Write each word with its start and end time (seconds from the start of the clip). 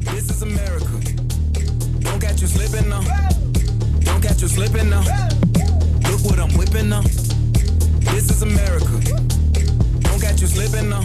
This 0.00 0.30
is 0.30 0.42
America. 0.42 0.86
Don't 2.00 2.20
catch 2.20 2.40
you 2.40 2.46
slipping 2.46 2.88
now. 2.88 3.02
Don't 4.00 4.22
catch 4.22 4.42
you 4.42 4.48
slipping 4.48 4.90
now. 4.90 5.02
Look 6.10 6.24
what 6.24 6.38
I'm 6.38 6.52
whipping 6.58 6.88
now. 6.88 7.02
This 8.12 8.30
is 8.30 8.42
America. 8.42 9.00
Don't 10.00 10.20
catch 10.20 10.40
you 10.40 10.46
slipping 10.46 10.88
now. 10.88 11.02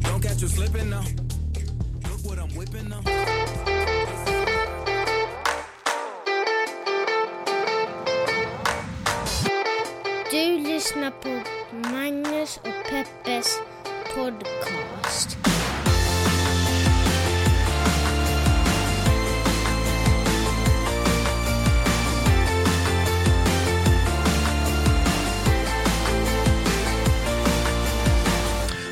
Don't 0.00 0.22
catch 0.22 0.42
you 0.42 0.48
slipping 0.48 0.90
now. 0.90 1.04
Look 2.04 2.24
what 2.24 2.38
I'm 2.38 2.54
whipping 2.56 2.88
now. 2.88 3.02
Du 10.30 11.10
på 11.22 11.40
Magnus 11.90 12.56
och 12.56 12.90
Peppes 12.90 13.58
podcast. 14.14 15.37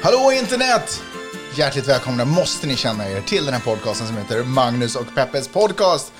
Hallå 0.07 0.33
internet! 0.33 1.03
Hjärtligt 1.55 1.89
välkomna 1.89 2.25
måste 2.25 2.67
ni 2.67 2.77
känna 2.77 3.11
er 3.11 3.21
till 3.21 3.45
den 3.45 3.55
här 3.55 3.61
podcasten 3.61 4.07
som 4.07 4.17
heter 4.17 4.45
Magnus 4.45 4.97
och 4.97 5.15
Peppes 5.15 5.49
podcast. 5.49 6.13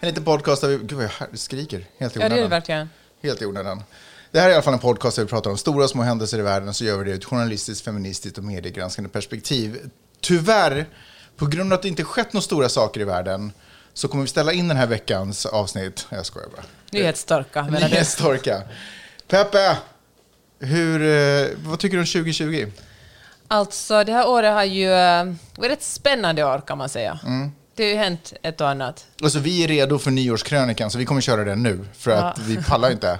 En 0.00 0.08
liten 0.08 0.24
podcast 0.24 0.62
där 0.62 0.68
vi... 0.68 0.76
Gud 0.76 0.92
vad 0.92 1.04
jag 1.04 1.38
skriker. 1.38 1.84
Helt 1.98 2.16
i 2.16 2.20
Ja, 2.20 2.20
det 2.20 2.24
är 2.24 2.28
det 2.28 2.34
onödan. 2.34 2.50
verkligen. 2.50 2.90
Helt 3.22 3.42
i 3.42 3.46
onödan. 3.46 3.84
Det 4.30 4.40
här 4.40 4.46
är 4.46 4.50
i 4.50 4.54
alla 4.54 4.62
fall 4.62 4.74
en 4.74 4.80
podcast 4.80 5.16
där 5.16 5.22
vi 5.22 5.28
pratar 5.28 5.50
om 5.50 5.58
stora 5.58 5.84
och 5.84 5.90
små 5.90 6.02
händelser 6.02 6.38
i 6.38 6.42
världen 6.42 6.68
och 6.68 6.76
så 6.76 6.84
gör 6.84 6.98
vi 6.98 7.04
det 7.04 7.10
ur 7.10 7.16
ett 7.16 7.24
journalistiskt, 7.24 7.84
feministiskt 7.84 8.38
och 8.38 8.44
mediegranskande 8.44 9.10
perspektiv. 9.10 9.90
Tyvärr, 10.20 10.86
på 11.36 11.46
grund 11.46 11.72
av 11.72 11.76
att 11.76 11.82
det 11.82 11.88
inte 11.88 12.04
skett 12.04 12.32
några 12.32 12.42
stora 12.42 12.68
saker 12.68 13.00
i 13.00 13.04
världen 13.04 13.52
så 13.92 14.08
kommer 14.08 14.22
vi 14.22 14.28
ställa 14.28 14.52
in 14.52 14.68
den 14.68 14.76
här 14.76 14.86
veckans 14.86 15.46
avsnitt. 15.46 16.06
Jag 16.08 16.26
skojar 16.26 16.48
bara. 16.48 16.64
Nyhetstorka, 16.90 17.62
menar 17.62 17.80
du? 17.80 17.86
Nyhetstorka. 17.88 18.62
Peppe, 19.28 19.76
hur, 20.58 21.02
eh, 21.02 21.48
vad 21.64 21.78
tycker 21.78 21.96
du 21.96 22.00
om 22.00 22.06
2020? 22.06 22.70
Alltså, 23.52 24.04
det 24.04 24.12
här 24.12 24.28
året 24.28 24.52
har 24.54 24.64
ju 24.64 24.92
eh, 24.92 25.24
varit 25.56 25.72
ett 25.72 25.82
spännande 25.82 26.44
år 26.44 26.62
kan 26.66 26.78
man 26.78 26.88
säga. 26.88 27.18
Mm. 27.26 27.52
Det 27.74 27.82
har 27.82 27.90
ju 27.90 27.96
hänt 27.96 28.32
ett 28.42 28.60
och 28.60 28.68
annat. 28.68 29.06
Alltså 29.22 29.38
vi 29.38 29.64
är 29.64 29.68
redo 29.68 29.98
för 29.98 30.10
nyårskrönikan 30.10 30.90
så 30.90 30.98
vi 30.98 31.04
kommer 31.04 31.20
köra 31.20 31.44
den 31.44 31.62
nu 31.62 31.84
för 31.98 32.10
att 32.10 32.38
Ja. 32.38 32.44
vi 32.46 32.56
pallar 32.62 32.90
inte. 32.90 33.18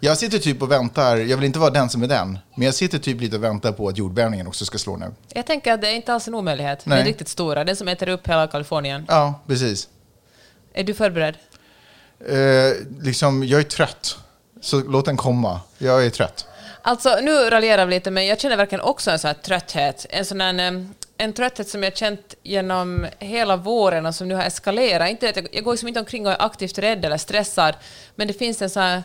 Jag 0.00 0.18
sitter 0.18 0.38
typ 0.38 0.62
och 0.62 0.70
väntar, 0.70 1.16
jag 1.16 1.36
vill 1.36 1.46
inte 1.46 1.58
vara 1.58 1.70
den 1.70 1.88
som 1.88 2.02
är 2.02 2.06
den, 2.06 2.38
men 2.54 2.66
jag 2.66 2.74
sitter 2.74 2.98
typ 2.98 3.20
lite 3.20 3.36
och 3.36 3.44
väntar 3.44 3.72
på 3.72 3.88
att 3.88 3.98
jordbävningen 3.98 4.46
också 4.46 4.64
ska 4.64 4.78
slå 4.78 4.96
nu. 4.96 5.14
Jag 5.28 5.46
tänker 5.46 5.72
att 5.72 5.80
det 5.80 5.88
är 5.88 5.94
inte 5.94 6.12
alls 6.12 6.28
en 6.28 6.34
omöjlighet. 6.34 6.78
Den 6.84 6.90
Nej. 6.90 7.00
är 7.00 7.04
riktigt 7.04 7.28
stora. 7.28 7.64
Den 7.64 7.76
som 7.76 7.88
äter 7.88 8.08
upp 8.08 8.28
hela 8.28 8.46
Kalifornien. 8.46 9.04
Ja, 9.08 9.40
precis. 9.46 9.88
Är 10.74 10.84
du 10.84 10.94
förberedd? 10.94 11.34
Eh, 12.28 12.76
liksom, 13.00 13.44
jag 13.44 13.60
är 13.60 13.64
trött, 13.64 14.16
så 14.60 14.80
låt 14.80 15.04
den 15.04 15.16
komma. 15.16 15.60
Jag 15.78 16.06
är 16.06 16.10
trött. 16.10 16.46
Alltså, 16.88 17.18
nu 17.22 17.50
raljerar 17.50 17.86
vi 17.86 17.94
lite, 17.94 18.10
men 18.10 18.26
jag 18.26 18.40
känner 18.40 18.56
verkligen 18.56 18.80
också 18.80 19.10
en 19.10 19.18
sån 19.18 19.28
här 19.28 19.34
trötthet. 19.34 20.06
En 20.10 20.24
sån 20.24 20.40
här, 20.40 20.86
en 21.18 21.32
trötthet 21.32 21.68
som 21.68 21.82
jag 21.82 21.96
känt 21.96 22.34
genom 22.42 23.06
hela 23.18 23.56
våren 23.56 24.06
och 24.06 24.14
som 24.14 24.28
nu 24.28 24.34
har 24.34 24.42
eskalerat. 24.42 25.10
Inte 25.10 25.28
att 25.28 25.36
jag, 25.36 25.48
jag 25.52 25.64
går 25.64 25.72
liksom 25.72 25.88
inte 25.88 26.00
omkring 26.00 26.26
och 26.26 26.32
är 26.32 26.42
aktivt 26.42 26.78
rädd 26.78 27.04
eller 27.04 27.16
stressad, 27.16 27.74
men 28.14 28.28
det 28.28 28.34
finns 28.34 28.62
en 28.62 28.70
sån 28.70 28.82
här 28.82 29.02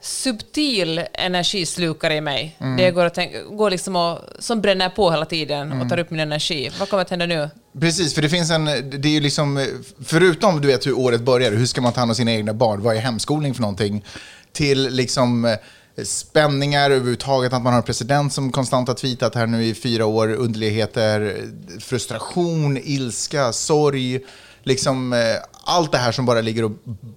subtil 0.00 1.04
energislukare 1.12 2.14
i 2.14 2.20
mig. 2.20 2.56
Det 2.78 2.90
går, 2.90 3.04
att 3.04 3.14
tänka, 3.14 3.42
går 3.42 3.70
liksom 3.70 3.96
och, 3.96 4.18
som 4.38 4.60
bränner 4.60 4.88
på 4.88 5.10
hela 5.10 5.24
tiden 5.24 5.80
och 5.80 5.88
tar 5.88 5.98
upp 5.98 6.10
min 6.10 6.20
energi. 6.20 6.70
Vad 6.78 6.88
kommer 6.88 7.02
att 7.02 7.10
hända 7.10 7.26
nu? 7.26 7.50
Precis, 7.80 8.14
för 8.14 8.22
det 8.22 8.28
finns 8.28 8.50
en, 8.50 8.64
det 8.64 9.08
är 9.08 9.12
ju 9.12 9.20
liksom, 9.20 9.66
förutom 10.04 10.60
du 10.60 10.68
vet 10.68 10.86
hur 10.86 10.98
året 10.98 11.20
börjar, 11.20 11.52
hur 11.52 11.66
ska 11.66 11.80
man 11.80 11.92
ta 11.92 12.00
hand 12.00 12.10
om 12.10 12.14
sina 12.14 12.32
egna 12.32 12.54
barn, 12.54 12.82
vad 12.82 12.96
är 12.96 13.00
hemskolning 13.00 13.54
för 13.54 13.60
någonting, 13.62 14.04
till 14.52 14.88
liksom 14.90 15.56
spänningar 16.04 16.90
överhuvudtaget, 16.90 17.52
att 17.52 17.62
man 17.62 17.72
har 17.72 17.78
en 17.80 17.84
president 17.86 18.32
som 18.32 18.52
konstant 18.52 18.88
har 18.88 18.94
tweetat 18.94 19.34
här 19.34 19.46
nu 19.46 19.64
i 19.64 19.74
fyra 19.74 20.06
år, 20.06 20.28
underligheter, 20.32 21.46
frustration, 21.80 22.76
ilska, 22.82 23.52
sorg, 23.52 24.20
liksom 24.62 25.12
eh, 25.12 25.18
allt 25.64 25.92
det 25.92 25.98
här 25.98 26.12
som 26.12 26.26
bara 26.26 26.40
ligger 26.40 26.64
och, 26.64 26.72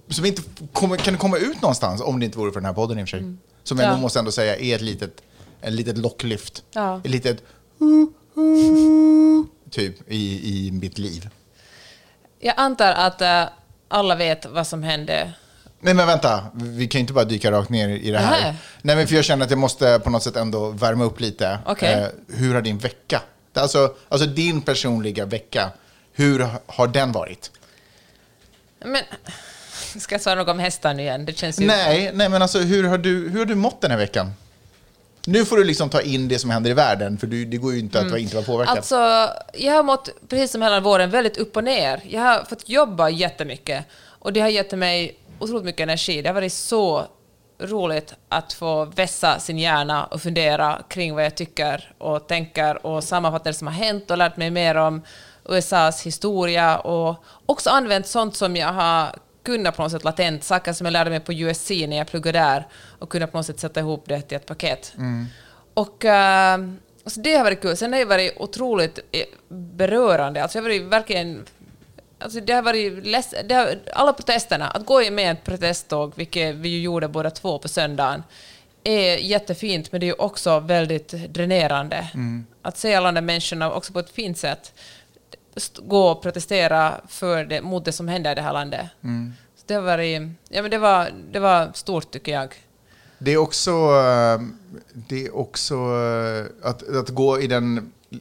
som 0.08 0.24
inte 0.24 0.42
kommer, 0.72 0.96
kan 0.96 1.18
komma 1.18 1.36
ut 1.36 1.62
någonstans 1.62 2.00
om 2.02 2.20
det 2.20 2.26
inte 2.26 2.38
vore 2.38 2.52
för 2.52 2.60
den 2.60 2.66
här 2.66 2.72
podden 2.74 2.98
i 2.98 3.04
och 3.04 3.08
för 3.08 3.18
sig. 3.18 3.34
Som 3.64 3.78
jag 3.78 3.92
Ja. 3.92 3.96
måste 3.96 4.18
ändå 4.18 4.30
säga 4.32 4.56
är 4.56 4.74
ett 4.74 4.80
litet, 4.82 5.22
en 5.60 5.76
litet 5.76 5.98
locklyft. 5.98 6.62
Ja. 6.72 7.00
Ett 7.04 7.10
litet 7.10 7.42
typ 9.70 9.94
i, 10.12 10.50
i 10.66 10.70
mitt 10.72 10.98
liv. 10.98 11.28
Jag 12.40 12.54
antar 12.56 12.92
att 12.92 13.20
eh, 13.20 13.44
alla 13.88 14.14
vet 14.16 14.46
vad 14.46 14.66
som 14.66 14.82
hände. 14.82 15.32
Nej 15.86 15.94
men 15.94 16.06
vänta, 16.06 16.46
vi 16.54 16.88
kan 16.88 16.98
ju 16.98 17.00
inte 17.00 17.12
bara 17.12 17.24
dyka 17.24 17.50
rakt 17.50 17.70
ner 17.70 17.88
i 17.88 18.10
det 18.10 18.18
här. 18.18 18.30
Nähä. 18.30 18.54
Nej 18.82 18.96
men 18.96 19.08
för 19.08 19.14
jag 19.14 19.24
känner 19.24 19.44
att 19.44 19.50
jag 19.50 19.58
måste 19.58 20.00
på 20.04 20.10
något 20.10 20.22
sätt 20.22 20.36
ändå 20.36 20.68
värma 20.70 21.04
upp 21.04 21.20
lite. 21.20 21.46
Eh, 21.46 21.58
Okej. 21.66 22.10
hur 22.28 22.54
har 22.54 22.62
din 22.62 22.78
vecka, 22.78 23.22
alltså, 23.54 23.94
alltså 24.08 24.26
din 24.26 24.62
personliga 24.62 25.24
vecka, 25.24 25.70
hur 26.12 26.46
har 26.66 26.86
den 26.86 27.12
varit? 27.12 27.50
Men, 28.84 29.02
ska 29.98 30.14
jag 30.14 30.22
svara 30.22 30.34
något 30.34 30.48
om 30.48 30.58
hästar 30.58 30.94
nu 30.94 31.02
igen? 31.02 31.26
Det 31.26 31.38
känns 31.38 31.60
ju... 31.60 31.66
Nej, 31.66 32.10
nej 32.14 32.28
men 32.28 32.42
alltså 32.42 32.58
hur 32.58 32.84
har, 32.84 32.98
du, 32.98 33.28
hur 33.28 33.38
har 33.38 33.46
du 33.46 33.54
mått 33.54 33.80
den 33.80 33.90
här 33.90 33.98
veckan? 33.98 34.32
Nu 35.26 35.44
får 35.44 35.56
du 35.56 35.64
liksom 35.64 35.90
ta 35.90 36.00
in 36.00 36.28
det 36.28 36.38
som 36.38 36.50
händer 36.50 36.70
i 36.70 36.74
världen, 36.74 37.18
för 37.18 37.26
du, 37.26 37.44
det 37.44 37.56
går 37.56 37.72
ju 37.72 37.78
inte 37.78 38.00
att 38.00 38.18
inte 38.18 38.36
vara 38.36 38.46
påverkad. 38.46 38.76
Alltså, 38.76 39.30
jag 39.54 39.72
har 39.72 39.82
mått, 39.82 40.08
precis 40.28 40.52
som 40.52 40.62
hela 40.62 40.80
våren, 40.80 41.10
väldigt 41.10 41.36
upp 41.36 41.56
och 41.56 41.64
ner. 41.64 42.00
Jag 42.08 42.20
har 42.20 42.44
fått 42.44 42.68
jobba 42.68 43.08
jättemycket 43.10 43.84
och 44.18 44.32
det 44.32 44.40
har 44.40 44.48
gett 44.48 44.72
mig 44.72 45.18
otroligt 45.38 45.64
mycket 45.64 45.80
energi. 45.80 46.22
Det 46.22 46.28
har 46.28 46.34
varit 46.34 46.52
så 46.52 47.06
roligt 47.58 48.14
att 48.28 48.52
få 48.52 48.84
vässa 48.84 49.38
sin 49.38 49.58
hjärna 49.58 50.04
och 50.04 50.22
fundera 50.22 50.82
kring 50.88 51.14
vad 51.14 51.24
jag 51.24 51.34
tycker 51.34 51.92
och 51.98 52.26
tänker 52.26 52.86
och 52.86 53.04
sammanfatta 53.04 53.50
det 53.50 53.54
som 53.54 53.66
har 53.66 53.74
hänt 53.74 54.10
och 54.10 54.18
lärt 54.18 54.36
mig 54.36 54.50
mer 54.50 54.74
om 54.74 55.02
USAs 55.48 56.06
historia 56.06 56.78
och 56.78 57.24
också 57.46 57.70
använt 57.70 58.06
sånt 58.06 58.36
som 58.36 58.56
jag 58.56 58.72
har 58.72 59.14
kunnat 59.42 59.76
på 59.76 59.82
något 59.82 59.92
sätt 59.92 60.04
latent, 60.04 60.44
saker 60.44 60.72
som 60.72 60.84
jag 60.84 60.92
lärde 60.92 61.10
mig 61.10 61.20
på 61.20 61.32
USC 61.32 61.70
när 61.70 61.96
jag 61.96 62.06
pluggade 62.06 62.38
där 62.38 62.66
och 62.98 63.08
kunna 63.08 63.26
på 63.26 63.36
något 63.36 63.46
sätt 63.46 63.60
sätta 63.60 63.80
ihop 63.80 64.04
det 64.06 64.20
till 64.20 64.36
ett 64.36 64.46
paket. 64.46 64.94
Och 65.74 66.04
eh, 66.04 66.58
alltså 67.04 67.20
det 67.20 67.34
har 67.34 67.44
varit 67.44 67.62
kul. 67.62 67.76
Sen 67.76 67.92
har 67.92 67.98
det 68.00 68.04
varit 68.04 68.34
otroligt 68.36 68.98
eh, 69.12 69.24
berörande. 69.48 70.42
Alltså 70.42 70.58
jag 70.58 70.62
har 70.62 70.68
varit 70.68 70.82
verkligen... 70.82 71.44
Alltså 72.18 72.40
det 72.40 72.52
har 72.52 72.62
varit 72.62 73.06
less, 73.06 73.34
det 73.44 73.54
har, 73.54 73.78
alla 73.92 74.12
protesterna, 74.12 74.68
att 74.68 74.86
gå 74.86 75.10
med 75.10 75.32
ett 75.32 75.44
protesttåg, 75.44 76.12
vilket 76.16 76.54
vi 76.54 76.68
ju 76.68 76.80
gjorde 76.80 77.08
båda 77.08 77.30
två 77.30 77.58
på 77.58 77.68
söndagen, 77.68 78.22
är 78.84 79.16
jättefint, 79.16 79.92
men 79.92 80.00
det 80.00 80.06
är 80.06 80.08
ju 80.08 80.14
också 80.18 80.60
väldigt 80.60 81.08
dränerande. 81.08 82.08
Att 82.62 82.78
se 82.78 82.94
alla 82.94 83.12
de 83.12 83.20
människorna 83.20 83.72
också 83.72 83.92
på 83.92 83.98
ett 83.98 84.10
fint 84.10 84.38
sätt 84.38 84.72
gå 85.82 86.08
och 86.08 86.22
protestera 86.22 87.00
för 87.08 87.44
det, 87.44 87.62
mot 87.62 87.84
det 87.84 87.92
som 87.92 88.08
händer 88.08 88.32
i 88.32 88.34
det 88.34 88.42
här 88.42 88.52
landet. 88.52 88.86
Så 89.56 89.62
det, 89.66 89.74
har 89.74 89.82
varit, 89.82 90.22
ja, 90.48 90.62
men 90.62 90.70
det, 90.70 90.78
var, 90.78 91.10
det 91.32 91.38
var 91.38 91.70
stort, 91.74 92.10
tycker 92.10 92.32
jag. 92.32 92.54
Det 93.18 93.30
är 93.30 93.36
också, 93.36 93.70
eh, 93.70 94.40
det 94.92 95.26
är 95.26 95.36
också 95.36 95.74
eh, 95.74 96.68
att, 96.68 96.96
att 96.96 97.08
gå 97.08 97.40
i, 97.40 97.46
den, 97.46 97.92
i 98.10 98.20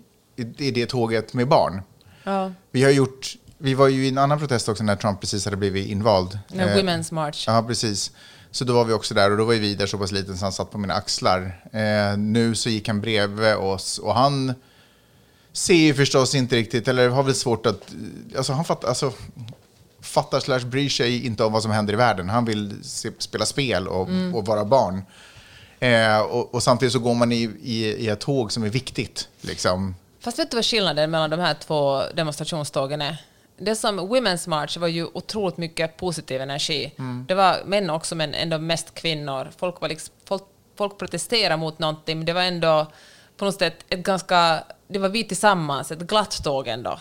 i 0.57 0.71
det 0.71 0.85
tåget 0.85 1.33
med 1.33 1.47
barn. 1.47 1.81
Ja. 2.23 2.51
Vi 2.71 2.83
har 2.83 2.91
gjort, 2.91 3.35
vi 3.57 3.73
var 3.73 3.87
ju 3.87 4.05
i 4.05 4.09
en 4.09 4.17
annan 4.17 4.39
protest 4.39 4.69
också 4.69 4.83
när 4.83 4.95
Trump 4.95 5.19
precis 5.19 5.45
hade 5.45 5.57
blivit 5.57 5.87
invald. 5.87 6.39
En 6.47 6.59
Eh, 6.59 6.75
Women's 6.77 7.13
March. 7.13 7.43
Ja, 7.47 7.63
precis. 7.67 8.11
Så 8.51 8.65
då 8.65 8.73
var 8.73 8.85
vi 8.85 8.93
också 8.93 9.13
där 9.13 9.31
och 9.31 9.37
då 9.37 9.45
var 9.45 9.53
ju 9.53 9.59
Vidar 9.59 9.85
så 9.85 9.97
pass 9.97 10.11
liten 10.11 10.37
så 10.37 10.45
han 10.45 10.51
satt 10.51 10.71
på 10.71 10.77
mina 10.77 10.93
axlar. 10.93 11.61
Eh, 11.71 12.17
nu 12.17 12.55
så 12.55 12.69
gick 12.69 12.87
han 12.87 13.01
bredvid 13.01 13.55
oss 13.55 13.97
och 13.97 14.15
han 14.15 14.53
ser 15.53 15.73
ju 15.73 15.93
förstås 15.93 16.35
inte 16.35 16.55
riktigt, 16.55 16.87
eller 16.87 17.09
har 17.09 17.23
väl 17.23 17.35
svårt 17.35 17.65
att, 17.65 17.81
alltså 18.37 18.53
han 18.53 18.65
fattar, 18.65 18.87
alltså, 18.87 19.13
fattar 20.01 20.39
slash 20.39 20.59
bryr 20.59 20.89
sig 20.89 21.25
inte 21.25 21.43
om 21.43 21.53
vad 21.53 21.61
som 21.61 21.71
händer 21.71 21.93
i 21.93 21.97
världen. 21.97 22.29
Han 22.29 22.45
vill 22.45 22.83
se, 22.83 23.11
spela 23.17 23.45
spel 23.45 23.87
och, 23.87 24.09
och 24.33 24.45
vara 24.45 24.65
barn. 24.65 25.01
Eh, 25.79 26.19
och, 26.19 26.53
och 26.53 26.63
samtidigt 26.63 26.93
så 26.93 26.99
går 26.99 27.13
man 27.13 27.31
i, 27.31 27.51
i, 27.63 27.85
i 27.85 28.07
ett 28.07 28.19
tåg 28.19 28.51
som 28.51 28.63
är 28.63 28.69
viktigt. 28.69 29.27
Liksom. 29.41 29.95
Fast 30.19 30.39
vet 30.39 30.51
du 30.51 30.57
vad 30.57 30.65
skillnaden 30.65 31.11
mellan 31.11 31.29
de 31.29 31.39
här 31.39 31.53
två 31.53 32.01
demonstrationstågen 32.15 33.01
är? 33.01 33.17
Det 33.57 33.75
som 33.75 33.99
Women's 33.99 34.49
March 34.49 34.77
var 34.77 34.87
ju 34.87 35.05
otroligt 35.13 35.57
mycket 35.57 35.97
positiv 35.97 36.41
energi. 36.41 36.93
Det 37.27 37.33
var 37.35 37.57
män 37.65 37.89
också, 37.89 38.15
men 38.15 38.33
ändå 38.33 38.57
mest 38.57 38.93
kvinnor. 38.93 39.51
Folk, 39.57 39.81
var 39.81 39.89
liksom, 39.89 40.13
folk, 40.25 40.43
folk 40.77 40.97
protesterade 40.97 41.57
mot 41.57 41.79
någonting, 41.79 42.17
men 42.17 42.25
det 42.25 42.33
var 42.33 42.41
ändå 42.41 42.87
på 43.37 43.45
något 43.45 43.59
sätt 43.59 43.75
ett 43.89 43.99
ganska... 43.99 44.63
Det 44.87 44.99
var 44.99 45.09
vi 45.09 45.23
tillsammans, 45.23 45.91
ett 45.91 45.99
glatt 45.99 46.43
tåg 46.43 46.67
ändå. 46.67 46.99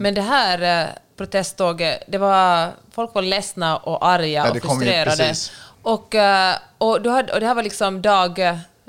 Men 0.00 0.14
det 0.14 0.22
här 0.22 0.82
eh, 0.82 0.88
protesttåget, 1.16 2.02
det 2.06 2.18
var, 2.18 2.70
folk 2.90 3.14
var 3.14 3.22
ledsna 3.22 3.76
och 3.76 4.06
arga 4.06 4.28
Ja, 4.28 4.50
och 4.50 4.56
frustrerade. 4.56 5.34
Och, 5.82 6.14
eh, 6.14 6.56
och, 6.78 7.06
hade, 7.06 7.32
och 7.32 7.40
det 7.40 7.46
här 7.46 7.54
var 7.54 7.62
liksom 7.62 8.02
dag, 8.02 8.38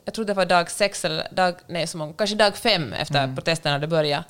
jag 0.06 0.14
tror 0.14 0.26
det 0.26 0.34
var 0.34 0.46
dag 0.46 0.72
sex 0.72 1.06
eller 1.06 1.28
dag, 1.32 1.56
nej, 1.68 1.88
så 1.88 1.98
många, 1.98 2.14
kanske 2.14 2.36
dag 2.36 2.58
fem 2.58 2.94
efter 2.94 3.24
mm. 3.24 3.36
protesterna 3.36 3.76
hade 3.76 3.88
börjat. 3.88 4.26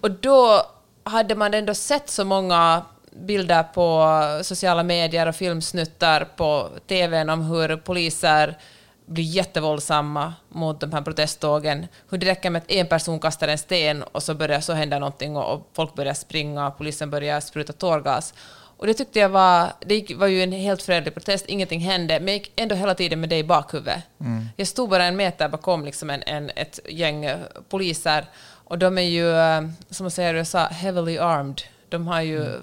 Och 0.00 0.10
då 0.10 0.66
hade 1.10 1.34
man 1.34 1.54
ändå 1.54 1.74
sett 1.74 2.10
så 2.10 2.24
många 2.24 2.82
bilder 3.12 3.62
på 3.62 4.44
sociala 4.44 4.82
medier 4.82 5.26
och 5.26 5.36
filmsnuttar 5.36 6.24
på 6.36 6.68
TVn 6.86 7.30
om 7.30 7.42
hur 7.42 7.76
poliser 7.76 8.58
blir 9.06 9.24
jättevåldsamma 9.24 10.34
mot 10.48 10.80
de 10.80 10.92
här 10.92 11.02
protesttågen. 11.02 11.86
Hur 12.10 12.18
det 12.18 12.26
räcker 12.26 12.50
med 12.50 12.62
att 12.62 12.70
en 12.70 12.86
person 12.86 13.20
kastar 13.20 13.48
en 13.48 13.58
sten 13.58 14.02
och 14.02 14.22
så 14.22 14.34
börjar 14.34 14.60
så 14.60 14.72
hända 14.72 14.98
någonting 14.98 15.36
och 15.36 15.70
folk 15.72 15.94
börjar 15.94 16.14
springa 16.14 16.66
och 16.66 16.78
polisen 16.78 17.10
börjar 17.10 17.40
spruta 17.40 17.72
tårgas. 17.72 18.34
Och 18.80 18.86
det 18.86 18.94
tyckte 18.94 19.18
jag 19.18 19.28
var, 19.28 19.72
det 19.80 20.14
var 20.14 20.26
ju 20.26 20.42
en 20.42 20.52
helt 20.52 20.82
fredlig 20.82 21.14
protest, 21.14 21.46
ingenting 21.46 21.80
hände, 21.80 22.20
men 22.20 22.28
jag 22.28 22.36
gick 22.36 22.52
ändå 22.56 22.74
hela 22.74 22.94
tiden 22.94 23.20
med 23.20 23.28
det 23.28 23.38
i 23.38 23.44
bakhuvudet. 23.44 24.02
Mm. 24.20 24.48
Jag 24.56 24.66
stod 24.66 24.88
bara 24.88 25.04
en 25.04 25.16
meter 25.16 25.48
bakom 25.48 25.84
liksom 25.84 26.10
en, 26.10 26.22
en, 26.22 26.50
ett 26.56 26.80
gäng 26.88 27.30
poliser 27.68 28.24
och 28.70 28.78
de 28.78 28.98
är 28.98 29.02
ju, 29.02 29.36
eh, 29.36 29.62
som 29.90 30.04
man 30.04 30.10
säger 30.10 30.34
i 30.34 30.38
USA, 30.38 30.66
heavily 30.66 31.18
armed. 31.18 31.62
De 31.88 32.06
har 32.06 32.20
ju 32.20 32.46
mm. 32.46 32.60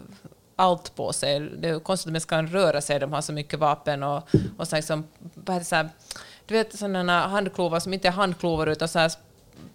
allt 0.55 0.95
på 0.95 1.13
sig. 1.13 1.39
Det 1.39 1.69
är 1.69 1.79
konstigt 1.79 2.07
att 2.07 2.13
de 2.13 2.19
ska 2.19 2.41
röra 2.41 2.81
sig, 2.81 2.99
de 2.99 3.13
har 3.13 3.21
så 3.21 3.33
mycket 3.33 3.59
vapen 3.59 4.03
och, 4.03 4.23
och 4.57 4.67
så 4.67 4.75
liksom, 4.75 5.03
så 5.63 5.75
här, 5.75 5.89
du 6.45 6.53
vet 6.53 6.79
sådana 6.79 7.27
handklovar 7.27 7.79
som 7.79 7.93
inte 7.93 8.07
är 8.07 8.11
handklovar 8.11 8.67
utan 8.67 8.87
så 8.87 8.99
här 8.99 9.11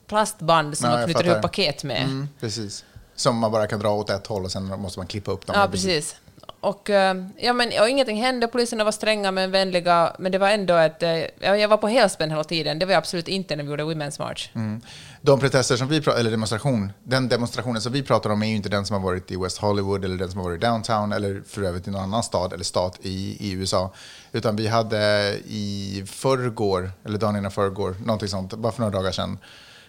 plastband 0.06 0.78
som 0.78 0.90
ja, 0.90 0.96
man 0.96 1.04
knyter 1.04 1.26
ihop 1.26 1.42
paket 1.42 1.84
med. 1.84 2.02
Mm, 2.02 2.28
precis. 2.40 2.84
Som 3.14 3.36
man 3.38 3.52
bara 3.52 3.66
kan 3.66 3.80
dra 3.80 3.90
åt 3.90 4.10
ett 4.10 4.26
håll 4.26 4.44
och 4.44 4.52
sen 4.52 4.80
måste 4.80 4.98
man 4.98 5.06
klippa 5.06 5.30
upp 5.30 5.46
dem. 5.46 5.56
Ja, 5.58 5.68
precis. 5.68 6.16
Och, 6.62 6.90
eh, 6.90 7.16
ja, 7.36 7.52
men, 7.52 7.68
och 7.80 7.88
ingenting 7.88 8.22
hände, 8.22 8.46
poliserna 8.46 8.84
var 8.84 8.92
stränga 8.92 9.30
men 9.30 9.50
vänliga, 9.50 10.16
men 10.18 10.32
det 10.32 10.38
var 10.38 10.48
ändå 10.48 10.74
ett... 10.74 11.02
Eh, 11.02 11.10
ja, 11.18 11.56
jag 11.56 11.68
var 11.68 11.76
på 11.76 11.88
helspänn 11.88 12.30
hela 12.30 12.44
tiden, 12.44 12.78
det 12.78 12.86
var 12.86 12.92
jag 12.92 12.98
absolut 12.98 13.28
inte 13.28 13.56
när 13.56 13.64
vi 13.64 13.70
gjorde 13.70 13.82
Women's 13.82 14.20
March. 14.20 14.50
Mm. 14.54 14.80
De 15.20 15.40
protester 15.40 15.76
som 15.76 15.88
vi 15.88 16.00
pratar 16.00 16.20
eller 16.20 16.30
demonstration, 16.30 16.92
den 17.04 17.28
demonstrationen 17.28 17.80
som 17.80 17.92
vi 17.92 18.02
pratar 18.02 18.30
om 18.30 18.42
är 18.42 18.46
ju 18.46 18.56
inte 18.56 18.68
den 18.68 18.86
som 18.86 18.94
har 18.94 19.10
varit 19.10 19.30
i 19.30 19.36
West 19.36 19.58
Hollywood 19.58 20.04
eller 20.04 20.16
den 20.16 20.30
som 20.30 20.40
har 20.40 20.48
varit 20.48 20.62
i 20.62 20.66
downtown 20.66 21.12
eller 21.12 21.42
för 21.46 21.62
övrigt 21.62 21.88
i 21.88 21.90
någon 21.90 22.02
annan 22.02 22.22
stad 22.22 22.52
eller 22.52 22.64
stat 22.64 22.98
i, 23.02 23.36
i 23.40 23.52
USA. 23.52 23.92
Utan 24.32 24.56
vi 24.56 24.66
hade 24.66 25.34
i 25.46 26.04
förrgår, 26.06 26.90
eller 27.04 27.18
dagen 27.18 27.36
innan 27.36 27.50
förrgår, 27.50 27.96
någonting 28.04 28.28
sånt, 28.28 28.54
bara 28.54 28.72
för 28.72 28.80
några 28.80 28.98
dagar 28.98 29.12
sedan, 29.12 29.38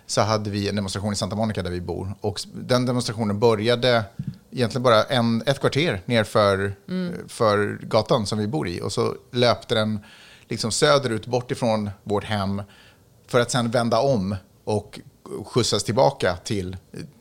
så 0.06 0.22
hade 0.22 0.50
vi 0.50 0.70
en 0.70 0.76
demonstration 0.76 1.14
i 1.14 1.16
Santa 1.16 1.36
Monica 1.36 1.64
där 1.64 1.72
vi 1.72 1.82
bor. 1.82 2.16
Och 2.22 2.40
den 2.54 2.86
demonstrationen 2.86 3.40
började 3.40 4.04
egentligen 4.52 4.84
bara 4.84 5.04
en, 5.04 5.44
ett 5.46 5.60
kvarter 5.60 6.02
nerför 6.06 6.76
mm. 6.90 7.28
för 7.28 7.80
gatan 7.82 8.26
som 8.26 8.40
vi 8.40 8.48
bor 8.48 8.68
i. 8.68 8.82
Och 8.82 8.92
så 8.92 9.16
löpte 9.32 9.76
den 9.76 10.00
liksom 10.50 10.72
söderut, 10.72 11.26
bort 11.26 11.52
ifrån 11.52 11.90
vårt 12.04 12.24
hem, 12.24 12.62
för 13.28 13.40
att 13.40 13.52
sen 13.52 13.72
vända 13.72 14.00
om 14.00 14.36
och 14.64 15.00
skjutsas 15.46 15.84
tillbaka 15.84 16.38
till 16.44 16.78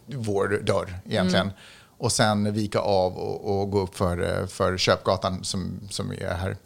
vår 0.06 0.62
dörr 0.62 1.00
egentligen. 1.04 1.46
Mm. 1.46 1.56
Och 1.98 2.12
sen 2.12 2.52
vika 2.52 2.78
av 2.78 3.18
och, 3.18 3.60
och, 3.60 3.70
gå 3.70 3.80
upp 3.80 3.96
för, 3.96 4.46
för 4.46 4.78
Köpgatan 4.78 5.44
som, 5.44 5.80
som 5.90 6.12
är 6.12 6.34
här. 6.34 6.56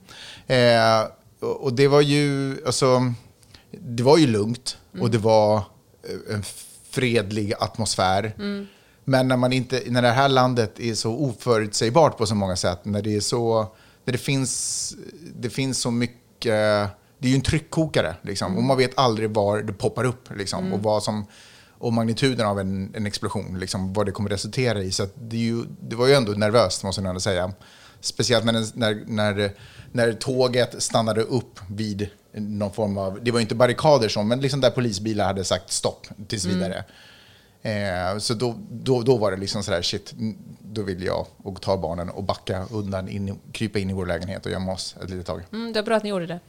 Eh, 0.47 1.09
och 1.41 1.73
det 1.73 1.89
var 1.89 2.01
ju, 2.01 2.57
alltså, 2.67 3.13
det 3.71 4.03
var 4.03 4.19
ju 4.19 4.27
lugnt 4.27 4.79
mm. 4.93 5.03
och 5.03 5.11
det 5.11 5.19
var 5.19 5.63
en 6.31 6.43
fredlig 6.91 7.55
atmosfär. 7.59 8.35
Mm. 8.39 8.67
Men 9.05 9.29
när, 9.29 9.37
man 9.37 9.53
inte, 9.53 9.83
när 9.87 10.03
det 10.03 10.11
här 10.11 10.29
landet 10.29 10.81
är 10.81 10.95
så 10.95 11.13
oförutsägbart 11.13 12.19
på 12.19 12.27
så 12.27 12.35
många 12.35 12.57
sätt, 12.57 12.85
när 12.85 13.03
det, 13.03 13.17
är 13.17 13.21
så, 13.21 13.73
när 14.05 14.13
det, 14.13 14.19
finns, 14.19 14.95
det 15.35 15.51
finns 15.51 15.81
så 15.81 15.91
mycket... 15.91 16.91
Det 17.19 17.29
är 17.29 17.31
ju 17.31 17.35
en 17.35 17.41
tryckkokare, 17.41 18.15
liksom, 18.23 18.47
mm. 18.47 18.59
och 18.59 18.65
man 18.65 18.77
vet 18.77 18.99
aldrig 18.99 19.31
var 19.31 19.63
det 19.63 19.73
poppar 19.73 20.05
upp. 20.05 20.29
Liksom, 20.37 20.59
mm. 20.59 20.73
och, 20.73 20.83
vad 20.83 21.03
som, 21.03 21.27
och 21.79 21.93
magnituden 21.93 22.47
av 22.47 22.61
en, 22.61 22.95
en 22.95 23.07
explosion, 23.07 23.59
liksom, 23.59 23.93
vad 23.93 24.07
det 24.07 24.13
kommer 24.13 24.31
resultera 24.31 24.83
i. 24.83 24.93
Så 24.93 25.07
det, 25.15 25.37
ju, 25.37 25.65
det, 25.81 25.97
var 25.97 26.07
ju 26.07 26.15
ändå 26.15 26.33
nervöst, 26.33 26.85
måste 26.85 27.01
jag 27.01 27.09
ändå 27.09 27.21
säga. 27.21 27.53
Speciellt 28.01 28.45
när, 28.45 28.79
när, 28.79 29.05
när, 29.07 29.53
när 29.93 30.13
tåget 30.13 30.83
stannade 30.83 31.23
upp 31.23 31.61
vid 31.71 32.09
någon 32.37 32.73
form 32.73 32.99
av, 32.99 33.19
det 33.23 33.31
var 33.31 33.41
inte 33.41 33.55
barrikader 33.55 34.09
som, 34.09 34.29
men 34.29 34.41
liksom 34.41 34.61
där 34.61 34.71
polisbilar 34.71 35.27
hade 35.27 35.45
sagt 35.45 35.73
stopp 35.73 36.07
tills 36.29 36.45
mm. 36.45 36.57
vidare. 36.57 36.75
Mm. 37.63 38.15
Eh, 38.15 38.19
så 38.19 38.35
då, 38.35 38.55
då, 38.71 39.03
då 39.03 39.17
var 39.17 39.31
det 39.31 39.37
liksom 39.37 39.63
sådär, 39.63 39.83
shit, 39.83 40.15
då 40.61 40.83
vill 40.83 41.03
jag 41.03 41.27
och 41.37 41.61
ta 41.61 41.77
barnen 41.77 42.11
och 42.11 42.25
backa 42.25 42.67
undan, 42.71 43.09
in, 43.09 43.39
krypa 43.53 43.79
in 43.79 43.91
i 43.91 43.93
vår 43.93 44.07
lägenhet 44.07 44.47
och 44.47 44.53
gömma 44.53 44.73
oss 44.73 44.97
ett 45.03 45.11
litet 45.11 45.27
tag. 45.27 45.43
Mm, 45.53 45.73
det 45.73 45.79
är 45.79 45.83
bra 45.83 45.97
att 45.97 46.03
ni 46.03 46.09
gjorde 46.09 46.27
det. 46.27 46.41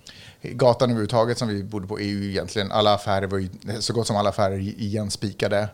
Gatan 0.41 0.89
överhuvudtaget 0.89 1.37
som 1.37 1.47
vi 1.47 1.63
bodde 1.63 1.87
på 1.87 1.99
är 1.99 2.05
ju 2.05 2.29
egentligen, 2.29 2.71
alla 2.71 2.93
affärer 2.93 3.27
var 3.27 3.37
ju, 3.37 3.49
så 3.79 3.93
gott 3.93 4.07
som 4.07 4.15
alla 4.15 4.29
affärer 4.29 4.59
igen 4.59 5.11
spikade. 5.11 5.69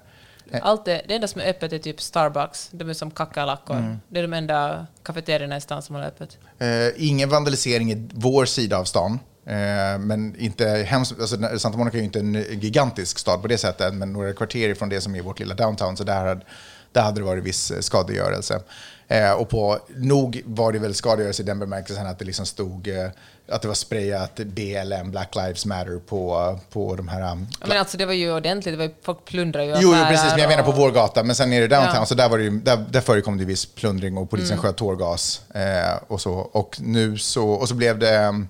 Allt 0.62 0.86
det, 0.86 1.01
det 1.07 1.16
enda 1.16 1.27
som 1.27 1.42
är 1.42 1.45
öppet 1.45 1.74
är 1.74 1.80
typ 1.80 2.01
Starbucks. 2.01 2.69
De 2.71 2.89
är 2.89 2.94
som 2.94 3.12
kackerlackor. 3.12 3.77
Mm. 3.77 3.98
Det 4.07 4.19
är 4.19 4.21
de 4.21 4.33
enda 4.33 4.88
kafeterierna 5.04 5.57
i 5.57 5.62
stan 5.62 5.81
som 5.81 5.95
har 5.95 6.04
öppet. 6.04 6.38
Eh, 6.59 6.68
ingen 6.98 7.30
vandalisering 7.30 7.92
i 7.92 8.09
vår 8.13 8.45
sida 8.45 8.77
av 8.77 8.83
stan. 8.83 9.19
Eh, 9.45 10.00
men 10.00 10.36
inte 10.40 10.68
hemskt, 10.68 11.19
alltså 11.19 11.60
Santa 11.60 11.78
Monica 11.78 11.98
är 11.98 12.00
ju 12.00 12.06
inte 12.06 12.19
en 12.19 12.34
gigantisk 12.34 13.19
stad 13.19 13.42
på 13.42 13.48
det 13.48 13.57
sättet, 13.57 13.94
men 13.94 14.13
några 14.13 14.34
kvarter 14.34 14.69
ifrån 14.69 14.90
det 14.90 15.01
som 15.01 15.16
är 15.16 15.22
vårt 15.22 15.40
lilla 15.40 15.56
downtown, 15.56 15.98
så 15.98 16.04
där, 16.04 16.45
där 16.92 17.01
hade 17.01 17.19
det 17.19 17.25
varit 17.25 17.44
viss 17.44 17.72
skadegörelse. 17.80 18.60
Eh, 19.07 19.31
och 19.31 19.50
på, 19.50 19.80
nog 19.95 20.42
var 20.45 20.72
det 20.72 20.80
väl 20.80 20.94
skadegörelse 20.94 21.44
i 21.44 21.45
den 21.45 21.60
bemärkelsen 21.60 22.07
att 22.07 22.19
det 22.19 22.25
liksom 22.25 22.45
stod 22.45 22.88
eh, 22.88 23.10
att 23.48 23.62
det 23.62 23.68
var 23.68 23.75
sprayat 23.75 24.36
BLM, 24.36 25.12
Black 25.12 25.36
Lives 25.36 25.66
Matter, 25.66 26.00
på, 26.00 26.60
på 26.69 26.95
de 26.95 27.07
här... 27.07 27.31
Um, 27.31 27.48
men 27.66 27.78
alltså 27.78 27.98
det 27.98 28.06
var 28.06 28.13
ju 28.13 28.34
ordentligt, 28.34 28.74
det 28.74 28.88
var, 28.88 28.94
folk 29.01 29.25
plundrade 29.25 29.66
ju 29.66 29.74
Jo, 29.80 29.92
precis, 29.92 30.31
men 30.31 30.40
jag 30.40 30.50
menar 30.50 30.63
på 30.63 30.72
vår 30.72 30.92
gata. 30.92 31.24
Men 31.24 31.36
sen 31.36 31.50
nere 31.50 31.63
i 31.63 31.68
downtown, 31.68 31.95
ja. 31.95 32.06
så 32.06 32.16
där, 32.16 32.30
var 32.30 32.38
det 32.38 32.44
ju, 32.44 32.60
där, 32.60 32.86
där 32.90 33.01
förekom 33.01 33.38
det 33.38 33.45
viss 33.45 33.66
plundring 33.66 34.18
och 34.18 34.30
polisen 34.30 34.54
mm. 34.54 34.63
sköt 34.63 34.78
tårgas. 34.78 35.42
Eh, 35.56 35.98
och, 36.07 36.22
så, 36.22 36.34
och, 36.34 36.78
nu 36.80 37.18
så, 37.18 37.50
och 37.50 37.69
så 37.69 37.75
blev 37.75 38.00
det... 38.00 38.45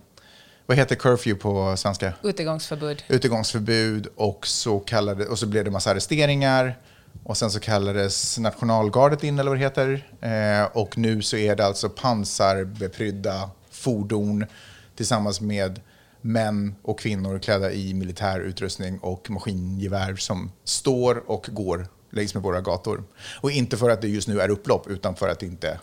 Vad 0.73 0.77
heter 0.77 0.95
curfew 0.95 1.41
på 1.41 1.77
svenska? 1.77 2.13
Utegångsförbud. 2.23 3.03
Utegångsförbud 3.07 4.07
och 4.15 4.47
så, 4.47 4.79
kallade, 4.79 5.25
och 5.25 5.39
så 5.39 5.45
blev 5.45 5.65
det 5.65 5.71
massa 5.71 5.91
arresteringar. 5.91 6.77
Och 7.23 7.37
sen 7.37 7.51
så 7.51 7.59
kallades 7.59 8.39
nationalgardet 8.39 9.23
in, 9.23 9.39
eller 9.39 9.51
vad 9.51 9.59
det 9.59 9.63
heter. 9.63 10.07
Eh, 10.21 10.77
och 10.77 10.97
nu 10.97 11.21
så 11.21 11.37
är 11.37 11.55
det 11.55 11.65
alltså 11.65 11.89
pansarbeprydda 11.89 13.49
fordon 13.71 14.45
tillsammans 14.95 15.41
med 15.41 15.81
män 16.21 16.75
och 16.81 16.99
kvinnor 16.99 17.39
klädda 17.39 17.71
i 17.71 17.93
militär 17.93 18.39
utrustning 18.39 18.99
och 18.99 19.29
maskingevär 19.29 20.15
som 20.15 20.51
står 20.63 21.31
och 21.31 21.49
går 21.51 21.87
längs 22.09 22.33
med 22.33 22.44
våra 22.44 22.61
gator. 22.61 23.03
Och 23.42 23.51
inte 23.51 23.77
för 23.77 23.89
att 23.89 24.01
det 24.01 24.07
just 24.07 24.27
nu 24.27 24.39
är 24.39 24.49
upplopp, 24.49 24.87
utan 24.87 25.15
för 25.15 25.30
att, 25.30 25.44
inte, 25.44 25.80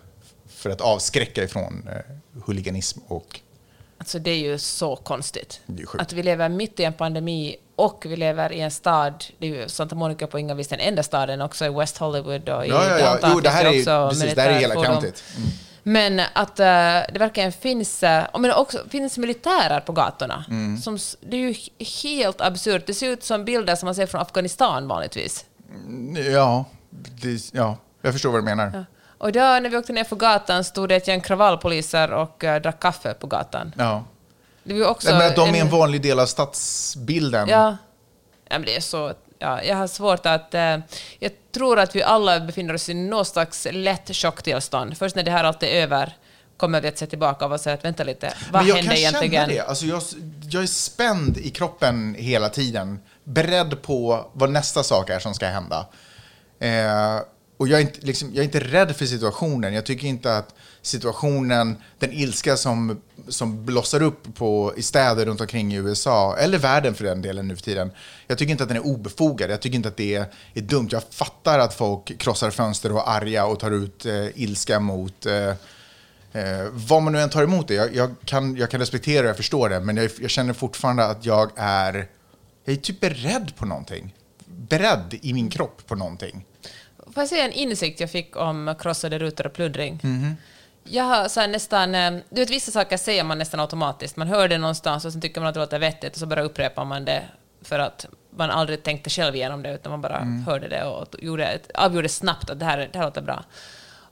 för 0.49 0.70
att 0.70 0.80
avskräcka 0.80 1.44
ifrån 1.44 1.88
eh, 1.88 2.42
huliganism 2.44 3.00
och 3.09 3.40
Alltså 4.00 4.19
det 4.19 4.30
är 4.30 4.38
ju 4.38 4.59
så 4.59 4.97
konstigt. 4.97 5.61
Att 5.99 6.12
vi 6.12 6.23
lever 6.23 6.49
mitt 6.49 6.80
i 6.80 6.85
en 6.85 6.92
pandemi 6.92 7.57
och 7.76 8.04
vi 8.09 8.16
lever 8.16 8.52
i 8.52 8.61
en 8.61 8.71
stad, 8.71 9.25
det 9.38 9.47
är 9.47 9.50
ju 9.50 9.69
Santa 9.69 9.95
Monica 9.95 10.26
på 10.26 10.38
inga 10.38 10.54
vis 10.54 10.69
den 10.69 10.80
enda 10.80 11.02
staden, 11.02 11.40
också 11.40 11.64
i 11.64 11.69
West 11.69 11.99
Hollywood 11.99 12.49
och 12.49 12.66
i 12.66 12.69
ja, 12.69 12.99
ja, 12.99 12.99
ja. 12.99 13.30
Jo, 13.33 13.40
det 13.40 13.50
här 13.50 13.64
är, 13.64 13.78
också 13.78 14.09
precis, 14.09 14.35
det 14.35 14.42
här 14.42 14.50
är 14.50 14.59
hela 14.59 14.75
countyt. 14.75 15.25
Mm. 15.37 15.49
Men 15.83 16.21
att 16.33 16.61
uh, 16.61 16.64
det 17.12 17.19
verkligen 17.19 17.52
finns, 17.52 18.02
uh, 18.02 18.40
men 18.40 18.52
också 18.52 18.78
finns 18.90 19.19
militärer 19.19 19.80
på 19.80 19.92
gatorna. 19.92 20.45
Mm. 20.49 20.78
Som, 20.78 20.99
det 21.21 21.37
är 21.37 21.40
ju 21.40 21.54
helt 22.02 22.40
absurt. 22.40 22.87
Det 22.87 22.95
ser 22.95 23.11
ut 23.11 23.25
som 23.25 23.45
bilder 23.45 23.76
som 23.76 23.87
man 23.87 23.95
ser 23.95 24.07
från 24.07 24.21
Afghanistan 24.21 24.88
vanligtvis. 24.88 25.45
Mm, 25.87 26.33
ja, 26.33 26.64
det, 26.90 27.54
ja 27.54 27.76
jag 28.02 28.12
förstår 28.12 28.30
vad 28.30 28.40
du 28.40 28.45
menar. 28.45 28.71
Ja. 28.75 28.85
Och 29.21 29.33
då 29.33 29.41
när 29.41 29.69
vi 29.69 29.77
åkte 29.77 29.93
ner 29.93 30.05
för 30.05 30.17
gatan 30.17 30.65
stod 30.65 30.89
det 30.89 30.97
ett 30.97 31.09
gäng 31.09 31.21
kravallpoliser 31.21 32.12
och 32.12 32.45
uh, 32.45 32.57
drack 32.57 32.81
kaffe 32.81 33.15
på 33.15 33.27
gatan. 33.27 33.75
Ja. 33.79 34.05
Det 34.62 34.81
var 34.81 34.87
också 34.87 35.09
men 35.12 35.27
att 35.27 35.37
de 35.37 35.55
är 35.55 35.61
en 35.61 35.69
vanlig 35.69 36.03
del 36.03 36.19
av 36.19 36.27
stadsbilden. 36.27 37.49
Ja. 37.49 37.77
ja 38.49 38.59
men 38.59 38.62
det 38.62 38.77
är 38.77 38.81
så... 38.81 39.12
Ja, 39.39 39.62
jag 39.62 39.77
har 39.77 39.87
svårt 39.87 40.27
att... 40.27 40.55
Uh, 40.55 40.79
jag 41.19 41.33
tror 41.53 41.79
att 41.79 41.97
vi 41.97 42.03
alla 42.03 42.41
befinner 42.41 42.75
oss 42.75 42.89
i 42.89 42.95
något 42.95 43.27
slags 43.27 43.67
lätt 43.71 44.17
chocktillstånd. 44.17 44.99
Först 44.99 45.17
när 45.17 45.23
det 45.23 45.31
här 45.31 45.45
allt 45.45 45.62
är 45.62 45.83
över 45.83 46.17
kommer 46.57 46.81
vi 46.81 46.89
att 46.89 46.99
se 46.99 47.07
tillbaka 47.07 47.47
och 47.47 47.61
säga 47.61 47.75
att 47.75 47.85
vänta 47.85 48.05
lite, 48.05 48.35
vad 48.53 48.62
hände 48.62 48.81
egentligen? 48.81 49.03
Jag 49.03 49.23
kan 49.23 49.31
känna 49.31 49.47
det. 49.47 49.61
Alltså 49.61 49.87
jag, 49.87 50.03
jag 50.50 50.62
är 50.62 50.67
spänd 50.67 51.39
i 51.39 51.50
kroppen 51.50 52.15
hela 52.19 52.49
tiden. 52.49 53.00
Beredd 53.25 53.83
på 53.83 54.31
vad 54.33 54.50
nästa 54.50 54.83
sak 54.83 55.11
är 55.11 55.19
som 55.19 55.35
ska 55.35 55.47
hända. 55.47 55.87
Eh, 56.59 57.21
och 57.61 57.69
jag 57.69 57.81
är, 57.81 57.83
inte, 57.83 58.07
liksom, 58.07 58.29
jag 58.29 58.38
är 58.38 58.45
inte 58.45 58.61
rädd 58.61 58.97
för 58.97 59.07
situationen. 59.07 59.75
Jag 59.75 59.87
tycker 59.87 60.07
inte 60.07 60.37
att 60.37 60.55
situationen, 60.83 61.76
den 61.99 62.12
ilska 62.12 62.57
som, 62.57 63.00
som 63.29 63.67
blossar 63.67 64.02
upp 64.02 64.35
på, 64.35 64.75
i 64.76 64.83
städer 64.83 65.26
runt 65.26 65.40
omkring 65.40 65.75
i 65.75 65.76
USA, 65.76 66.37
eller 66.37 66.59
världen 66.59 66.95
för 66.95 67.05
den 67.05 67.23
delen 67.23 67.49
nu 67.49 67.57
för 67.57 67.62
tiden, 67.62 67.90
jag 68.26 68.38
tycker 68.38 68.50
inte 68.50 68.62
att 68.62 68.69
den 68.69 68.79
är 68.79 68.87
obefogad. 68.87 69.50
Jag 69.50 69.61
tycker 69.61 69.76
inte 69.76 69.88
att 69.88 69.97
det 69.97 70.14
är, 70.14 70.26
är 70.55 70.61
dumt. 70.61 70.88
Jag 70.90 71.02
fattar 71.11 71.59
att 71.59 71.75
folk 71.75 72.19
krossar 72.19 72.50
fönster 72.50 72.93
och 72.93 72.99
är 72.99 73.17
arga 73.17 73.47
och 73.47 73.61
tar 73.61 73.71
ut 73.71 74.07
eh, 74.07 74.43
ilska 74.43 74.81
mot 74.81 75.26
eh, 75.26 75.49
eh, 76.33 76.67
vad 76.73 77.02
man 77.02 77.12
nu 77.12 77.21
än 77.21 77.31
tar 77.31 77.43
emot 77.43 77.69
det. 77.69 77.75
Jag, 77.75 77.95
jag, 77.95 78.14
kan, 78.25 78.57
jag 78.57 78.71
kan 78.71 78.81
respektera 78.81 79.23
och 79.23 79.29
jag 79.29 79.37
förstår 79.37 79.69
det, 79.69 79.81
men 79.81 79.97
jag, 79.97 80.11
jag 80.21 80.31
känner 80.31 80.52
fortfarande 80.52 81.05
att 81.05 81.26
jag 81.26 81.50
är 81.57 82.09
Jag 82.64 82.73
är 82.73 82.81
typ 82.81 83.00
beredd 83.00 83.52
på 83.57 83.67
någonting. 83.67 84.14
Beredd 84.47 85.19
i 85.23 85.33
min 85.33 85.50
kropp 85.50 85.87
på 85.87 85.95
någonting. 85.95 86.45
Får 87.14 87.21
jag 87.21 87.29
säga 87.29 87.45
en 87.45 87.52
insikt 87.52 88.00
jag 88.00 88.11
fick 88.11 88.37
om 88.37 88.75
krossade 88.79 89.19
rutor 89.19 89.47
och 89.47 89.52
plundring? 89.52 90.00
Jag 90.85 91.05
har 91.05 91.29
så 91.29 91.47
nästan, 91.47 91.95
eh, 91.95 92.11
du 92.31 92.40
vet 92.40 92.50
vissa 92.50 92.73
saker 92.73 92.97
säger 92.97 93.25
man 93.25 93.38
nästan 93.38 93.61
automatiskt. 93.61 94.17
Man 94.17 94.29
hör 94.29 94.49
det 94.49 94.59
någonstans 94.59 95.05
och 95.05 95.12
sen 95.12 95.21
tycker 95.21 95.40
man 95.40 95.49
att 95.49 95.55
det 95.55 95.61
låter 95.61 95.79
vettigt 95.79 96.12
och 96.12 96.19
så 96.19 96.26
bara 96.26 96.43
upprepar 96.43 96.85
man 96.85 97.05
det 97.05 97.23
för 97.62 97.79
att 97.79 98.07
man 98.37 98.50
aldrig 98.50 98.83
tänkte 98.83 99.11
själv 99.11 99.35
igenom 99.37 99.62
det 99.62 99.75
utan 99.75 99.90
man 99.90 100.00
bara 100.00 100.19
hörde 100.47 100.69
det 100.69 100.85
och 100.85 101.07
gjorde, 101.19 101.59
avgjorde 101.75 102.09
snabbt 102.09 102.50
att 102.50 102.59
det 102.59 102.64
här, 102.64 102.88
det 102.93 102.99
här 102.99 103.05
låter 103.05 103.23
bra. 103.23 103.45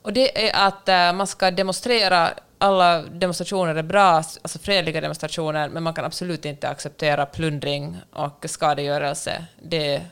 Och 0.02 0.12
det 0.12 0.49
är 0.49 0.67
att 0.67 0.88
eh, 0.88 1.12
man 1.12 1.26
ska 1.26 1.50
demonstrera, 1.50 2.31
alla 2.59 3.02
demonstrationer 3.02 3.75
är 3.75 3.83
bra, 3.83 4.11
alltså 4.17 4.59
fredliga 4.59 5.00
demonstrationer, 5.00 5.69
men 5.69 5.83
man 5.83 5.95
kan 5.95 6.05
absolut 6.05 6.45
inte 6.45 6.69
acceptera 6.69 7.26
plundring 7.26 7.97
och 8.12 8.45
skadegörelse. 8.49 9.45
Det, 9.62 10.02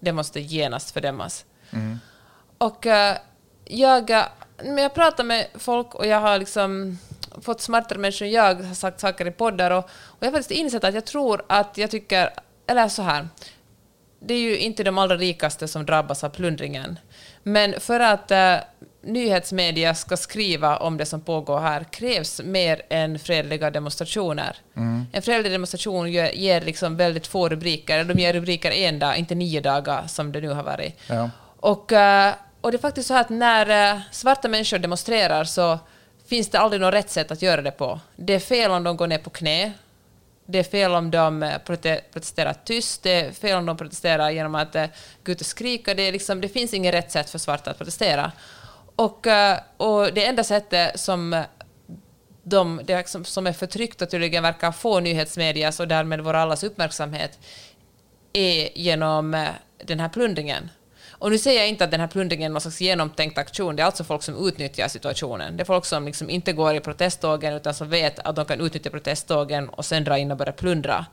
det 0.00 0.12
måste 0.12 0.40
genast 0.40 0.90
fördömas. 0.90 1.44
Och 2.62 2.86
eh, 2.86 3.16
jag, 3.64 4.10
eh, 4.10 4.24
men 4.64 4.78
jag 4.78 4.94
pratar 4.94 5.24
med 5.24 5.46
folk 5.54 5.94
och 5.94 6.06
jag 6.06 6.20
har 6.20 6.38
liksom 6.38 6.98
fått 7.40 7.60
smartare 7.60 7.98
människor 7.98 8.26
än 8.26 8.32
jag 8.32 8.54
har 8.54 8.74
sagt 8.74 9.00
saker 9.00 9.26
i 9.26 9.30
poddar 9.30 9.70
och, 9.70 9.84
och 9.84 10.16
jag 10.20 10.26
har 10.26 10.32
faktiskt 10.32 10.60
insett 10.60 10.84
att 10.84 10.94
jag 10.94 11.04
tror 11.04 11.42
att 11.46 11.78
jag 11.78 11.90
tycker, 11.90 12.30
eller 12.66 12.88
så 12.88 13.02
här, 13.02 13.28
det 14.20 14.34
är 14.34 14.38
ju 14.38 14.58
inte 14.58 14.84
de 14.84 14.98
allra 14.98 15.16
rikaste 15.16 15.68
som 15.68 15.86
drabbas 15.86 16.24
av 16.24 16.28
plundringen. 16.28 16.98
Men 17.42 17.80
för 17.80 18.00
att 18.00 18.30
eh, 18.30 18.56
nyhetsmedia 19.02 19.94
ska 19.94 20.16
skriva 20.16 20.76
om 20.76 20.96
det 20.96 21.06
som 21.06 21.20
pågår 21.20 21.60
här 21.60 21.84
krävs 21.84 22.40
mer 22.44 22.82
än 22.90 23.18
fredliga 23.18 23.70
demonstrationer. 23.70 24.56
En 25.12 25.22
fredlig 25.22 25.52
demonstration 25.52 26.12
ger, 26.12 26.32
ger 26.32 26.60
liksom 26.60 26.96
väldigt 26.96 27.26
få 27.26 27.48
rubriker. 27.48 28.04
De 28.04 28.18
ger 28.18 28.32
rubriker 28.32 28.70
en 28.70 28.98
dag, 28.98 29.18
inte 29.18 29.34
nio 29.34 29.60
dagar 29.60 30.06
som 30.06 30.32
det 30.32 30.40
nu 30.40 30.48
har 30.48 30.62
varit. 30.62 30.98
Ja. 31.06 31.30
Och, 31.62 31.92
eh, 31.92 32.34
och 32.62 32.72
det 32.72 32.76
är 32.76 32.80
faktiskt 32.80 33.08
så 33.08 33.14
att 33.14 33.28
när 33.28 33.94
eh, 33.94 34.00
svarta 34.10 34.48
människor 34.48 34.78
demonstrerar 34.78 35.44
så 35.44 35.78
finns 36.26 36.48
det 36.48 36.58
aldrig 36.58 36.80
något 36.80 36.94
rätt 36.94 37.10
sätt 37.10 37.30
att 37.30 37.42
göra 37.42 37.62
det 37.62 37.70
på. 37.70 38.00
Det 38.16 38.34
är 38.34 38.38
fel 38.38 38.70
om 38.70 38.82
de 38.84 38.96
går 38.96 39.06
ner 39.06 39.18
på 39.18 39.30
knä. 39.30 39.72
Det 40.46 40.58
är 40.58 40.62
fel 40.62 40.94
om 40.94 41.10
de 41.10 41.42
eh, 41.42 41.58
protesterar 42.12 42.54
tyst. 42.64 43.02
Det 43.02 43.20
är 43.20 43.32
fel 43.32 43.58
om 43.58 43.66
de 43.66 43.76
protesterar 43.76 44.30
genom 44.30 44.54
att 44.54 44.74
eh, 44.74 44.86
gå 45.24 45.32
ut 45.32 45.40
och 45.40 45.46
skrika. 45.46 45.94
Det, 45.94 46.02
är 46.02 46.12
liksom, 46.12 46.40
det 46.40 46.48
finns 46.48 46.74
inget 46.74 46.94
rätt 46.94 47.10
sätt 47.10 47.30
för 47.30 47.38
svarta 47.38 47.70
att 47.70 47.78
protestera. 47.78 48.32
Och, 48.96 49.26
och 49.76 50.14
det 50.14 50.24
enda 50.24 50.44
sättet 50.44 51.00
som 51.00 51.44
de, 52.42 52.80
det 52.84 53.08
som, 53.08 53.24
som 53.24 53.46
är 53.46 53.52
förtryckta 53.52 54.06
tydligen 54.06 54.42
verkar 54.42 54.72
få 54.72 55.00
nyhetsmedias 55.00 55.80
och 55.80 55.88
därmed 55.88 56.20
vår 56.20 56.34
allas 56.34 56.64
uppmärksamhet 56.64 57.38
är 58.32 58.78
genom 58.78 59.46
den 59.84 60.00
här 60.00 60.08
plundringen. 60.08 60.70
Och 61.22 61.30
nu 61.30 61.38
säger 61.38 61.60
jag 61.60 61.68
inte 61.68 61.84
att 61.84 61.90
den 61.90 62.00
här 62.00 62.06
plundringen 62.06 62.50
är 62.50 62.52
någon 62.52 62.60
slags 62.60 62.80
genomtänkt 62.80 63.38
aktion, 63.38 63.76
det 63.76 63.82
är 63.82 63.86
alltså 63.86 64.04
folk 64.04 64.22
som 64.22 64.46
utnyttjar 64.48 64.88
situationen. 64.88 65.56
Det 65.56 65.62
är 65.62 65.64
folk 65.64 65.84
som 65.84 66.04
liksom 66.06 66.30
inte 66.30 66.52
går 66.52 66.74
i 66.74 66.80
protesttågen 66.80 67.54
utan 67.54 67.74
som 67.74 67.88
vet 67.88 68.18
att 68.18 68.36
de 68.36 68.44
kan 68.44 68.60
utnyttja 68.60 68.90
protesttågen 68.90 69.68
och 69.68 69.84
sen 69.84 70.04
dra 70.04 70.18
in 70.18 70.30
och 70.30 70.36
börja 70.36 70.52
plundra. 70.52 71.06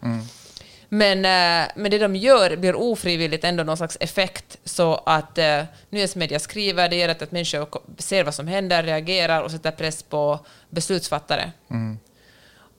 Men, 0.90 1.18
eh, 1.18 1.72
men 1.76 1.92
det 1.92 1.98
de 1.98 2.16
gör 2.16 2.56
blir 2.56 2.76
ofrivilligt 2.76 3.44
ändå 3.44 3.64
någon 3.64 3.78
slags 3.78 3.98
effekt 4.00 4.58
så 4.64 4.96
att 5.06 5.38
eh, 5.38 5.64
nyhetsmedia 5.90 6.40
skriver, 6.40 6.90
det 6.90 6.96
gör 6.96 7.10
att, 7.10 7.22
att 7.22 7.32
människor 7.32 7.66
ko- 7.66 7.82
ser 7.98 8.24
vad 8.24 8.34
som 8.36 8.48
händer, 8.48 8.84
reagerar 8.84 9.42
och 9.42 9.52
sätter 9.52 9.72
press 9.72 10.04
på 10.04 10.40
beslutsfattare. 10.70 11.52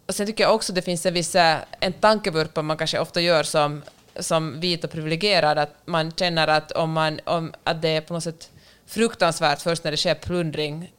Och 0.06 0.14
sen 0.14 0.26
tycker 0.26 0.44
jag 0.44 0.54
också 0.54 0.72
det 0.72 0.82
finns 0.82 1.06
en 1.06 1.14
viss 1.14 1.34
eh, 1.34 1.56
en 1.80 1.92
tankevurpa 1.92 2.62
man 2.62 2.76
kanske 2.76 2.98
ofta 2.98 3.20
gör 3.20 3.42
som, 3.42 3.82
som 4.20 4.60
vit 4.60 4.84
och 4.84 4.90
privilegierad, 4.90 5.58
att 5.58 5.74
man 5.84 6.12
känner 6.12 6.48
att, 6.48 6.72
om 6.72 6.92
man, 6.92 7.20
om, 7.24 7.52
att 7.64 7.82
det 7.82 7.88
är 7.88 8.00
på 8.00 8.14
något 8.14 8.24
sätt 8.24 8.50
fruktansvärt 8.86 9.60
först 9.60 9.84
när 9.84 9.90
det 9.90 9.96
sker 9.96 10.14
plundring, 10.14 10.92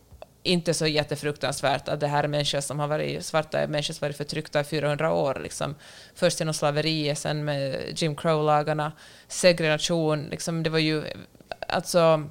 inte 0.43 0.73
så 0.73 0.87
jättefruktansvärt 0.87 1.87
att 1.87 1.99
det 1.99 2.07
här 2.07 2.23
är 2.23 2.27
människor 2.27 2.61
som 2.61 2.79
har 2.79 2.87
varit, 2.87 3.25
svarta 3.25 3.67
människor 3.67 3.93
som 3.93 4.03
har 4.03 4.09
varit 4.09 4.17
förtryckta 4.17 4.61
i 4.61 4.63
400 4.63 5.13
år. 5.13 5.39
Liksom. 5.43 5.75
Först 6.15 6.39
genom 6.39 6.53
slaveriet, 6.53 7.17
sen 7.17 7.45
med 7.45 7.81
Jim 7.95 8.15
Crow-lagarna, 8.15 8.91
segregation, 9.27 10.27
liksom, 10.31 10.63
det 10.63 10.69
var 10.69 10.79
ju 10.79 11.03
alltså 11.67 12.29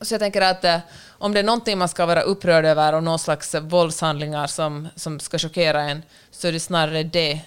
så 0.00 0.14
jag 0.14 0.20
tänker 0.20 0.42
att 0.42 0.64
eh, 0.64 0.78
om 1.08 1.32
det 1.32 1.38
är 1.38 1.44
någonting 1.44 1.78
man 1.78 1.88
ska 1.88 2.06
vara 2.06 2.20
upprörd 2.20 2.64
över 2.64 2.92
och 2.92 3.02
någon 3.02 3.18
slags 3.18 3.54
våldshandlingar 3.54 4.46
som, 4.46 4.88
som 4.96 5.20
ska 5.20 5.38
chockera 5.38 5.82
en, 5.82 6.02
så 6.30 6.48
är 6.48 6.52
det 6.52 6.60
snarare 6.60 7.02
det, 7.02 7.40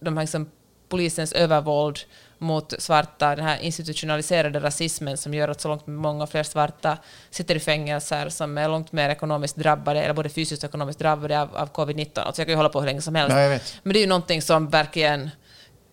de 0.00 0.16
här 0.16 0.24
liksom, 0.24 0.50
polisens 0.90 1.32
övervåld 1.32 1.98
mot 2.38 2.74
svarta, 2.78 3.36
den 3.36 3.44
här 3.44 3.58
institutionaliserade 3.58 4.60
rasismen 4.60 5.16
som 5.16 5.34
gör 5.34 5.48
att 5.48 5.60
så 5.60 5.68
långt 5.68 5.86
många 5.86 6.26
fler 6.26 6.42
svarta 6.42 6.98
sitter 7.30 7.54
i 7.54 7.60
fängelser 7.60 8.28
som 8.28 8.58
är 8.58 8.68
långt 8.68 8.92
mer 8.92 9.10
ekonomiskt 9.10 9.56
drabbade, 9.56 10.02
eller 10.02 10.14
både 10.14 10.28
fysiskt 10.28 10.62
och 10.64 10.68
ekonomiskt 10.68 10.98
drabbade 10.98 11.40
av, 11.40 11.56
av 11.56 11.72
covid-19. 11.72 12.20
Alltså 12.20 12.40
jag 12.42 12.46
kan 12.46 12.52
ju 12.52 12.56
hålla 12.56 12.68
på 12.68 12.80
hur 12.80 12.86
länge 12.86 13.02
som 13.02 13.14
helst. 13.14 13.36
Vet. 13.36 13.74
Men 13.82 13.92
det 13.92 13.98
är 13.98 14.00
ju 14.00 14.06
någonting 14.06 14.42
som 14.42 14.68
verkligen 14.70 15.30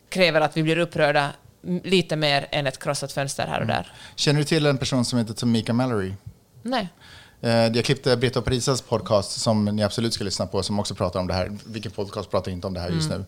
kräver 0.10 0.42
att 0.42 0.58
vi 0.58 0.64
blir 0.64 0.78
upprörda 0.78 1.30
lite 1.84 2.16
mer 2.16 2.48
än 2.52 2.68
ett 2.68 2.84
krossat 2.84 3.12
fönster 3.12 3.48
här 3.48 3.60
och 3.62 3.68
där. 3.68 3.92
Känner 4.16 4.40
du 4.40 4.44
till 4.44 4.66
en 4.66 4.78
person 4.78 5.06
som 5.06 5.20
heter 5.20 5.34
Tamika 5.34 5.74
Mallory? 5.74 6.14
Nej. 6.62 6.90
Eh, 7.42 7.52
Jag 7.52 7.86
klippte 7.86 8.18
Britta 8.18 8.40
och 8.40 8.46
Parisas 8.46 8.82
podcast 8.82 9.42
som 9.42 9.66
ni 9.66 9.84
absolut 9.84 10.14
ska 10.14 10.24
lyssna 10.24 10.48
på, 10.48 10.64
som 10.64 10.80
också 10.80 10.96
pratar 10.96 11.20
om 11.20 11.28
det 11.28 11.34
här. 11.34 11.52
Vilken 11.66 11.92
podcast 11.92 12.32
pratar 12.32 12.52
inte 12.52 12.68
om 12.68 12.74
det 12.74 12.80
här 12.80 12.90
just 12.90 13.10
nu? 13.10 13.26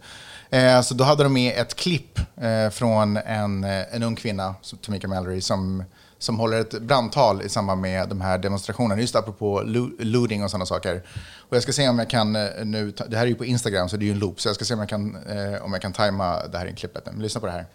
Eh, 0.52 0.82
Så 0.82 0.94
då 0.94 1.04
hade 1.04 1.24
de 1.24 1.34
med 1.34 1.58
ett 1.58 1.76
klipp 1.76 2.20
eh, 2.42 2.70
från 2.72 3.18
en, 3.18 3.64
eh, 3.64 3.96
en 3.96 4.04
ung 4.04 4.16
kvinna, 4.16 4.56
Tamika 4.86 5.08
Mallory, 5.08 5.42
som, 5.42 5.84
som 6.20 6.40
håller 6.40 6.60
ett 6.62 6.82
brandtal 6.82 7.42
i 7.42 7.50
samband 7.50 7.82
med 7.82 8.10
de 8.10 8.22
här 8.22 8.38
demonstrationerna, 8.38 9.02
just 9.02 9.16
apropå 9.16 9.62
lo- 9.66 9.92
looting 10.00 10.44
och 10.44 10.52
sådana 10.52 10.66
saker. 10.66 11.04
Och 11.50 11.56
jag 11.56 11.64
ska 11.64 11.72
se 11.74 11.90
om 11.90 12.00
jag 12.00 12.10
kan 12.10 12.36
eh, 12.36 12.44
nu, 12.64 12.94
det 13.08 13.18
här 13.18 13.24
är 13.24 13.28
ju 13.30 13.36
på 13.36 13.46
Instagram 13.46 13.90
så 13.90 13.98
det 13.98 14.04
är 14.04 14.08
ju 14.08 14.12
en 14.12 14.20
loop, 14.20 14.42
så 14.42 14.50
jag 14.50 14.56
ska 14.56 14.66
se 14.66 14.74
om 14.74 14.80
jag 14.80 14.90
kan, 14.90 15.16
eh, 15.16 15.62
om 15.66 15.74
jag 15.74 15.82
kan 15.82 15.94
tajma 15.94 16.48
det 16.48 16.58
här 16.58 16.66
i 16.66 16.74
klippet. 16.76 17.06
Men 17.06 17.20
lyssna 17.22 17.42
på 17.42 17.48
det 17.48 17.54
här. 17.54 17.66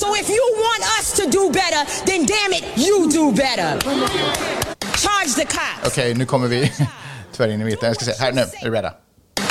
So 0.00 0.06
if 0.20 0.28
you 0.30 0.38
want 0.66 0.84
us 1.00 1.12
to 1.12 1.22
do 1.38 1.50
better, 1.50 2.06
then 2.06 2.26
damn 2.26 2.52
it, 2.52 2.64
you 2.88 3.08
do 3.12 3.30
better. 3.32 3.80
Charge 4.96 5.34
the 5.36 5.44
cops. 5.44 5.86
Okej, 5.86 6.14
nu 6.14 6.26
kommer 6.26 6.48
vi 6.48 6.72
tyvärr 7.32 7.48
in 7.52 7.60
i 7.60 7.64
mitten. 7.64 7.86
Jag 7.86 7.96
ska 7.96 8.04
se, 8.04 8.12
här 8.24 8.32
nu, 8.32 8.40
är 8.40 8.64
du 8.64 8.70
beredda? 8.70 8.92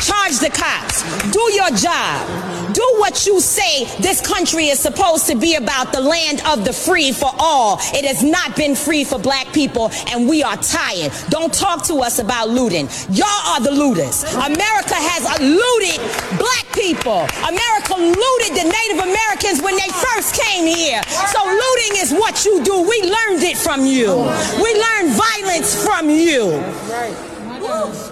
Charge 0.05 0.38
the 0.38 0.51
cops. 0.53 1.01
Do 1.33 1.41
your 1.51 1.71
job. 1.71 2.21
Do 2.75 2.85
what 2.97 3.25
you 3.25 3.41
say 3.41 3.85
this 4.01 4.21
country 4.21 4.67
is 4.67 4.77
supposed 4.77 5.25
to 5.27 5.35
be 5.35 5.55
about 5.55 5.91
the 5.91 6.00
land 6.00 6.43
of 6.45 6.63
the 6.63 6.74
free 6.74 7.12
for 7.12 7.31
all. 7.39 7.79
It 7.89 8.05
has 8.05 8.21
not 8.21 8.55
been 8.55 8.75
free 8.75 9.03
for 9.03 9.17
black 9.17 9.51
people, 9.51 9.89
and 10.12 10.29
we 10.29 10.43
are 10.43 10.57
tired. 10.57 11.12
Don't 11.29 11.51
talk 11.51 11.83
to 11.85 12.05
us 12.05 12.19
about 12.19 12.50
looting. 12.50 12.88
Y'all 13.09 13.41
are 13.50 13.62
the 13.62 13.71
looters. 13.71 14.21
America 14.45 14.93
has 14.93 15.25
looted 15.41 15.97
black 16.38 16.69
people. 16.77 17.25
America 17.41 17.97
looted 17.97 18.53
the 18.62 18.67
Native 18.69 19.09
Americans 19.09 19.57
when 19.65 19.74
they 19.74 19.89
first 19.89 20.38
came 20.38 20.69
here. 20.69 21.01
So 21.33 21.41
looting 21.41 21.97
is 21.97 22.13
what 22.13 22.45
you 22.45 22.63
do. 22.63 22.77
We 22.77 23.09
learned 23.09 23.41
it 23.41 23.57
from 23.57 23.88
you. 23.88 24.21
We 24.62 24.69
learned 24.69 25.17
violence 25.17 25.74
from 25.81 26.12
you. 26.13 26.62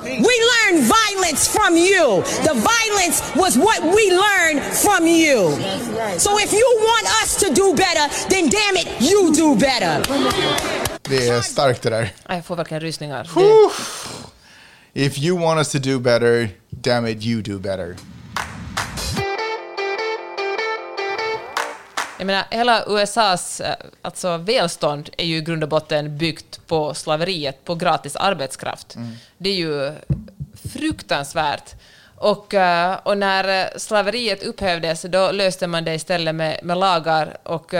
We 0.03 0.35
learned 0.53 0.83
violence 0.99 1.47
from 1.47 1.75
you. 1.77 2.23
The 2.43 2.53
violence 2.53 3.21
was 3.35 3.57
what 3.57 3.81
we 3.83 4.03
learned 4.11 4.61
from 4.61 5.07
you. 5.07 5.39
So 6.17 6.37
if 6.39 6.53
you 6.53 6.67
want 6.89 7.05
us 7.23 7.35
to 7.39 7.53
do 7.53 7.73
better, 7.73 8.05
then 8.29 8.49
damn 8.49 8.75
it, 8.77 8.87
you 9.01 9.33
do 9.35 9.55
better. 9.55 10.03
Det 11.01 11.27
är 11.27 11.41
starkt 11.41 11.81
det 11.81 11.89
där. 11.89 12.13
Jag 12.27 12.45
får 12.45 12.55
verkligen 12.55 12.81
rysningar. 12.81 13.29
If 14.93 15.17
you 15.17 15.37
want 15.39 15.59
us 15.59 15.71
to 15.71 15.79
do 15.79 15.99
better, 15.99 16.49
damn 16.69 17.07
it, 17.07 17.23
you 17.23 17.41
do 17.41 17.59
better. 17.59 17.95
Jag 22.17 22.25
menar, 22.25 22.45
hela 22.49 22.83
USAs 22.87 23.61
eh, 23.61 23.75
alltså, 24.01 24.37
välstånd 24.37 25.09
är 25.17 25.25
ju 25.25 25.37
i 25.37 25.41
grund 25.41 25.63
och 25.63 25.69
botten 25.69 26.17
byggt 26.17 26.67
på 26.67 26.93
slaveriet, 26.93 27.65
på 27.65 27.75
gratis 27.75 28.15
arbetskraft. 28.15 28.97
Det 29.37 29.49
är 29.49 29.55
ju 29.55 29.93
fruktansvärt. 30.73 31.75
Och, 32.15 32.53
eh, 32.53 32.99
och 33.03 33.17
när 33.17 33.61
eh, 33.61 33.77
slaveriet 33.77 34.43
upphävdes, 34.43 35.01
då 35.01 35.31
löste 35.31 35.67
man 35.67 35.85
det 35.85 35.95
istället 35.95 36.35
med, 36.35 36.59
med 36.63 36.77
lagar 36.77 37.37
och, 37.43 37.73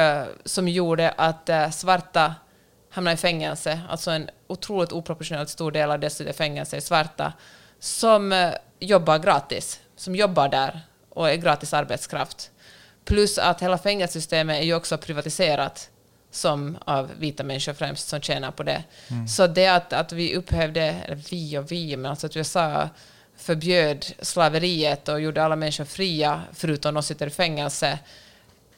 som 0.45 0.67
gjorde 0.67 1.11
att 1.11 1.49
svarta 1.71 2.35
hamnade 2.89 3.13
i 3.13 3.17
fängelse, 3.17 3.79
alltså 3.89 4.11
en 4.11 4.29
otroligt 4.47 4.91
oproportionellt 4.91 5.49
stor 5.49 5.71
del 5.71 5.91
av 5.91 5.99
dessa 5.99 6.33
fängelse 6.33 6.77
är 6.77 6.81
svarta, 6.81 7.33
som 7.79 8.51
jobbar 8.79 9.19
gratis, 9.19 9.79
som 9.95 10.15
jobbar 10.15 10.49
där 10.49 10.81
och 11.09 11.29
är 11.29 11.35
gratis 11.35 11.73
arbetskraft. 11.73 12.51
Plus 13.05 13.37
att 13.37 13.61
hela 13.61 13.77
fängelsesystemet 13.77 14.61
är 14.61 14.65
ju 14.65 14.75
också 14.75 14.97
privatiserat 14.97 15.89
som 16.31 16.77
av 16.85 17.11
vita 17.19 17.43
människor 17.43 17.73
främst 17.73 18.07
som 18.07 18.21
tjänar 18.21 18.51
på 18.51 18.63
det. 18.63 18.83
Så 19.27 19.47
det 19.47 19.67
att, 19.67 19.93
att 19.93 20.11
vi 20.11 20.35
upphävde, 20.35 20.81
eller 20.81 21.21
vi 21.29 21.57
och 21.57 21.71
vi, 21.71 21.97
men 21.97 22.11
alltså 22.11 22.27
att 22.27 22.37
USA 22.37 22.89
förbjöd 23.37 24.05
slaveriet 24.21 25.09
och 25.09 25.21
gjorde 25.21 25.43
alla 25.43 25.55
människor 25.55 25.85
fria, 25.85 26.41
förutom 26.53 26.93
de 26.93 27.03
sitter 27.03 27.27
i 27.27 27.29
fängelse, 27.29 27.99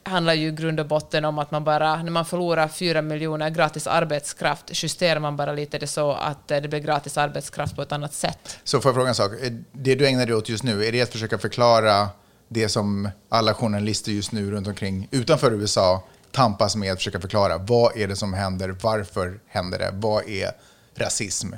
handlar 0.03 0.33
ju 0.33 0.47
i 0.47 0.51
grund 0.51 0.79
och 0.79 0.85
botten 0.85 1.25
om 1.25 1.39
att 1.39 1.51
man 1.51 1.63
bara, 1.63 2.03
när 2.03 2.11
man 2.11 2.25
förlorar 2.25 2.67
fyra 2.67 3.01
miljoner 3.01 3.49
gratis 3.49 3.87
arbetskraft, 3.87 4.83
justerar 4.83 5.19
man 5.19 5.37
bara 5.37 5.53
lite 5.53 5.77
det 5.77 5.87
så 5.87 6.11
att 6.11 6.47
det 6.47 6.69
blir 6.69 6.79
gratis 6.79 7.17
arbetskraft 7.17 7.75
på 7.75 7.81
ett 7.81 7.91
annat 7.91 8.13
sätt. 8.13 8.59
Så 8.63 8.81
får 8.81 8.89
jag 8.89 8.95
fråga 8.95 9.09
en 9.09 9.15
sak? 9.15 9.31
Det 9.71 9.95
du 9.95 10.07
ägnar 10.07 10.25
dig 10.25 10.35
åt 10.35 10.49
just 10.49 10.63
nu, 10.63 10.85
är 10.85 10.91
det 10.91 11.01
att 11.01 11.11
försöka 11.11 11.37
förklara 11.37 12.09
det 12.47 12.69
som 12.69 13.09
alla 13.29 13.53
journalister 13.53 14.11
just 14.11 14.31
nu 14.31 14.51
runt 14.51 14.67
omkring 14.67 15.07
utanför 15.11 15.51
USA 15.51 16.03
tampas 16.31 16.75
med 16.75 16.91
att 16.91 16.97
försöka 16.97 17.19
förklara? 17.19 17.57
Vad 17.57 17.97
är 17.97 18.07
det 18.07 18.15
som 18.15 18.33
händer? 18.33 18.75
Varför 18.81 19.39
händer 19.47 19.79
det? 19.79 19.91
Vad 19.93 20.29
är 20.29 20.51
rasism? 20.95 21.53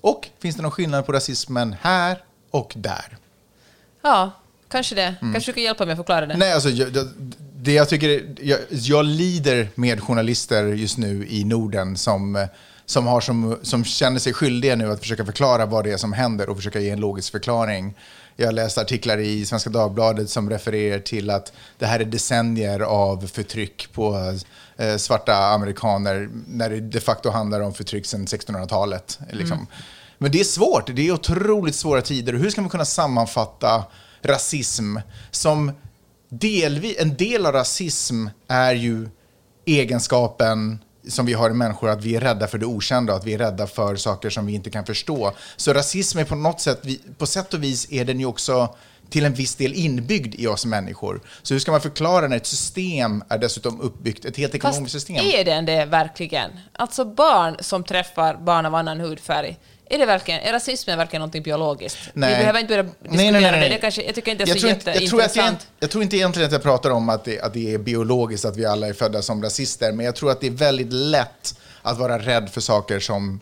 Och 0.00 0.28
finns 0.38 0.56
det 0.56 0.62
någon 0.62 0.70
skillnad 0.70 1.06
på 1.06 1.12
rasismen 1.12 1.76
här 1.80 2.24
och 2.50 2.72
där? 2.76 3.16
Ja, 4.02 4.30
kanske 4.68 4.94
det. 4.94 5.14
Kanske 5.20 5.50
du 5.50 5.54
kan 5.54 5.62
hjälpa 5.62 5.84
mig 5.84 5.92
att 5.92 5.98
förklara 5.98 6.26
det. 6.26 6.36
Nej, 6.36 6.52
alltså, 6.52 6.68
jag, 6.68 6.92
det, 6.92 7.08
det 7.56 7.72
jag 7.72 7.88
tycker, 7.88 8.34
jag, 8.40 8.58
jag 8.70 9.04
lider 9.04 9.68
med 9.74 10.00
journalister 10.00 10.64
just 10.64 10.98
nu 10.98 11.26
i 11.28 11.44
Norden 11.44 11.96
som, 11.96 12.46
som, 12.86 13.06
har 13.06 13.20
som, 13.20 13.58
som 13.62 13.84
känner 13.84 14.18
sig 14.18 14.32
skyldiga 14.32 14.76
nu 14.76 14.92
att 14.92 15.00
försöka 15.00 15.24
förklara 15.24 15.66
vad 15.66 15.84
det 15.84 15.92
är 15.92 15.96
som 15.96 16.12
händer 16.12 16.48
och 16.48 16.56
försöka 16.56 16.80
ge 16.80 16.90
en 16.90 17.00
logisk 17.00 17.32
förklaring. 17.32 17.94
Jag 18.40 18.46
har 18.46 18.52
läst 18.52 18.78
artiklar 18.78 19.18
i 19.18 19.46
Svenska 19.46 19.70
Dagbladet 19.70 20.30
som 20.30 20.50
refererar 20.50 20.98
till 20.98 21.30
att 21.30 21.52
det 21.78 21.86
här 21.86 22.00
är 22.00 22.04
decennier 22.04 22.80
av 22.80 23.26
förtryck 23.26 23.92
på 23.92 24.34
eh, 24.76 24.96
svarta 24.96 25.34
amerikaner 25.34 26.28
när 26.46 26.70
det 26.70 26.80
de 26.80 27.00
facto 27.00 27.30
handlar 27.30 27.60
om 27.60 27.74
förtryck 27.74 28.06
sedan 28.06 28.26
1600-talet. 28.26 29.18
Liksom. 29.30 29.66
Men 30.18 30.32
det 30.32 30.40
är 30.40 30.44
svårt, 30.44 30.96
det 30.96 31.08
är 31.08 31.12
otroligt 31.12 31.74
svåra 31.74 32.02
tider. 32.02 32.32
Hur 32.32 32.50
ska 32.50 32.60
man 32.60 32.70
kunna 32.70 32.84
sammanfatta 32.84 33.84
rasism 34.22 34.96
som 35.30 35.72
delvis, 36.28 36.96
en 36.98 37.16
del 37.16 37.46
av 37.46 37.52
rasism 37.52 38.26
är 38.48 38.74
ju 38.74 39.08
egenskapen 39.66 40.78
som 41.08 41.26
vi 41.26 41.32
har 41.32 41.50
i 41.50 41.54
människor, 41.54 41.88
att 41.88 42.04
vi 42.04 42.16
är 42.16 42.20
rädda 42.20 42.46
för 42.46 42.58
det 42.58 42.66
okända, 42.66 43.14
att 43.14 43.24
vi 43.24 43.34
är 43.34 43.38
rädda 43.38 43.66
för 43.66 43.96
saker 43.96 44.30
som 44.30 44.46
vi 44.46 44.52
inte 44.52 44.70
kan 44.70 44.86
förstå. 44.86 45.32
Så 45.56 45.72
rasism 45.72 46.18
är 46.18 46.24
på 46.24 46.34
något 46.34 46.60
sätt, 46.60 46.82
på 47.18 47.26
sätt 47.26 47.54
och 47.54 47.62
vis 47.62 47.92
är 47.92 48.04
den 48.04 48.20
ju 48.20 48.26
också 48.26 48.74
till 49.10 49.24
en 49.24 49.34
viss 49.34 49.54
del 49.54 49.74
inbyggd 49.74 50.34
i 50.34 50.46
oss 50.46 50.66
människor. 50.66 51.20
Så 51.42 51.54
hur 51.54 51.58
ska 51.58 51.70
man 51.70 51.80
förklara 51.80 52.28
när 52.28 52.36
ett 52.36 52.46
system 52.46 53.24
är 53.28 53.38
dessutom 53.38 53.80
uppbyggt, 53.80 54.24
ett 54.24 54.36
helt 54.36 54.54
ekonomiskt 54.54 54.94
Fast 54.94 55.06
system? 55.06 55.16
är 55.16 55.44
den 55.44 55.66
det 55.66 55.84
verkligen? 55.84 56.50
Alltså 56.72 57.04
barn 57.04 57.56
som 57.60 57.84
träffar 57.84 58.34
barn 58.34 58.66
av 58.66 58.74
annan 58.74 59.00
hudfärg, 59.00 59.56
är, 59.90 59.98
det 59.98 60.06
verkligen, 60.06 60.40
är 60.40 60.52
rasismen 60.52 60.98
verkligen 60.98 61.20
någonting 61.20 61.42
biologiskt? 61.42 61.98
Vi 62.14 62.20
behöver 62.20 62.60
inte 62.60 62.68
börja 62.68 62.82
diskutera 62.82 63.50
det. 63.50 63.68
det 63.68 63.78
kanske, 63.78 64.02
jag 64.02 64.14
tycker 64.14 64.32
inte 64.32 64.44
det 64.44 64.50
är 64.50 64.56
så 64.56 64.56
jag 64.56 64.60
tror, 64.60 64.72
inte, 64.72 64.90
jag, 64.90 65.10
tror 65.10 65.20
att 65.20 65.36
jätteintressant. 65.36 65.68
jag 65.80 65.90
tror 65.90 66.02
inte 66.02 66.16
egentligen 66.16 66.46
att 66.46 66.52
jag 66.52 66.62
pratar 66.62 66.90
om 66.90 67.08
att 67.08 67.24
det, 67.24 67.40
att 67.40 67.54
det 67.54 67.74
är 67.74 67.78
biologiskt, 67.78 68.44
att 68.44 68.56
vi 68.56 68.64
alla 68.64 68.88
är 68.88 68.92
födda 68.92 69.22
som 69.22 69.42
rasister, 69.42 69.92
men 69.92 70.06
jag 70.06 70.16
tror 70.16 70.30
att 70.30 70.40
det 70.40 70.46
är 70.46 70.50
väldigt 70.50 70.92
lätt 70.92 71.58
att 71.82 71.98
vara 71.98 72.18
rädd 72.18 72.50
för 72.50 72.60
saker 72.60 73.00
som 73.00 73.40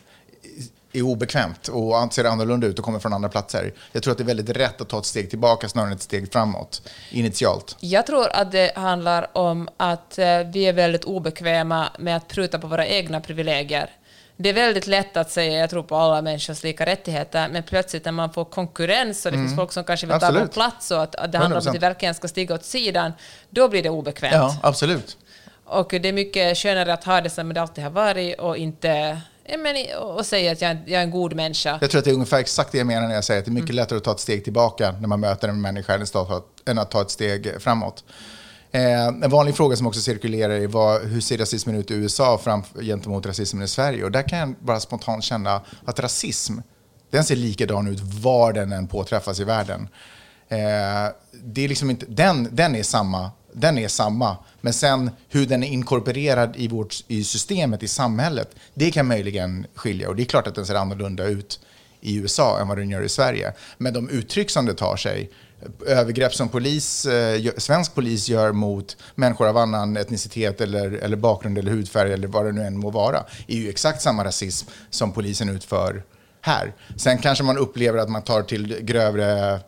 är 0.98 1.02
obekvämt 1.02 1.68
och 1.68 2.12
ser 2.14 2.24
annorlunda 2.24 2.66
ut 2.66 2.78
och 2.78 2.84
kommer 2.84 2.98
från 2.98 3.12
andra 3.12 3.28
platser. 3.28 3.72
Jag 3.92 4.02
tror 4.02 4.12
att 4.12 4.18
det 4.18 4.24
är 4.24 4.26
väldigt 4.26 4.56
rätt 4.56 4.80
att 4.80 4.88
ta 4.88 4.98
ett 4.98 5.04
steg 5.06 5.30
tillbaka 5.30 5.68
snarare 5.68 5.90
än 5.90 5.96
ett 5.96 6.02
steg 6.02 6.32
framåt, 6.32 6.82
initialt. 7.10 7.76
Jag 7.80 8.06
tror 8.06 8.28
att 8.32 8.52
det 8.52 8.72
handlar 8.76 9.36
om 9.38 9.68
att 9.76 10.18
eh, 10.18 10.38
vi 10.52 10.62
är 10.66 10.72
väldigt 10.72 11.04
obekväma 11.04 11.88
med 11.98 12.16
att 12.16 12.28
pruta 12.28 12.58
på 12.58 12.66
våra 12.66 12.86
egna 12.86 13.20
privilegier. 13.20 13.90
Det 14.38 14.48
är 14.48 14.52
väldigt 14.54 14.86
lätt 14.86 15.16
att 15.16 15.30
säga 15.30 15.58
jag 15.58 15.70
tror 15.70 15.82
på 15.82 15.96
alla 15.96 16.22
människors 16.22 16.62
lika 16.62 16.86
rättigheter, 16.86 17.48
men 17.48 17.62
plötsligt 17.62 18.04
när 18.04 18.12
man 18.12 18.32
får 18.32 18.44
konkurrens 18.44 19.26
och 19.26 19.32
det 19.32 19.38
finns 19.38 19.56
folk 19.56 19.72
som 19.72 19.84
kanske 19.84 20.06
vill 20.06 20.20
ta 20.20 20.26
vår 20.26 20.30
Mm. 20.30 20.42
Absolut. 20.42 20.54
plats 20.54 20.90
och 20.90 21.02
att, 21.02 21.14
att 21.14 21.32
det 21.32 21.38
handlar 21.38 21.60
om 21.60 21.68
att 21.68 21.74
vi 21.74 21.78
100%. 21.78 21.80
verkligen 21.80 22.14
ska 22.14 22.28
stiga 22.28 22.54
åt 22.54 22.64
sidan, 22.64 23.12
då 23.50 23.68
blir 23.68 23.82
det 23.82 23.90
obekvämt. 23.90 24.34
Ja, 24.34 24.56
absolut. 24.62 25.16
Och 25.64 25.88
det 25.88 26.08
är 26.08 26.12
mycket 26.12 26.58
skönare 26.58 26.92
att 26.92 27.04
ha 27.04 27.20
det 27.20 27.30
som 27.30 27.54
det 27.54 27.60
alltid 27.60 27.84
har 27.84 27.90
varit 27.90 28.38
och 28.38 28.56
inte 28.56 29.20
men, 29.58 29.98
och 29.98 30.26
säga 30.26 30.52
att 30.52 30.60
jag, 30.60 30.76
jag 30.86 31.00
är 31.00 31.04
en 31.04 31.10
god 31.10 31.34
människa. 31.34 31.78
Jag 31.80 31.90
tror 31.90 31.98
att 31.98 32.04
det 32.04 32.10
är 32.10 32.14
ungefär 32.14 32.38
exakt 32.38 32.72
det 32.72 32.78
jag 32.78 32.86
menar 32.86 33.08
när 33.08 33.14
jag 33.14 33.24
säger 33.24 33.40
att 33.40 33.44
det 33.44 33.50
är 33.50 33.52
mycket 33.52 33.74
lättare 33.74 33.96
att 33.96 34.04
ta 34.04 34.12
ett 34.12 34.20
steg 34.20 34.44
tillbaka 34.44 34.92
när 35.00 35.08
man 35.08 35.20
möter 35.20 35.48
en 35.48 35.60
människa 35.60 35.94
än 35.94 36.02
att 36.02 36.12
ta, 36.12 36.44
än 36.66 36.78
att 36.78 36.90
ta 36.90 37.02
ett 37.02 37.10
steg 37.10 37.52
framåt. 37.60 38.04
Eh, 38.70 39.06
en 39.06 39.30
vanlig 39.30 39.56
fråga 39.56 39.76
som 39.76 39.86
också 39.86 40.00
cirkulerar 40.00 40.54
är 40.54 40.66
vad, 40.66 41.02
hur 41.02 41.20
ser 41.20 41.38
rasismen 41.38 41.76
ut 41.76 41.90
i 41.90 41.94
USA 41.94 42.38
fram, 42.38 42.62
gentemot 42.80 43.26
rasismen 43.26 43.62
i 43.62 43.68
Sverige? 43.68 44.04
Och 44.04 44.12
där 44.12 44.28
kan 44.28 44.38
jag 44.38 44.54
bara 44.60 44.80
spontant 44.80 45.24
känna 45.24 45.60
att 45.84 46.00
rasism, 46.00 46.58
den 47.10 47.24
ser 47.24 47.36
likadan 47.36 47.88
ut 47.88 48.00
var 48.00 48.52
den 48.52 48.72
än 48.72 48.86
påträffas 48.86 49.40
i 49.40 49.44
världen. 49.44 49.88
Eh, 50.48 50.58
det 51.32 51.64
är 51.64 51.68
liksom 51.68 51.90
inte, 51.90 52.06
den, 52.08 52.48
den, 52.52 52.76
är 52.76 52.82
samma, 52.82 53.30
den 53.58 53.78
är 53.78 53.88
samma, 53.88 54.36
men 54.60 54.72
sen 54.72 55.10
hur 55.28 55.46
den 55.46 55.62
är 55.62 55.68
inkorporerad 55.68 56.56
i, 56.56 56.68
vårt, 56.68 56.94
i 57.08 57.24
systemet, 57.24 57.82
i 57.82 57.88
samhället, 57.88 58.50
det 58.74 58.90
kan 58.90 59.06
möjligen 59.06 59.66
skilja. 59.74 60.08
Och 60.08 60.16
det 60.16 60.22
är 60.22 60.24
klart 60.24 60.46
att 60.46 60.54
den 60.54 60.66
ser 60.66 60.74
annorlunda 60.74 61.24
ut 61.24 61.60
i 62.00 62.16
USA 62.16 62.60
än 62.60 62.68
vad 62.68 62.78
den 62.78 62.90
gör 62.90 63.02
i 63.02 63.08
Sverige. 63.08 63.52
Men 63.78 63.92
de 63.92 64.08
uttryck 64.08 64.50
som 64.50 64.66
det 64.66 64.74
tar 64.74 64.96
sig, 64.96 65.30
övergrepp 65.86 66.34
som 66.34 66.48
polis, 66.48 67.06
eh, 67.06 67.40
svensk 67.56 67.94
polis 67.94 68.28
gör 68.28 68.52
mot 68.52 68.96
människor 69.14 69.48
av 69.48 69.56
annan 69.56 69.96
etnicitet 69.96 70.60
eller, 70.60 70.92
eller 70.92 71.16
bakgrund 71.16 71.58
eller 71.58 71.70
hudfärg 71.70 72.12
eller 72.12 72.28
vad 72.28 72.44
det 72.44 72.52
nu 72.52 72.62
än 72.62 72.78
må 72.78 72.90
vara, 72.90 73.24
är 73.46 73.56
ju 73.56 73.68
exakt 73.68 74.02
samma 74.02 74.24
rasism 74.24 74.68
som 74.90 75.12
polisen 75.12 75.48
utför 75.48 76.02
här. 76.40 76.72
Sen 76.96 77.18
kanske 77.18 77.44
man 77.44 77.58
upplever 77.58 77.98
att 77.98 78.08
man 78.08 78.22
tar 78.22 78.42
till 78.42 78.78
grövre, 78.80 79.52
eh, 79.52 79.60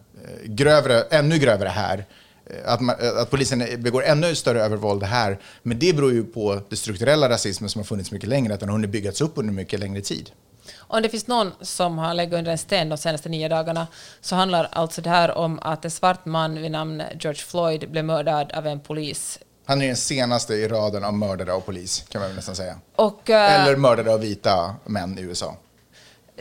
grövre 0.44 1.01
ännu 1.01 1.38
grövre 1.38 1.68
här. 1.68 2.07
Eh, 2.51 2.73
Att, 2.73 2.81
man, 2.81 2.97
att 3.21 3.31
polisen 3.31 3.65
begår 3.79 4.05
ännu 4.05 4.35
större 4.35 4.63
övervåld 4.63 5.03
här. 5.03 5.39
Men 5.63 5.79
det 5.79 5.93
beror 5.97 6.13
ju 6.13 6.25
på 6.25 6.61
det 6.69 6.77
strukturella 6.77 7.29
rasismen 7.29 7.71
som 7.71 7.79
har 7.79 7.85
funnits 7.85 8.11
mycket 8.11 8.29
längre, 8.29 8.55
att 8.55 8.61
den 8.61 8.69
har 8.69 8.77
hunnit 8.77 8.91
byggats 8.91 9.21
upp 9.21 9.33
under 9.35 9.53
mycket 9.53 9.81
längre 9.81 10.01
tid. 10.01 10.31
Om 10.79 11.03
det 11.03 11.09
finns 11.09 11.27
någon 11.27 11.53
som 11.61 11.99
har 11.99 12.15
legat 12.15 12.39
under 12.39 12.53
en 12.53 12.59
sten 12.59 12.89
de 12.89 12.99
senaste 12.99 13.29
nio 13.29 13.49
dagarna 13.49 13.87
så 14.21 14.37
handlar 14.37 14.69
alltså 14.73 15.01
det 15.03 15.11
här 15.11 15.31
om 15.39 15.59
att 15.63 15.85
en 15.85 15.91
svart 15.91 16.25
man 16.27 16.63
vid 16.63 16.71
namn 16.71 17.03
George 17.21 17.41
Floyd 17.43 17.91
blev 17.91 18.05
mördad 18.05 18.53
av 18.53 18.67
en 18.67 18.81
polis. 18.81 19.39
Han 19.65 19.83
är 19.83 19.87
den 19.87 19.97
senaste 19.97 20.55
i 20.55 20.69
raden 20.69 21.05
av 21.05 21.15
mördare 21.15 21.53
av 21.53 21.61
polis, 21.61 22.05
kan 22.09 22.21
man 22.21 22.35
nästan 22.35 22.57
säga. 22.57 22.79
Och, 22.97 23.31
eh, 23.31 23.63
Eller 23.65 23.77
mördare 23.77 24.13
av 24.13 24.21
vita 24.21 24.75
män 24.85 25.19
i 25.19 25.23
USA. 25.23 25.57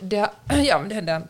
det, 0.02 0.30
ja, 0.64 0.82
det 0.88 0.94
hände. 0.94 1.22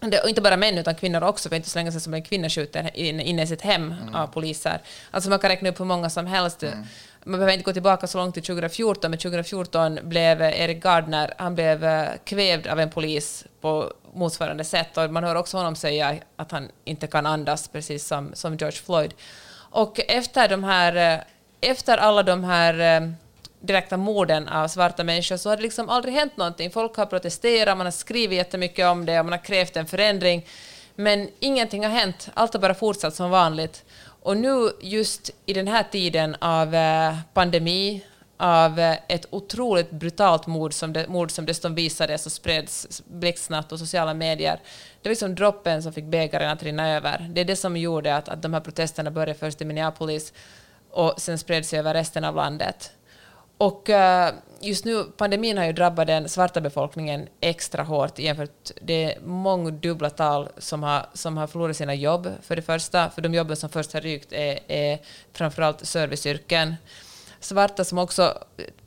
Det, 0.00 0.20
och 0.20 0.28
inte 0.28 0.40
bara 0.40 0.56
män 0.56 0.78
utan 0.78 0.94
kvinnor 0.94 1.22
också, 1.22 1.48
för 1.48 1.56
inte 1.56 1.70
så 1.70 1.78
länge 1.78 1.92
sedan 1.92 2.00
som 2.00 2.14
en 2.14 2.22
kvinna 2.22 2.48
skjuter 2.48 2.90
in- 2.96 3.20
inne 3.20 3.42
i 3.42 3.46
sitt 3.46 3.62
hem 3.62 3.94
av 4.14 4.26
poliser. 4.26 4.80
Alltså 5.10 5.30
man 5.30 5.38
kan 5.38 5.50
räkna 5.50 5.68
upp 5.68 5.80
hur 5.80 5.84
många 5.84 6.10
som 6.10 6.26
helst. 6.26 6.62
Man 7.24 7.32
behöver 7.32 7.52
inte 7.52 7.64
gå 7.64 7.72
tillbaka 7.72 8.06
så 8.06 8.18
långt 8.18 8.34
till 8.34 8.42
2014, 8.42 9.10
men 9.10 9.18
2014 9.18 9.98
blev 10.02 10.42
Erik 10.42 10.82
Gardner, 10.82 11.34
han 11.38 11.54
blev 11.54 11.84
eh, 11.84 12.08
kvävd 12.24 12.66
av 12.66 12.80
en 12.80 12.90
polis 12.90 13.44
på 13.60 13.92
motsvarande 14.14 14.64
sätt. 14.64 14.96
Och 14.96 15.10
man 15.12 15.24
hör 15.24 15.34
också 15.34 15.56
honom 15.56 15.76
säga 15.76 16.16
att 16.36 16.52
han 16.52 16.68
inte 16.84 17.06
kan 17.06 17.26
andas, 17.26 17.68
precis 17.68 18.06
som, 18.06 18.30
som 18.34 18.56
George 18.56 18.76
Floyd. 18.78 19.14
Och 19.70 20.00
efter 20.08 20.48
de 20.48 20.64
här, 20.64 21.14
eh, 21.14 21.20
efter 21.70 21.98
alla 21.98 22.22
de 22.22 22.44
här 22.44 23.02
eh, 23.02 23.10
direkta 23.66 23.96
morden 23.96 24.48
av 24.48 24.68
svarta 24.68 25.04
människor 25.04 25.36
så 25.36 25.48
har 25.48 25.56
det 25.56 25.62
liksom 25.62 25.88
aldrig 25.88 26.14
hänt 26.14 26.36
någonting. 26.36 26.70
Folk 26.70 26.96
har 26.96 27.06
protesterat, 27.06 27.76
man 27.76 27.86
har 27.86 27.92
skrivit 27.92 28.36
jättemycket 28.36 28.86
om 28.86 29.06
det 29.06 29.18
och 29.18 29.24
man 29.24 29.32
har 29.32 29.44
krävt 29.44 29.76
en 29.76 29.86
förändring. 29.86 30.46
Men 30.94 31.28
ingenting 31.40 31.84
har 31.84 31.90
hänt. 31.90 32.28
Allt 32.34 32.52
har 32.52 32.60
bara 32.60 32.74
fortsatt 32.74 33.14
som 33.14 33.30
vanligt. 33.30 33.84
Och 34.22 34.36
nu 34.36 34.70
just 34.80 35.30
i 35.46 35.52
den 35.52 35.68
här 35.68 35.84
tiden 35.90 36.36
av 36.40 36.74
eh, 36.74 37.16
pandemi, 37.34 38.04
av 38.36 38.78
eh, 38.78 38.96
ett 39.08 39.26
otroligt 39.30 39.90
brutalt 39.90 40.46
mord 40.46 40.72
som, 40.72 40.92
det, 40.92 41.08
mord 41.08 41.30
som 41.30 41.46
dessutom 41.46 41.74
visades 41.74 42.26
och 42.26 42.32
spreds 42.32 43.02
blixtsnabbt 43.06 43.68
på 43.68 43.78
sociala 43.78 44.14
medier. 44.14 44.60
Det 45.02 45.08
var 45.08 45.10
liksom 45.10 45.34
droppen 45.34 45.82
som 45.82 45.92
fick 45.92 46.04
bägaren 46.04 46.50
att 46.50 46.62
rinna 46.62 46.90
över. 46.90 47.30
Det 47.30 47.40
är 47.40 47.44
det 47.44 47.56
som 47.56 47.76
gjorde 47.76 48.16
att, 48.16 48.28
att 48.28 48.42
de 48.42 48.54
här 48.54 48.60
protesterna 48.60 49.10
började 49.10 49.34
först 49.34 49.62
i 49.62 49.64
Minneapolis 49.64 50.32
och 50.90 51.14
sen 51.16 51.38
spreds 51.38 51.72
över 51.72 51.94
resten 51.94 52.24
av 52.24 52.36
landet. 52.36 52.90
Och 53.58 53.90
eh, 53.90 54.34
just 54.60 54.84
nu, 54.84 55.04
pandemin 55.04 55.58
har 55.58 55.64
ju 55.64 55.72
drabbat 55.72 56.06
den 56.06 56.28
svarta 56.28 56.60
befolkningen 56.60 57.28
extra 57.40 57.82
hårt 57.82 58.18
jämfört 58.18 58.70
det 58.80 59.04
är 59.04 59.20
mångdubbla 59.20 60.10
tal 60.10 60.48
som 60.58 60.82
har, 60.82 61.06
som 61.12 61.36
har 61.36 61.46
förlorat 61.46 61.76
sina 61.76 61.94
jobb. 61.94 62.28
För 62.42 62.56
det 62.56 62.62
första, 62.62 63.10
för 63.10 63.22
de 63.22 63.34
jobben 63.34 63.56
som 63.56 63.70
först 63.70 63.92
har 63.92 64.00
rykt 64.00 64.32
är, 64.32 64.58
är 64.68 64.98
framförallt 65.32 65.86
serviceyrken. 65.86 66.74
Svarta 67.40 67.84
som 67.84 67.98
också 67.98 68.38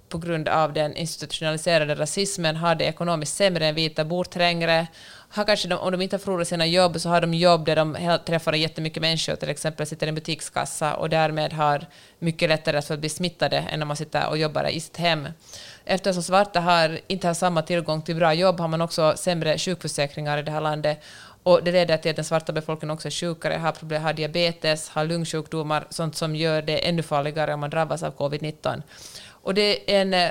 på 0.10 0.18
grund 0.18 0.48
av 0.48 0.74
den 0.74 0.96
institutionaliserade 0.96 1.96
rasismen 1.96 2.56
har 2.56 2.76
det 2.76 2.86
ekonomiskt 2.86 3.36
sämre 3.36 3.68
än 3.68 3.76
vita, 3.76 4.06
bor 4.06 4.24
trängre, 4.24 4.88
har 5.32 5.46
kanske 5.46 5.68
de, 5.68 5.76
om 5.76 5.92
de 5.92 6.02
inte 6.02 6.16
har 6.16 6.20
förlorat 6.20 6.48
sina 6.48 6.66
jobb 6.66 7.00
så 7.00 7.10
har 7.10 7.22
de 7.22 7.34
jobb 7.34 7.66
där 7.66 7.76
de 7.76 7.98
träffar 8.26 8.54
jättemycket 8.54 9.02
människor, 9.02 9.36
till 9.36 9.50
exempel 9.50 9.88
sitter 9.88 10.08
i 10.08 10.10
en 10.10 10.16
butikskassa 10.16 10.96
och 10.96 11.10
därmed 11.10 11.54
har 11.54 11.86
mycket 12.20 12.50
lättare 12.50 12.78
att 12.78 13.00
bli 13.00 13.10
smittade 13.10 13.58
än 13.58 13.82
om 13.82 13.88
man 13.88 13.98
sitter 13.98 14.30
och 14.30 14.38
jobbar 14.38 14.70
i 14.70 14.80
sitt 14.80 14.98
hem. 14.98 15.28
Eftersom 15.86 16.24
svarta 16.24 16.60
har, 16.60 17.00
inte 17.08 17.28
har 17.28 17.34
samma 17.34 17.62
tillgång 17.62 18.02
till 18.02 18.16
bra 18.16 18.34
jobb 18.34 18.60
har 18.60 18.68
man 18.68 18.82
också 18.82 19.14
sämre 19.18 19.58
sjukförsäkringar 19.58 20.38
i 20.38 20.42
det 20.42 20.52
här 20.52 20.62
landet 20.62 21.00
Och 21.44 21.64
det 21.64 21.72
leder 21.72 21.98
till 21.98 22.10
att 22.10 22.16
den 22.16 22.26
svarta 22.26 22.54
befolkningen 22.54 22.94
också 22.94 23.08
är 23.08 23.12
sjukare, 23.12 23.54
har, 23.54 23.72
problem, 23.72 24.04
har 24.04 24.14
diabetes, 24.14 24.90
har 24.90 25.06
lungsjukdomar, 25.06 25.86
sånt 25.90 26.16
som 26.16 26.36
gör 26.36 26.62
det 26.62 26.88
ännu 26.88 27.04
farligare 27.04 27.54
om 27.54 27.60
man 27.60 27.70
drabbas 27.70 28.04
av 28.04 28.16
covid-19. 28.16 28.82
Och 29.30 29.54
det 29.54 29.96
är 29.96 30.02
en 30.02 30.14
eh, 30.14 30.30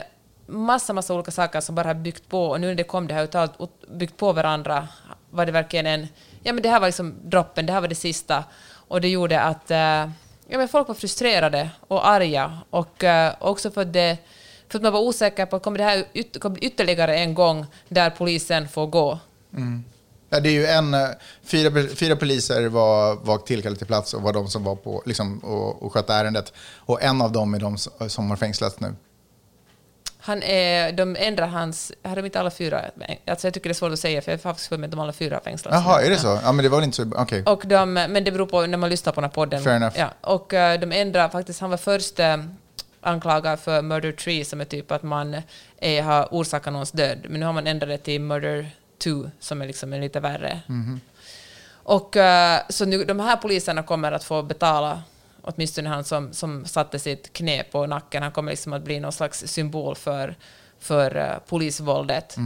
massa, 0.48 0.92
massa 0.92 1.14
olika 1.14 1.30
saker 1.30 1.60
som 1.60 1.74
bara 1.74 1.88
har 1.88 1.94
byggt 1.94 2.28
på, 2.28 2.46
och 2.46 2.60
nu 2.60 2.66
när 2.66 2.74
det 2.74 2.84
kom 2.84 3.06
det 3.06 3.14
här 3.14 3.24
uttalet, 3.24 3.52
byggt 3.88 4.16
på 4.16 4.32
varandra, 4.32 4.88
var 5.30 5.46
det 5.46 5.52
verkligen 5.52 5.86
en... 5.86 6.06
Ja, 6.42 6.52
men 6.52 6.62
det 6.62 6.68
här 6.68 6.80
var 6.80 6.88
liksom 6.88 7.14
droppen, 7.24 7.66
det 7.66 7.72
här 7.72 7.80
var 7.80 7.88
det 7.88 7.94
sista. 7.94 8.44
Och 8.88 9.00
det 9.00 9.08
gjorde 9.08 9.40
att 9.40 9.70
eh, 9.70 9.78
ja, 10.48 10.58
men 10.58 10.68
folk 10.68 10.88
var 10.88 10.94
frustrerade 10.94 11.70
och 11.88 12.08
arga, 12.08 12.58
och 12.70 13.04
eh, 13.04 13.34
också 13.38 13.70
för 13.70 13.82
att, 13.82 13.92
det, 13.92 14.18
för 14.68 14.78
att 14.78 14.82
man 14.82 14.92
var 14.92 15.00
osäker 15.00 15.46
på 15.46 15.58
kommer 15.58 15.78
det 15.78 15.84
här 15.84 16.04
yt, 16.14 16.40
kommer 16.40 16.64
ytterligare 16.64 17.18
en 17.18 17.34
gång 17.34 17.66
där 17.88 18.10
polisen 18.10 18.68
får 18.68 18.86
gå. 18.86 19.18
Mm. 19.52 19.84
Ja, 20.30 20.40
det 20.40 20.48
är 20.48 20.52
ju 20.52 20.66
en, 20.66 20.94
eh, 20.94 21.08
fyra, 21.42 21.88
fyra 21.94 22.16
poliser 22.16 22.68
var, 22.68 23.16
var 23.16 23.38
tillkallade 23.38 23.78
till 23.78 23.86
plats 23.86 24.14
och 24.14 24.22
var 24.22 24.32
de 24.32 24.48
som 24.48 24.64
var 24.64 24.76
på 24.76 25.02
liksom, 25.06 25.38
och, 25.38 25.82
och 25.82 25.92
skötte 25.92 26.14
ärendet. 26.14 26.52
Och 26.76 27.02
en 27.02 27.22
av 27.22 27.32
dem 27.32 27.54
är 27.54 27.60
de 27.60 27.78
som, 27.78 28.10
som 28.10 28.30
har 28.30 28.36
fängslats 28.36 28.80
nu. 28.80 28.94
Han 30.28 30.42
är, 30.42 30.92
de 30.92 31.16
ändrar 31.16 31.46
hans... 31.46 31.92
Har 32.02 32.16
de 32.16 32.24
inte 32.24 32.40
alla 32.40 32.50
fyra? 32.50 32.84
Alltså 33.26 33.46
jag 33.46 33.54
tycker 33.54 33.68
det 33.68 33.72
är 33.72 33.74
svårt 33.74 33.92
att 33.92 33.98
säga, 33.98 34.22
för 34.22 34.32
jag 34.32 34.38
har 34.38 34.42
faktiskt 34.42 34.68
för 34.68 34.78
mig 34.78 34.84
att 34.84 34.90
de 34.90 35.00
alla 35.00 35.12
fyra 35.12 35.40
fängslats. 35.44 35.74
Jaha, 35.74 36.02
är 36.02 36.10
det 36.10 36.16
så? 36.16 36.38
Ja, 36.42 36.52
men 36.52 36.62
det 36.62 36.68
var 36.68 36.82
inte 36.82 36.96
så... 36.96 37.12
Okej. 37.16 37.42
Och 37.46 37.62
de, 37.66 37.92
men 37.92 38.24
det 38.24 38.32
beror 38.32 38.46
på 38.46 38.66
när 38.66 38.78
man 38.78 38.90
lyssnar 38.90 39.12
på 39.12 39.20
den 39.20 39.30
här 39.30 39.34
podden. 39.34 39.62
Fair 39.62 39.76
enough. 39.76 39.98
Ja, 39.98 40.10
och 40.20 40.54
eh, 40.54 40.80
de 40.80 40.92
ändrar 40.92 41.28
faktiskt, 41.28 41.60
han 41.60 41.70
var 41.70 41.76
först 41.76 42.20
eh, 42.20 42.36
anklagad 43.00 43.60
för 43.60 43.82
murder 43.82 44.12
3 44.12 44.44
som 44.44 44.60
är 44.60 44.64
typ 44.64 44.92
att 44.92 45.02
man 45.02 45.36
är, 45.80 46.02
har 46.02 46.28
orsakat 46.30 46.72
någons 46.72 46.92
död. 46.92 47.18
Men 47.28 47.40
nu 47.40 47.46
har 47.46 47.52
man 47.52 47.66
ändrat 47.66 47.88
det 47.88 47.98
till 47.98 48.20
murder 48.20 48.70
2 48.98 49.30
som 49.40 49.62
är 49.62 49.66
liksom 49.66 49.92
lite 49.92 50.20
värre. 50.20 50.60
Mhm. 50.66 51.00
Och 51.70 52.16
eh, 52.16 52.60
så 52.68 52.84
nu, 52.84 53.04
de 53.04 53.20
här 53.20 53.36
poliserna 53.36 53.82
kommer 53.82 54.12
att 54.12 54.24
få 54.24 54.42
betala 54.42 55.02
åtminstone 55.48 55.88
han 55.88 56.04
som, 56.04 56.32
som 56.32 56.64
satte 56.66 56.98
sitt 56.98 57.32
knä 57.32 57.62
på 57.62 57.86
nacken, 57.86 58.22
han 58.22 58.32
kommer 58.32 58.52
liksom 58.52 58.72
att 58.72 58.82
bli 58.82 59.00
någon 59.00 59.12
slags 59.12 59.46
symbol 59.46 59.94
för, 59.96 60.36
för 60.78 61.16
eh, 61.16 61.38
polisvåldet. 61.48 62.36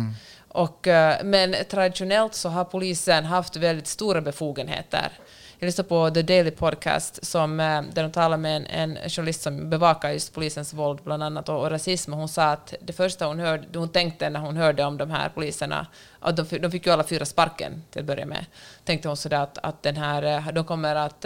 Och, 0.49 0.87
eh, 0.89 1.17
men 1.25 1.55
traditionellt 1.71 2.35
så 2.35 2.49
har 2.49 2.65
polisen 2.65 3.25
haft 3.25 3.57
väldigt 3.57 3.87
stora 3.87 4.21
befogenheter. 4.21 5.13
Jag 5.59 5.67
lyssnade 5.67 5.89
på 5.89 6.11
The 6.11 6.23
Daily 6.23 6.51
Podcast 6.51 7.27
som, 7.27 7.61
eh, 7.61 7.83
där 7.93 8.03
de 8.03 8.13
talar 8.13 8.37
med 8.37 8.57
en, 8.57 8.97
en 8.97 9.11
journalist 9.11 9.43
som 9.43 9.71
bevakar 9.71 10.11
just 10.11 10.35
polisens 10.35 10.73
våld 10.75 10.99
bland 11.05 11.23
annat 11.23 11.49
och, 11.49 11.61
och 11.61 11.71
rasism. 11.71 12.13
Hon 12.13 12.29
sa 12.29 12.45
att 12.45 12.75
det 12.81 12.93
första 12.93 13.27
hon, 13.27 13.39
hörde, 13.39 13.79
hon 13.79 13.89
tänkte 13.89 14.31
när 14.31 14.41
hon 14.41 14.57
hörde 14.57 14.85
om 14.85 14.99
de 14.99 15.11
här 15.11 15.29
poliserna, 15.29 15.87
att 16.21 16.37
de, 16.37 16.47
fick- 16.47 16.63
de 16.63 16.71
fick 16.71 16.87
ju 16.87 16.93
alla 16.93 17.05
fyra 17.05 17.25
sparken 17.25 17.83
till 17.91 18.01
att 18.01 18.07
börja 18.07 18.27
med, 18.27 18.47
tänkte 18.85 19.09
hon 19.09 19.17
sådär 19.17 19.41
att, 19.41 19.59
att 19.63 19.83
den 19.83 19.97
här, 19.97 20.53
de 20.53 20.65
kommer 20.65 20.95
att 20.97 21.25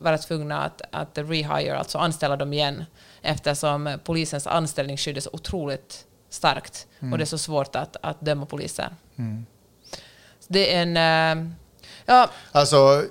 vara 0.00 0.18
tvungna 0.18 0.62
att, 0.62 0.82
att 0.92 1.18
rehire, 1.18 1.78
alltså 1.78 1.98
anställa 1.98 2.36
dem 2.36 2.52
igen, 2.52 2.84
eftersom 3.22 3.98
polisens 4.04 4.46
anställningsskydd 4.46 5.16
är 5.16 5.20
så 5.20 5.30
otroligt 5.32 6.06
starkt 6.30 6.86
och 7.12 7.18
det 7.18 7.24
är 7.24 7.26
så 7.26 7.38
svårt 7.38 7.76
att, 7.76 7.96
att 8.02 8.20
döma 8.20 8.46
poliser. 8.46 8.94
Så 10.40 10.46
det 10.52 10.74
är 10.74 10.82
en... 10.82 10.96
eh, 10.96 11.52
ja, 12.06 12.30
Alltså, 12.52 13.04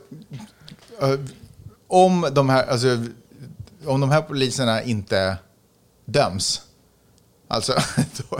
eh, 1.02 1.20
om 1.88 2.28
de 2.32 2.50
här, 2.50 2.68
alltså, 2.68 3.06
om 3.86 4.02
de 4.02 4.12
här 4.12 4.22
poliserna 4.22 4.84
inte 4.84 5.38
döms, 6.06 6.62
alltså, 7.48 7.74
då, 8.30 8.40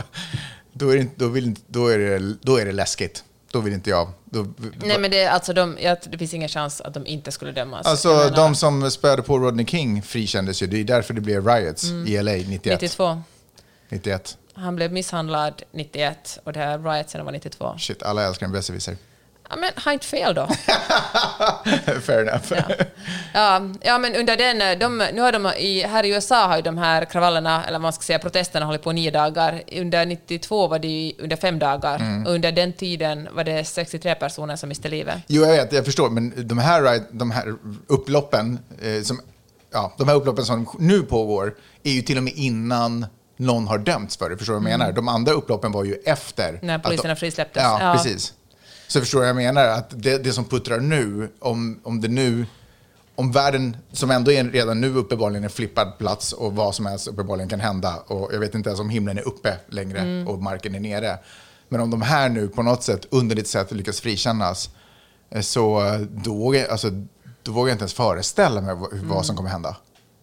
då, 0.72 0.90
är, 0.90 0.98
det, 0.98 1.08
då, 1.16 1.28
vill, 1.28 1.56
då, 1.66 1.88
är, 1.88 1.98
det, 1.98 2.36
då 2.42 2.56
är 2.56 2.66
det 2.66 2.72
läskigt. 2.72 3.24
Då 3.52 3.60
vill 3.60 3.72
inte 3.72 3.90
jag. 3.90 4.08
Då, 4.24 4.46
nej 4.84 4.98
men 4.98 5.10
det, 5.10 5.26
alltså 5.26 5.52
de, 5.52 5.78
jag, 5.80 5.98
det 6.10 6.18
finns 6.18 6.34
ingen 6.34 6.48
chans 6.48 6.80
att 6.80 6.94
de 6.94 7.06
inte 7.06 7.32
skulle 7.32 7.52
dömas. 7.52 7.86
alltså, 7.86 8.08
menar, 8.08 8.30
de 8.30 8.54
som 8.54 8.90
spöade 8.90 9.22
på 9.22 9.38
Rodney 9.38 9.66
King 9.66 10.02
frikändes 10.02 10.62
ju. 10.62 10.66
Det 10.66 10.80
är 10.80 10.84
därför 10.84 11.14
det 11.14 11.20
blev 11.20 11.46
riots 11.48 11.84
Mm. 11.84 12.06
i 12.06 12.22
LA 12.22 12.32
91. 12.32 12.64
92. 12.82 13.22
91. 13.88 14.36
Han 14.54 14.76
blev 14.76 14.92
misshandlad 14.92 15.62
91 15.72 16.38
och 16.44 16.52
det 16.52 16.58
här 16.60 16.78
riotsen 16.78 17.24
var 17.24 17.32
92. 17.32 17.74
Shit, 17.78 18.02
alla 18.02 18.26
älskar 18.26 18.46
en 18.46 18.52
besserwisser. 18.52 18.96
Ja, 19.50 19.56
men 19.56 19.70
har 19.76 19.92
inte 19.92 20.06
fel 20.06 20.34
då. 20.34 20.46
Fair 22.00 22.28
enough. 22.28 22.52
Ja. 22.52 22.62
Ja, 23.34 23.60
ja, 23.82 23.98
men 23.98 24.14
under 24.14 24.36
den, 24.36 24.62
eh, 24.62 24.78
de, 24.78 25.06
nu 25.14 25.20
har 25.20 25.32
de 25.32 25.46
i, 25.46 25.82
här 25.82 26.04
i 26.04 26.08
USA 26.08 26.46
har 26.46 26.56
ju 26.56 26.62
de 26.62 26.78
här 26.78 27.04
kravallerna, 27.04 27.64
eller 27.64 27.78
man 27.78 27.92
ska 27.92 28.02
säga, 28.02 28.18
protesterna 28.18 28.66
hållit 28.66 28.82
på 28.82 28.92
nio 28.92 29.10
dagar. 29.10 29.62
Under 29.72 30.06
92 30.06 30.68
var 30.68 30.78
det 30.78 31.12
under 31.18 31.36
fem 31.36 31.58
dagar. 31.58 31.96
Mm. 31.96 32.26
Under 32.26 32.52
den 32.52 32.72
tiden 32.72 33.28
var 33.32 33.44
det 33.44 33.64
63 33.64 34.14
personer 34.14 34.56
som 34.56 34.68
miste 34.68 34.88
livet. 34.88 35.18
Jo, 35.26 35.42
jag 35.42 35.52
vet, 35.52 35.72
jag 35.72 35.84
förstår, 35.84 36.10
men 36.10 36.32
de 36.48 36.58
här, 36.58 37.00
de 37.10 37.30
här 37.30 37.54
upploppen, 37.86 38.58
eh, 38.82 39.02
som, 39.02 39.20
ja, 39.72 39.94
de 39.98 40.08
här 40.08 40.14
upploppen 40.14 40.44
som 40.44 40.68
nu 40.78 41.02
pågår, 41.02 41.54
är 41.82 41.92
ju 41.92 42.02
till 42.02 42.16
och 42.16 42.22
med 42.22 42.32
innan 42.36 43.06
någon 43.36 43.66
har 43.66 43.78
dömts 43.78 44.16
för 44.16 44.30
det. 44.30 44.36
Förstår 44.36 44.54
du 44.54 44.60
vad 44.60 44.70
jag 44.70 44.78
menar? 44.78 44.92
De 44.92 45.08
andra 45.08 45.32
upploppen 45.32 45.72
var 45.72 45.84
ju 45.84 45.94
efter. 45.94 46.48
Mm. 46.48 46.60
När 46.62 46.78
poliserna 46.78 47.14
de, 47.14 47.20
frisläpptes. 47.20 47.62
Ja, 47.62 47.78
Ja. 47.80 47.92
precis. 47.92 48.32
Så 48.90 49.00
förstår 49.00 49.18
du 49.18 49.20
vad 49.20 49.28
jag 49.28 49.36
menar? 49.54 49.64
Att 49.68 50.02
det, 50.02 50.18
det 50.24 50.32
som 50.32 50.44
puttrar 50.44 50.80
nu, 50.80 51.30
om, 51.38 51.80
om 51.82 52.00
det 52.00 52.08
nu, 52.08 52.46
om 53.14 53.32
världen 53.32 53.76
som 53.92 54.10
ändå 54.10 54.32
är 54.32 54.44
redan 54.44 54.80
nu 54.80 54.94
uppenbarligen 54.94 55.44
en 55.44 55.50
flippad 55.50 55.98
plats 55.98 56.32
och 56.32 56.52
vad 56.56 56.74
som 56.74 56.86
helst 56.86 57.08
uppenbarligen 57.08 57.48
kan 57.48 57.60
hända 57.60 57.96
och 58.06 58.34
jag 58.34 58.38
vet 58.40 58.54
inte 58.54 58.68
ens 58.68 58.80
om 58.80 58.90
himlen 58.90 59.18
är 59.18 59.28
uppe 59.28 59.56
längre 59.68 59.98
Mm. 59.98 60.28
och 60.28 60.42
marken 60.42 60.74
är 60.74 60.80
nere. 60.80 61.18
Men 61.68 61.80
om 61.80 61.90
de 61.90 62.02
här 62.02 62.28
nu 62.28 62.48
på 62.48 62.62
något 62.62 62.82
sätt, 62.82 63.06
underligt 63.10 63.48
sätt, 63.48 63.72
lyckas 63.72 64.00
frikännas 64.00 64.70
eh, 65.30 65.40
så 65.40 65.86
eh, 65.86 66.00
då 66.00 66.54
jag- 66.54 66.70
alltså, 66.70 66.90
då 67.42 67.52
vågar 67.52 67.68
jag 67.68 67.74
inte 67.74 67.82
ens 67.82 67.94
föreställa 67.94 68.60
mig 68.60 68.74
vad, 68.74 68.92
Mm. 68.92 69.08
vad 69.08 69.26
som 69.26 69.36
kommer 69.36 69.50
hända. 69.50 69.76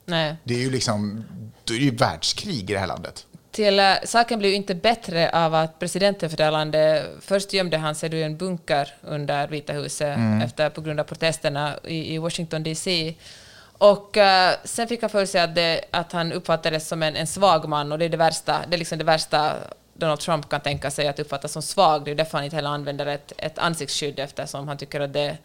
Nej. 0.06 0.36
Det 0.44 0.54
är 0.54 0.60
ju 0.60 0.72
liksom, 0.72 1.24
då 1.64 1.74
är 1.74 1.78
det 1.78 1.86
ju 1.86 1.96
världskrig 1.96 2.70
i 2.70 2.74
det 2.74 2.80
här 2.80 2.88
landet. 2.88 3.26
Till, 3.52 3.80
eh, 3.80 3.94
saken 4.04 4.40
blev 4.40 4.54
inte 4.54 4.76
bättre 4.76 5.30
av 5.30 5.56
att 5.56 5.80
presidenten 5.80 6.30
för 6.30 6.38
det 6.38 6.44
här 6.44 6.52
landet, 6.52 7.10
först 7.22 7.54
gömde 7.54 7.78
han 7.78 7.96
sig 7.96 8.16
i 8.16 8.24
en 8.24 8.38
bunker 8.38 8.94
under 9.02 9.48
Vita 9.48 9.74
huset 9.74 10.18
efter, 10.44 10.70
på 10.70 10.82
grund 10.82 11.00
av 11.00 11.04
protesterna 11.04 11.80
i, 11.84 12.16
i 12.16 12.18
Washington 12.18 12.64
DC. 12.64 13.14
Och 13.78 14.18
eh, 14.18 14.56
sen 14.64 14.88
fick 14.88 15.02
han 15.02 15.10
för 15.10 15.26
sig 15.26 15.42
att, 15.42 15.56
det, 15.56 15.82
att 15.92 16.12
han 16.12 16.34
uppfattades 16.34 16.88
som 16.88 17.04
en, 17.04 17.16
en 17.16 17.28
svag 17.28 17.70
man 17.70 17.92
och 17.92 18.00
det 18.00 18.06
är 18.06 18.10
det 18.10 18.18
värsta, 18.18 18.62
det 18.68 18.76
är 18.76 18.78
liksom 18.78 18.98
det 18.98 19.04
värsta 19.04 19.54
Donald 19.94 20.20
Trump 20.20 20.50
kan 20.50 20.62
tänka 20.62 20.92
sig 20.92 21.08
att 21.08 21.20
uppfattas 21.20 21.52
som 21.52 21.62
svag. 21.62 22.06
Det 22.06 22.12
är 22.12 22.16
därför 22.16 22.38
han 22.38 22.46
inte 22.46 22.56
heller 22.56 22.70
använder 22.70 23.06
ett, 23.06 23.34
ett 23.38 23.60
ansiktsskydd 23.60 24.20
eftersom 24.20 24.68
han 24.68 24.78
tycker 24.78 25.00
att 25.00 25.14
det 25.14 25.38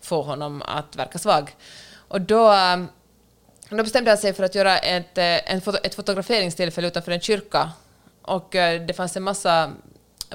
får 0.00 0.22
honom 0.22 0.62
att 0.62 0.96
verka 0.96 1.18
svag. 1.18 1.56
Och 2.08 2.20
då 2.20 2.52
eh, 2.52 2.76
då 3.76 3.82
bestämde 3.82 4.10
han 4.10 4.18
sig 4.18 4.32
för 4.32 4.44
att 4.44 4.54
göra 4.54 4.78
ett, 4.78 5.18
eh, 5.18 5.52
en 5.52 5.62
ett 5.82 5.94
fotograferingstillfälle 5.94 6.88
utanför 6.88 7.12
en 7.12 7.20
kyrka. 7.20 7.70
Och 8.22 8.54
eh, 8.54 8.80
det 8.80 8.94
fanns 8.94 9.16
en 9.16 9.22
massa 9.22 9.72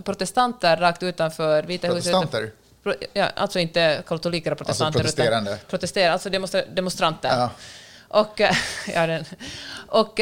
protestanter 0.04 0.78
rakt 0.78 1.04
utanför 1.04 1.64
Vita 1.64 1.88
huset. 1.88 2.12
Protestanter? 2.12 2.52
Pro, 2.84 2.94
ja, 3.14 3.26
alltså 3.36 3.60
inte 3.60 4.04
katoliker 4.08 4.52
och 4.52 4.58
protestanter. 4.58 5.00
protesterande. 5.00 5.52
Utan 5.52 5.66
protesterande, 5.70 6.14
alltså 6.14 6.30
demonstra, 6.30 6.62
demonstranter. 6.66 7.30
Ja. 7.30 7.50
Och, 8.08 8.42
eh, 8.42 8.56
ja, 8.94 9.08
den. 9.08 9.26
Och, 9.88 10.20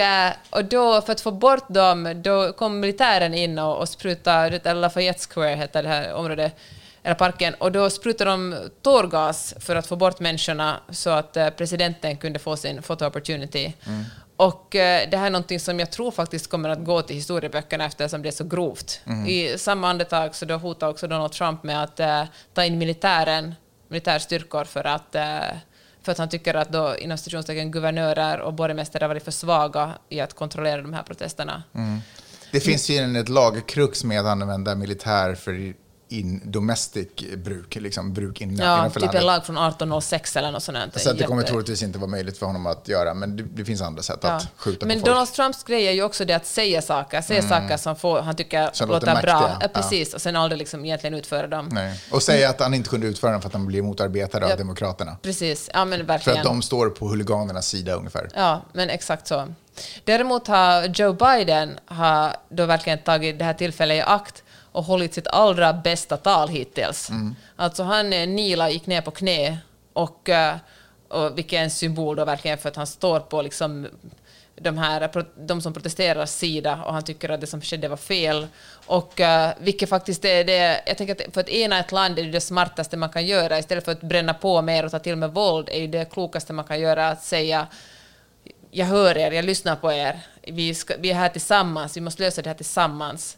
och 0.50 0.66
då, 0.66 1.02
för 1.02 1.12
att 1.12 1.22
få 1.22 1.32
bort 1.32 1.66
dem, 1.68 2.22
då 2.24 2.54
kom 2.54 2.80
militären 2.80 3.34
in 3.34 3.60
och, 3.60 3.78
och 3.78 3.90
sprutade, 3.90 4.60
är 4.64 4.74
Lafayette 4.74 5.34
Square 5.34 5.56
heter 5.56 5.84
det 5.84 5.90
här 5.90 6.14
området, 6.14 6.56
eller 7.04 7.16
parken, 7.16 7.54
och 7.54 7.72
då 7.72 7.90
sprutade 7.90 8.32
de 8.32 8.56
tårgas 8.82 9.54
för 9.60 9.76
att 9.76 9.88
få 9.88 9.96
bort 9.96 10.20
människorna 10.20 10.80
så 10.90 11.10
att 11.10 11.38
eh, 11.38 11.50
presidenten 11.50 12.18
kunde 12.18 12.40
få 12.40 12.58
sin 12.58 12.82
photo 12.82 13.06
opportunity. 13.06 13.74
Och 14.36 14.76
eh, 14.76 15.10
det 15.10 15.18
här 15.18 15.26
är 15.26 15.30
någonting 15.30 15.60
som 15.60 15.80
jag 15.80 15.92
tror 15.92 16.12
faktiskt 16.12 16.50
kommer 16.50 16.70
att 16.70 16.86
gå 16.86 17.02
till 17.02 17.16
historieböckerna 17.16 17.86
eftersom 17.86 18.22
det 18.22 18.30
är 18.30 18.32
så 18.32 18.44
grovt. 18.44 19.02
I 19.28 19.58
samma 19.58 19.90
andetag 19.90 20.36
så 20.36 20.46
då 20.46 20.56
hotar 20.56 20.88
också 20.88 21.08
Donald 21.08 21.32
Trump 21.32 21.64
med 21.64 21.84
att 21.84 22.00
eh, 22.00 22.24
ta 22.54 22.66
in 22.66 22.78
militären, 22.78 23.56
militärstyrkor 23.88 24.64
för 24.64 24.84
att 24.84 25.16
eh, 25.16 25.40
för 26.04 26.12
att 26.12 26.18
han 26.18 26.30
tycker 26.30 26.54
att 26.54 26.72
då 26.72 26.96
inom 26.98 27.18
stationstecken 27.18 27.72
guvernörer 27.72 28.40
och 28.40 28.54
borgmästare 28.54 29.04
har 29.04 29.08
varit 29.08 29.24
för 29.24 29.32
svaga 29.32 29.92
i 30.10 30.20
att 30.20 30.34
kontrollera 30.34 30.82
de 30.82 30.94
här 30.94 31.04
protesterna. 31.04 31.64
Det 32.52 32.60
finns 32.60 32.90
ju 32.90 33.18
ett 33.18 33.30
lagkrux 33.30 34.04
med 34.04 34.20
att 34.20 34.26
använda 34.26 34.76
militär 34.76 35.36
för 35.36 35.74
in 36.20 36.42
domestic 36.44 37.08
bruk, 37.38 37.76
liksom 37.76 38.14
bruk 38.14 38.42
in, 38.42 38.56
Ja, 38.56 38.84
typ 38.90 38.96
en 38.96 39.02
landet. 39.02 39.24
lag 39.24 39.46
från 39.46 39.58
1806 39.58 40.36
eller 40.36 40.52
något 40.52 40.64
sånt. 40.64 40.78
Så 41.02 41.14
det 41.14 41.24
kommer 41.24 41.42
Jätte- 41.42 41.52
troligtvis 41.52 41.84
inte 41.84 42.00
vara 42.00 42.10
möjligt 42.10 42.38
för 42.38 42.46
honom 42.46 42.66
att 42.68 42.88
göra, 42.88 43.14
men 43.14 43.38
det, 43.38 43.44
det 43.44 43.66
finns 43.66 43.82
andra 43.82 44.02
sätt 44.04 44.20
Ja. 44.22 44.30
att 44.30 44.48
skjuta 44.56 44.86
Men 44.86 44.96
på 45.00 45.00
folk. 45.06 45.12
Donald 45.14 45.32
Trumps 45.34 45.64
grej 45.64 45.88
är 45.88 45.92
ju 45.92 46.04
också 46.04 46.26
det 46.26 46.34
att 46.34 46.46
säga 46.46 46.82
saker, 46.82 47.22
säga 47.22 47.42
saker 47.42 47.78
som 47.78 47.96
får, 47.96 48.22
han 48.22 48.36
tycker 48.36 48.70
Som 48.74 48.90
låter 48.90 49.08
låter 49.08 49.22
bra. 49.22 49.58
Ja, 49.62 49.68
precis, 49.68 50.14
och 50.14 50.22
sen 50.22 50.36
aldrig 50.36 50.60
liksom 50.60 50.86
egentligen 50.86 51.14
utföra 51.14 51.48
dem. 51.48 51.70
Nej. 51.72 52.00
Och 52.12 52.24
säga 52.24 52.50
att 52.50 52.60
han 52.60 52.74
inte 52.74 52.90
kunde 52.90 53.08
utföra 53.08 53.32
den 53.32 53.42
för 53.42 53.48
att 53.48 53.54
han 53.54 53.66
blev 53.66 53.84
motarbetad 53.84 54.40
Ja. 54.42 54.52
av 54.52 54.58
Demokraterna. 54.58 55.18
Precis, 55.22 55.70
ja 55.74 55.86
men 55.86 56.00
För 56.00 56.06
verkligen. 56.06 56.38
att 56.40 56.44
de 56.46 56.62
står 56.62 56.90
på 56.90 57.08
huliganernas 57.08 57.68
sida 57.68 57.94
ungefär. 57.94 58.30
Ja, 58.36 58.62
men 58.74 58.90
exakt 58.90 59.28
så. 59.28 59.48
Däremot 60.04 60.48
har 60.48 60.84
Joe 60.86 61.14
Biden 61.14 61.80
har 61.86 62.36
då 62.50 62.66
verkligen 62.66 63.00
tagit 63.00 63.40
det 63.40 63.46
här 63.46 63.54
tillfället 63.54 63.98
i 63.98 64.02
akt 64.02 64.43
och 64.74 64.84
hållit 64.84 65.14
sitt 65.14 65.28
allra 65.28 65.74
bästa 65.74 66.18
tal 66.18 66.50
hittills. 66.50 67.10
Alltså 67.56 67.84
han 67.84 68.14
eh, 68.14 68.28
Nila 68.28 68.70
gick 68.70 68.88
ner 68.88 69.02
på 69.02 69.12
knä 69.12 69.58
och, 69.94 70.30
eh, 70.30 70.56
och 71.08 71.38
vilket 71.38 71.60
är 71.60 71.64
en 71.64 71.72
symbol 71.72 72.16
då 72.16 72.26
verkligen 72.26 72.58
för 72.58 72.70
att 72.70 72.76
han 72.76 72.88
står 72.88 73.20
på 73.20 73.42
liksom 73.42 73.88
de, 74.56 74.78
här, 74.78 75.26
de 75.36 75.62
som 75.62 75.74
protesterar 75.74 76.26
sida 76.26 76.84
och 76.86 76.94
han 76.94 77.04
tycker 77.04 77.30
att 77.30 77.42
det 77.42 77.48
som 77.48 77.62
skedde 77.62 77.88
var 77.88 77.98
fel. 77.98 78.48
Och 78.86 79.20
uh, 79.20 79.50
vilket 79.60 79.90
faktiskt 79.90 80.26
är 80.26 80.44
det, 80.44 80.82
jag 80.86 80.98
tänker 80.98 81.28
att 81.28 81.34
för 81.34 81.42
att 81.42 81.50
ena 81.50 81.80
ett 81.80 81.92
land 81.92 82.20
är 82.20 82.24
det 82.24 82.32
det 82.32 82.42
smartaste 82.42 82.98
man 82.98 83.10
kan 83.10 83.26
göra 83.26 83.60
istället 83.60 83.86
för 83.86 83.92
att 83.92 84.02
bränna 84.02 84.34
på 84.34 84.62
mer 84.62 84.86
och 84.86 84.92
ta 84.92 85.00
till 85.00 85.16
med 85.16 85.34
våld 85.34 85.70
är 85.72 85.88
det 85.88 86.12
klokaste 86.12 86.54
man 86.54 86.66
kan 86.66 86.80
göra 86.80 87.10
att 87.10 87.24
säga 87.24 87.68
jag 88.72 88.86
hör 88.86 89.18
er, 89.18 89.32
jag 89.32 89.46
lyssnar 89.46 89.76
på 89.76 89.92
er, 89.92 90.20
vi, 90.42 90.76
ska, 90.76 90.94
vi 91.00 91.12
är 91.12 91.16
här 91.16 91.30
tillsammans, 91.30 91.98
vi 91.98 92.02
måste 92.02 92.24
lösa 92.24 92.42
det 92.42 92.50
här 92.50 92.56
tillsammans. 92.56 93.38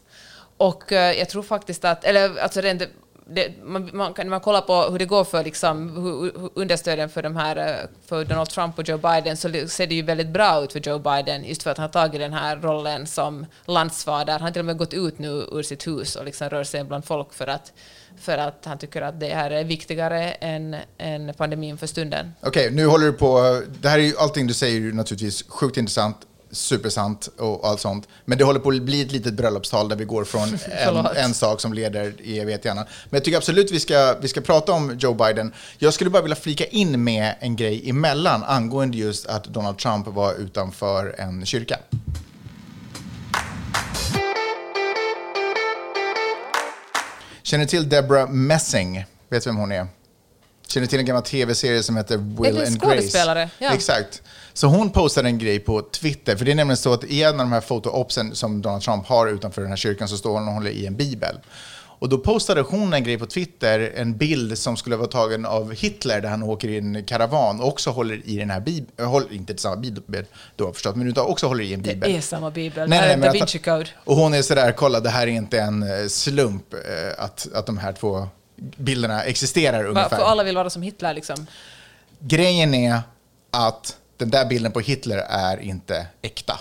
Och 0.56 0.92
eh, 0.92 1.18
jag 1.18 1.28
tror 1.28 1.42
faktiskt 1.42 1.84
att, 1.84 2.04
eller 2.04 2.38
alltså 2.38 2.60
rent, 2.60 2.82
det, 3.28 3.52
man, 3.64 3.90
man, 3.92 4.14
kan, 4.14 4.26
när 4.26 4.30
man 4.30 4.40
kollar 4.40 4.60
på 4.60 4.82
hur 4.90 4.98
det 4.98 5.04
går 5.04 5.24
för 5.24 5.44
liksom, 5.44 5.96
hur, 5.96 6.40
hur 6.40 6.50
understöden 6.54 7.08
för, 7.08 7.22
de 7.22 7.36
här, 7.36 7.56
eh, 7.56 7.88
för 8.06 8.24
Donald 8.24 8.48
Trump 8.48 8.78
och 8.78 8.88
Joe 8.88 8.98
Biden 8.98 9.36
så 9.36 9.48
ser 9.68 9.86
det 9.86 9.94
ju 9.94 10.02
väldigt 10.02 10.28
bra 10.28 10.64
ut 10.64 10.72
för 10.72 10.80
Joe 10.80 10.98
Biden 10.98 11.44
just 11.44 11.62
för 11.62 11.70
att 11.70 11.78
han 11.78 11.84
har 11.84 11.92
tagit 11.92 12.20
den 12.20 12.32
här 12.32 12.56
rollen 12.56 13.06
som 13.06 13.46
landsfader. 13.64 14.32
Han 14.32 14.42
har 14.42 14.50
till 14.50 14.60
och 14.60 14.66
med 14.66 14.78
gått 14.78 14.94
ut 14.94 15.18
nu 15.18 15.28
ur 15.28 15.62
sitt 15.62 15.86
hus 15.86 16.16
och 16.16 16.24
liksom 16.24 16.50
rör 16.50 16.64
sig 16.64 16.84
bland 16.84 17.04
folk 17.04 17.34
för 17.34 17.46
att, 17.46 17.72
för 18.20 18.38
att 18.38 18.64
han 18.64 18.78
tycker 18.78 19.02
att 19.02 19.20
det 19.20 19.34
här 19.34 19.50
är 19.50 19.64
viktigare 19.64 20.32
än, 20.32 20.76
än 20.98 21.34
pandemin 21.34 21.78
för 21.78 21.86
stunden. 21.86 22.32
Okej, 22.40 22.70
nu 22.70 22.86
håller 22.86 23.06
du 23.06 23.12
på. 23.12 23.38
Eh, 23.38 23.72
det 23.80 23.88
här 23.88 23.98
är 23.98 24.02
ju 24.02 24.16
allting 24.18 24.46
du 24.46 24.54
säger 24.54 24.76
är 24.76 24.80
ju 24.80 24.92
naturligtvis 24.92 25.44
sjukt 25.48 25.76
intressant, 25.76 26.16
supersant 26.50 27.28
och 27.38 27.68
allt 27.68 27.80
sånt. 27.80 28.08
Men 28.24 28.38
det 28.38 28.44
håller 28.44 28.60
på 28.60 28.70
att 28.70 28.82
bli 28.82 29.02
ett 29.02 29.12
litet 29.12 29.34
bröllopstal 29.34 29.88
där 29.88 29.96
vi 29.96 30.04
går 30.04 30.24
från 30.24 30.48
en, 30.70 31.06
en 31.16 31.34
sak 31.34 31.60
som 31.60 31.72
leder 31.72 32.14
i 32.20 32.38
evighet 32.38 32.62
till 32.62 32.70
annan. 32.70 32.84
Men 33.04 33.16
jag 33.16 33.24
tycker 33.24 33.36
absolut 33.36 33.72
vi 33.72 33.80
ska, 33.80 34.16
vi 34.20 34.28
ska 34.28 34.40
prata 34.40 34.72
om 34.72 34.98
Joe 34.98 35.14
Biden. 35.14 35.52
Jag 35.78 35.94
skulle 35.94 36.10
bara 36.10 36.22
vilja 36.22 36.36
flika 36.36 36.64
in 36.64 37.04
med 37.04 37.34
en 37.40 37.56
grej 37.56 37.90
emellan 37.90 38.44
angående 38.44 38.96
just 38.96 39.26
att 39.26 39.44
Donald 39.44 39.78
Trump 39.78 40.06
var 40.06 40.34
utanför 40.34 41.14
en 41.18 41.46
kyrka. 41.46 41.78
Känner 47.42 47.66
till 47.66 47.88
Deborah 47.88 48.30
Messing? 48.30 49.04
Vet 49.28 49.44
du 49.44 49.50
vem 49.50 49.56
hon 49.56 49.72
är? 49.72 49.86
Känner 50.68 50.86
till 50.86 50.98
en 50.98 51.04
gammal 51.04 51.22
tv-serie 51.22 51.82
som 51.82 51.96
heter 51.96 52.16
Will 52.16 52.54
det 52.54 52.66
and 52.66 52.80
Grace? 52.80 53.48
Ja. 53.58 53.74
Exakt. 53.74 54.22
Så 54.52 54.66
hon 54.66 54.90
postade 54.90 55.28
en 55.28 55.38
grej 55.38 55.58
på 55.58 55.82
Twitter, 55.82 56.36
för 56.36 56.44
det 56.44 56.50
är 56.50 56.54
nämligen 56.54 56.76
så 56.76 56.92
att 56.92 57.04
i 57.04 57.22
en 57.22 57.30
av 57.30 57.38
de 57.38 57.52
här 57.52 57.60
foto-opsen 57.60 58.34
som 58.34 58.62
Donald 58.62 58.82
Trump 58.82 59.06
har 59.06 59.26
utanför 59.26 59.62
den 59.62 59.70
här 59.70 59.76
kyrkan 59.76 60.08
så 60.08 60.16
står 60.16 60.30
hon 60.30 60.48
och 60.48 60.54
håller 60.54 60.70
i 60.70 60.86
en 60.86 60.96
bibel. 60.96 61.36
Och 61.98 62.08
då 62.08 62.18
postade 62.18 62.60
hon 62.60 62.92
en 62.94 63.04
grej 63.04 63.18
på 63.18 63.26
Twitter, 63.26 63.92
en 63.96 64.16
bild 64.16 64.58
som 64.58 64.76
skulle 64.76 64.96
vara 64.96 65.08
tagen 65.08 65.46
av 65.46 65.72
Hitler 65.74 66.20
där 66.20 66.28
han 66.28 66.42
åker 66.42 66.68
i 66.68 66.78
en 66.78 67.04
karavan 67.04 67.60
och 67.60 67.68
också 67.68 67.90
håller 67.90 68.22
i 68.24 68.36
den 68.36 68.50
här 68.50 68.60
bibeln, 68.60 69.26
inte 69.30 69.56
samma 69.58 69.76
bibel 69.76 70.24
då 70.56 70.72
förstått, 70.72 70.96
men 70.96 71.08
utan 71.08 71.26
också 71.26 71.46
håller 71.46 71.64
i 71.64 71.74
en 71.74 71.82
Det 71.82 71.94
bibel. 71.94 72.16
är 72.16 72.20
samma 72.20 72.50
bibel. 72.50 72.88
Nej, 72.88 72.98
det 72.98 73.04
nej, 73.04 73.12
är 73.14 73.18
men 73.18 73.26
Da 73.26 73.32
Vinci 73.32 73.58
Code. 73.58 73.86
Och 74.04 74.16
hon 74.16 74.34
är 74.34 74.42
sådär, 74.42 74.72
kolla 74.72 75.00
det 75.00 75.10
här 75.10 75.22
är 75.26 75.30
inte 75.30 75.60
en 75.60 75.82
eh, 75.82 76.06
slump 76.08 76.74
eh, 76.74 77.24
att, 77.24 77.48
att 77.54 77.66
de 77.66 77.78
här 77.78 77.92
två 77.92 78.28
bilderna 78.56 79.22
existerar 79.22 79.84
ungefär. 79.84 80.16
För 80.16 80.24
alla 80.24 80.44
vill 80.44 80.56
vara 80.56 80.70
som 80.70 80.82
Hitler 80.82 81.14
liksom. 81.14 81.46
Grejen 82.18 82.74
är 82.74 83.00
att 83.50 83.96
den 84.16 84.30
där 84.30 84.46
bilden 84.46 84.72
på 84.72 84.80
Hitler 84.80 85.18
är 85.28 85.60
inte 85.60 86.06
äkta. 86.22 86.60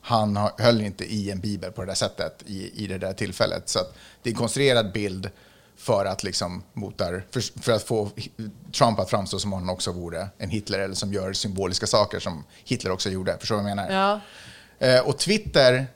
Han 0.00 0.36
höll 0.58 0.80
inte 0.80 1.04
i 1.04 1.30
en 1.30 1.40
bibel 1.40 1.72
på 1.72 1.80
det 1.80 1.86
där 1.86 1.94
sättet 1.94 2.42
i, 2.46 2.84
i 2.84 2.86
det 2.86 2.98
där 2.98 3.12
tillfället. 3.12 3.68
Så 3.68 3.78
det 4.22 4.30
är 4.30 4.32
en 4.32 4.38
konstruerad 4.38 4.92
bild 4.92 5.30
för 5.76 6.04
att, 6.04 6.22
liksom 6.22 6.62
motar, 6.72 7.24
för, 7.30 7.62
för 7.62 7.72
att 7.72 7.82
få 7.82 8.10
Trump 8.72 8.98
att 8.98 9.10
framstå 9.10 9.38
som 9.38 9.52
om 9.52 9.60
han 9.60 9.70
också 9.70 9.92
vore 9.92 10.28
en 10.38 10.50
Hitler 10.50 10.78
eller 10.78 10.94
som 10.94 11.12
gör 11.12 11.32
symboliska 11.32 11.86
saker 11.86 12.20
som 12.20 12.44
Hitler 12.64 12.90
också 12.90 13.10
gjorde. 13.10 13.36
Förstår 13.38 13.56
du 13.56 13.62
vad 13.62 13.70
jag 13.70 13.76
menar? 13.76 13.92
Ja. 13.92 14.20
Eh, 14.86 15.00
och 15.00 15.18
Twitter, 15.18 15.86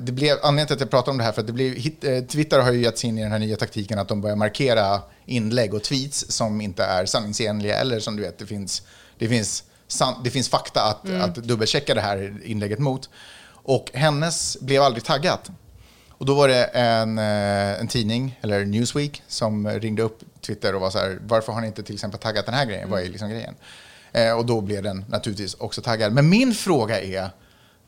det 0.00 0.12
blev, 0.12 0.36
anledningen 0.42 0.66
till 0.66 0.74
att 0.74 0.80
jag 0.80 0.90
pratar 0.90 1.12
om 1.12 1.18
det 1.18 1.24
här, 1.24 1.32
för 1.32 1.40
att 1.40 1.46
det 1.46 1.52
blev, 1.52 1.76
eh, 2.02 2.24
Twitter 2.24 2.60
har 2.60 2.72
ju 2.72 2.82
gett 2.82 2.98
sig 2.98 3.08
in 3.08 3.18
i 3.18 3.22
den 3.22 3.32
här 3.32 3.38
nya 3.38 3.56
taktiken 3.56 3.98
att 3.98 4.08
de 4.08 4.20
börjar 4.20 4.36
markera 4.36 5.02
inlägg 5.26 5.74
och 5.74 5.82
tweets 5.82 6.30
som 6.30 6.60
inte 6.60 6.84
är 6.84 7.06
sanningsenliga 7.06 7.76
eller 7.76 8.00
som 8.00 8.16
du 8.16 8.22
vet, 8.22 8.38
det 8.38 8.46
finns, 8.46 8.82
det 9.18 9.28
finns, 9.28 9.64
det 10.24 10.30
finns 10.30 10.48
fakta 10.48 10.82
att, 10.82 11.10
att 11.10 11.34
dubbelchecka 11.34 11.94
det 11.94 12.00
här 12.00 12.40
inlägget 12.44 12.78
mot. 12.78 13.10
Och 13.50 13.90
hennes 13.94 14.60
blev 14.60 14.82
aldrig 14.82 15.04
taggat. 15.04 15.50
Och 16.10 16.26
då 16.26 16.34
var 16.34 16.48
det 16.48 16.64
en, 16.64 17.18
eh, 17.18 17.80
en 17.80 17.88
tidning, 17.88 18.38
eller 18.42 18.64
Newsweek, 18.64 19.22
som 19.28 19.68
ringde 19.68 20.02
upp 20.02 20.20
Twitter 20.40 20.74
och 20.74 20.80
var 20.80 20.90
så 20.90 20.98
här, 20.98 21.18
varför 21.26 21.52
har 21.52 21.60
ni 21.60 21.66
inte 21.66 21.82
till 21.82 21.94
exempel 21.94 22.20
taggat 22.20 22.46
den 22.46 22.54
här 22.54 22.64
grejen? 22.64 22.90
Vad 22.90 23.02
är 23.02 23.08
liksom 23.08 23.30
grejen? 23.30 23.54
Eh, 24.12 24.32
och 24.32 24.46
då 24.46 24.60
blev 24.60 24.82
den 24.82 25.04
naturligtvis 25.08 25.54
också 25.54 25.82
taggad. 25.82 26.12
Men 26.12 26.28
min 26.28 26.54
fråga 26.54 27.00
är, 27.00 27.30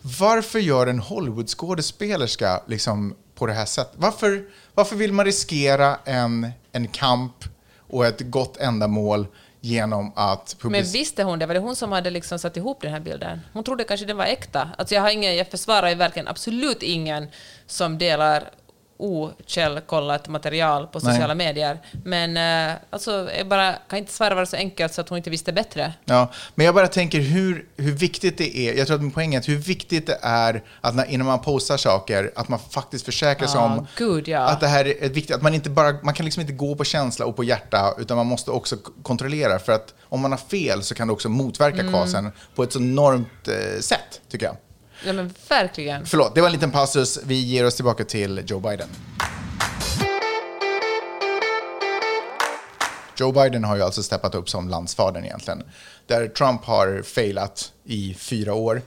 varför 0.02 0.58
gör 0.58 0.86
en 0.86 0.98
Hollywoodskådespelerska 0.98 2.62
liksom 2.66 3.16
på 3.34 3.46
det 3.46 3.52
här 3.52 3.64
sättet? 3.64 3.94
Varför, 3.96 4.44
varför 4.74 4.96
vill 4.96 5.12
man 5.12 5.24
riskera 5.24 5.96
en, 6.04 6.50
en 6.72 6.88
kamp 6.88 7.44
och 7.76 8.06
ett 8.06 8.20
gott 8.20 8.56
ändamål 8.56 9.26
genom 9.60 10.12
att 10.16 10.56
Men 10.62 10.84
visste 10.84 11.22
hon 11.22 11.38
det? 11.38 11.46
Var 11.46 11.54
det 11.54 11.60
hon 11.60 11.76
som 11.76 11.92
hade 11.92 12.10
liksom 12.10 12.38
satt 12.38 12.56
ihop 12.56 12.80
den 12.80 12.92
här 12.92 13.00
bilden? 13.00 13.40
Hon 13.52 13.64
trodde 13.64 13.84
kanske 13.84 14.06
den 14.06 14.16
var 14.16 14.24
äkta. 14.24 14.70
Alltså 14.78 14.94
jag, 14.94 15.02
har 15.02 15.10
ingen, 15.10 15.36
jag 15.36 15.50
försvarar 15.50 15.88
ju 15.88 15.94
verkligen 15.94 16.28
absolut 16.28 16.82
ingen 16.82 17.28
som 17.66 17.98
delar 17.98 18.50
okällkollat 19.00 20.28
material 20.28 20.86
på 20.86 20.98
Nej. 20.98 21.12
sociala 21.14 21.34
medier. 21.34 21.78
Men 22.04 22.36
eh, 22.70 22.76
alltså, 22.90 23.30
jag 23.38 23.48
bara 23.48 23.72
kan 23.72 23.98
inte 23.98 24.12
svara 24.12 24.34
vara 24.34 24.46
så 24.46 24.56
enkelt 24.56 24.94
så 24.94 25.00
att 25.00 25.08
hon 25.08 25.18
inte 25.18 25.30
visste 25.30 25.52
bättre. 25.52 25.92
Ja, 26.04 26.30
men 26.54 26.66
jag 26.66 26.74
bara 26.74 26.88
tänker 26.88 27.20
hur, 27.20 27.66
hur 27.76 27.92
viktigt 27.92 28.38
det 28.38 28.56
är. 28.56 28.74
Jag 28.74 28.86
tror 28.86 28.94
att 28.96 29.02
min 29.02 29.10
poäng 29.10 29.34
är 29.34 29.38
att 29.38 29.48
hur 29.48 29.56
viktigt 29.56 30.06
det 30.06 30.18
är 30.22 30.62
att 30.80 30.94
när, 30.94 31.04
innan 31.10 31.26
man 31.26 31.40
postar 31.40 31.76
saker, 31.76 32.30
att 32.36 32.48
man 32.48 32.58
faktiskt 32.70 33.04
försäkrar 33.04 33.46
sig 33.48 33.60
Ja, 33.60 33.64
om 33.64 33.86
gud, 33.96 34.28
ja. 34.28 34.40
att 34.40 34.60
det 34.60 34.66
här 34.68 34.84
är 35.04 35.08
viktigt, 35.08 35.36
att 35.36 35.42
man 35.42 35.54
inte 35.54 35.70
bara, 35.70 35.94
man 36.02 36.14
kan 36.14 36.24
liksom 36.24 36.40
inte 36.40 36.52
gå 36.52 36.74
på 36.74 36.84
känsla 36.84 37.26
och 37.26 37.36
på 37.36 37.44
hjärta, 37.44 37.94
utan 37.98 38.16
man 38.16 38.26
måste 38.26 38.50
också 38.50 38.76
kontrollera. 39.02 39.58
För 39.58 39.72
att 39.72 39.94
om 40.08 40.20
man 40.20 40.30
har 40.30 40.38
fel 40.38 40.82
så 40.82 40.94
kan 40.94 41.06
det 41.06 41.12
också 41.12 41.28
motverka 41.28 41.80
Mm. 41.80 41.92
kvasen 41.92 42.32
på 42.54 42.62
ett 42.62 42.72
så 42.72 42.78
enormt 42.78 43.48
eh, 43.48 43.80
sätt, 43.80 44.20
tycker 44.30 44.46
jag. 44.46 44.56
Ja 45.06 45.12
men 45.12 45.34
verkligen. 45.48 46.06
Förlåt, 46.06 46.34
det 46.34 46.40
var 46.40 46.48
en 46.48 46.52
liten 46.52 46.70
passus. 46.70 47.18
Vi 47.24 47.34
ger 47.40 47.66
oss 47.66 47.74
tillbaka 47.74 48.04
till 48.04 48.44
Joe 48.46 48.60
Biden. 48.60 48.88
Joe 53.16 53.32
Biden 53.32 53.64
har 53.64 53.76
ju 53.76 53.82
alltså 53.82 54.02
steppat 54.02 54.34
upp 54.34 54.48
som 54.48 54.68
landsfadern 54.68 55.24
egentligen. 55.24 55.62
Där 56.06 56.28
Trump 56.28 56.64
har 56.64 57.02
failat 57.02 57.72
i 57.84 58.14
fyra 58.14 58.54
år. 58.54 58.82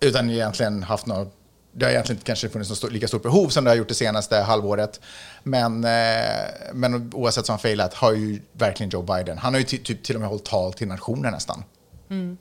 Utan 0.00 0.30
egentligen 0.30 0.82
haft 0.82 1.06
något... 1.06 1.36
Det 1.72 1.84
har 1.84 1.92
egentligen 1.92 2.16
inte 2.16 2.26
kanske 2.26 2.48
funnits 2.48 2.70
något 2.70 2.78
stort, 2.78 2.92
lika 2.92 3.08
stort 3.08 3.22
behov 3.22 3.48
som 3.48 3.64
det 3.64 3.70
har 3.70 3.76
gjort 3.76 3.88
det 3.88 3.94
senaste 3.94 4.36
halvåret. 4.36 5.00
Men, 5.42 5.84
eh, 5.84 6.70
men 6.72 7.10
oavsett 7.14 7.46
som 7.46 7.52
han 7.52 7.58
failat 7.58 7.94
har 7.94 8.12
ju 8.12 8.42
verkligen 8.52 8.90
Joe 8.90 9.02
Biden. 9.02 9.38
Han 9.38 9.54
har 9.54 9.58
ju 9.58 9.66
ty, 9.66 9.78
typ 9.78 10.02
till 10.02 10.14
och 10.14 10.20
med 10.20 10.30
hållit 10.30 10.44
tal 10.44 10.72
till 10.72 10.88
nationen 10.88 11.32
nästan. 11.32 11.64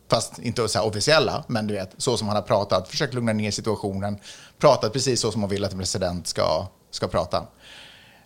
Fast 0.09 0.39
inte 0.39 0.67
så 0.67 0.81
officiella, 0.81 1.43
men 1.47 1.67
du 1.67 1.73
vet, 1.73 1.91
så 1.97 2.17
som 2.17 2.27
han 2.27 2.35
har 2.35 2.43
pratat, 2.43 2.87
försökt 2.87 3.13
lugna 3.13 3.33
ner 3.33 3.51
situationen, 3.51 4.19
pratat 4.57 4.93
precis 4.93 5.21
så 5.21 5.31
som 5.31 5.41
man 5.41 5.49
vill 5.49 5.65
att 5.65 5.71
en 5.71 5.77
president 5.79 6.27
ska, 6.27 6.67
ska 6.91 7.07
prata. 7.07 7.47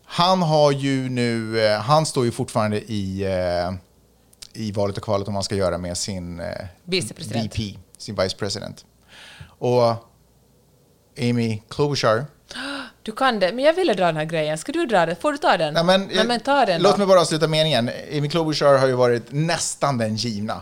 Han 0.05 0.41
har 0.41 0.71
ju 0.71 1.09
nu, 1.09 1.65
eh, 1.65 1.79
han 1.79 2.05
står 2.05 2.25
ju 2.25 2.31
fortfarande 2.31 2.81
i, 2.81 3.23
eh, 3.23 3.73
i 4.53 4.71
valet 4.71 4.97
och 4.97 5.03
kvalet 5.03 5.27
om 5.27 5.33
man 5.33 5.43
ska 5.43 5.55
göra 5.55 5.77
med 5.77 5.97
sin 5.97 6.39
eh, 6.39 6.45
Vicepresident. 6.83 7.45
VP, 7.45 7.79
sin 7.97 8.15
vice 8.15 8.37
president. 8.37 8.85
Och 9.45 9.81
Amy 11.19 11.61
Klobuchar, 11.69 12.25
Du 13.03 13.11
kan 13.11 13.39
det, 13.39 13.53
men 13.53 13.65
jag 13.65 13.73
ville 13.73 13.93
dra 13.93 14.05
den 14.05 14.17
här 14.17 14.25
grejen. 14.25 14.57
Ska 14.57 14.71
du 14.71 14.85
dra 14.85 15.05
det? 15.05 15.15
Får 15.15 15.31
du 15.31 15.37
ta 15.37 15.57
den? 15.57 15.73
Nej, 15.73 15.83
men, 15.83 16.09
Nej, 16.13 16.27
men 16.27 16.39
ta 16.39 16.65
den 16.65 16.81
Låt 16.81 16.91
då. 16.91 16.97
mig 16.97 17.07
bara 17.07 17.21
avsluta 17.21 17.47
meningen. 17.47 17.89
Amy 18.17 18.29
Klobuchar 18.29 18.77
har 18.77 18.87
ju 18.87 18.93
varit 18.93 19.23
nästan 19.29 19.97
den 19.97 20.15
givna. 20.15 20.61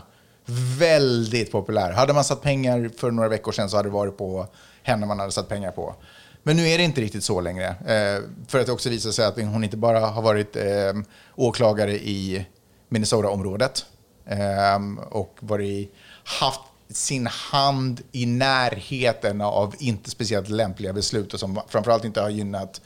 Väldigt 0.78 1.52
populär. 1.52 1.92
Hade 1.92 2.12
man 2.12 2.24
satt 2.24 2.42
pengar 2.42 2.90
för 2.96 3.10
några 3.10 3.28
veckor 3.28 3.52
sedan 3.52 3.70
så 3.70 3.76
hade 3.76 3.88
det 3.88 3.92
varit 3.92 4.18
på 4.18 4.46
henne 4.82 5.06
man 5.06 5.18
hade 5.18 5.32
satt 5.32 5.48
pengar 5.48 5.70
på. 5.70 5.94
Men 6.42 6.56
nu 6.56 6.68
är 6.68 6.78
det 6.78 6.84
inte 6.84 7.00
riktigt 7.00 7.24
så 7.24 7.40
längre. 7.40 7.66
Eh, 7.66 8.22
för 8.48 8.60
att 8.60 8.66
det 8.66 8.72
också 8.72 8.88
visar 8.90 9.10
sig 9.10 9.24
att 9.24 9.36
hon 9.36 9.64
inte 9.64 9.76
bara 9.76 10.00
har 10.00 10.22
varit 10.22 10.56
eh, 10.56 10.92
åklagare 11.34 11.92
i 11.92 12.46
Minnesota-området 12.88 13.84
eh, 14.26 14.78
och 15.10 15.36
varit, 15.40 15.94
haft 16.24 16.60
sin 16.88 17.26
hand 17.26 18.00
i 18.12 18.26
närheten 18.26 19.40
av 19.40 19.74
inte 19.78 20.10
speciellt 20.10 20.48
lämpliga 20.48 20.92
beslut 20.92 21.34
och 21.34 21.40
som 21.40 21.60
framförallt 21.68 22.04
inte 22.04 22.20
har 22.20 22.30
gynnat 22.30 22.80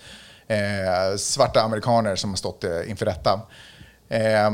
eh, 0.46 1.16
svarta 1.18 1.62
amerikaner 1.62 2.16
som 2.16 2.30
har 2.30 2.36
stått 2.36 2.64
eh, 2.64 2.90
inför 2.90 3.06
rätta. 3.06 3.40
Eh, 4.08 4.50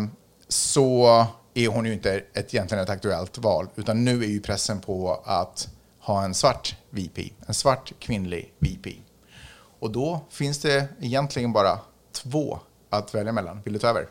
så 0.48 1.26
är 1.54 1.68
hon 1.68 1.84
ju 1.84 1.92
inte 1.92 2.22
ett, 2.32 2.54
egentligen 2.54 2.84
ett 2.84 2.90
aktuellt 2.90 3.38
val, 3.38 3.68
utan 3.76 4.04
nu 4.04 4.22
är 4.22 4.28
ju 4.28 4.40
pressen 4.40 4.80
på 4.80 5.22
att 5.24 5.68
ha 6.00 6.24
en 6.24 6.34
svart 6.34 6.76
VP, 6.90 7.32
en 7.46 7.54
svart 7.54 7.92
kvinnlig 7.98 8.52
VP. 8.58 8.90
Och 9.78 9.90
då 9.90 10.20
finns 10.30 10.58
det 10.58 10.88
egentligen 11.00 11.52
bara 11.52 11.78
två 12.12 12.58
att 12.90 13.14
välja 13.14 13.32
mellan. 13.32 13.62
Vill 13.64 13.72
du 13.72 13.78
ta 13.78 13.88
över? 13.88 14.06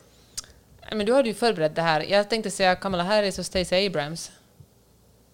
Men 0.91 1.05
du 1.05 1.13
hade 1.13 1.29
ju 1.29 1.33
förberett 1.35 1.75
det 1.75 1.81
här. 1.81 2.01
Jag 2.01 2.29
tänkte 2.29 2.51
säga 2.51 2.75
Kamala 2.75 3.03
Harris 3.03 3.39
och 3.39 3.45
Stacey 3.45 3.87
Abrams 3.87 4.31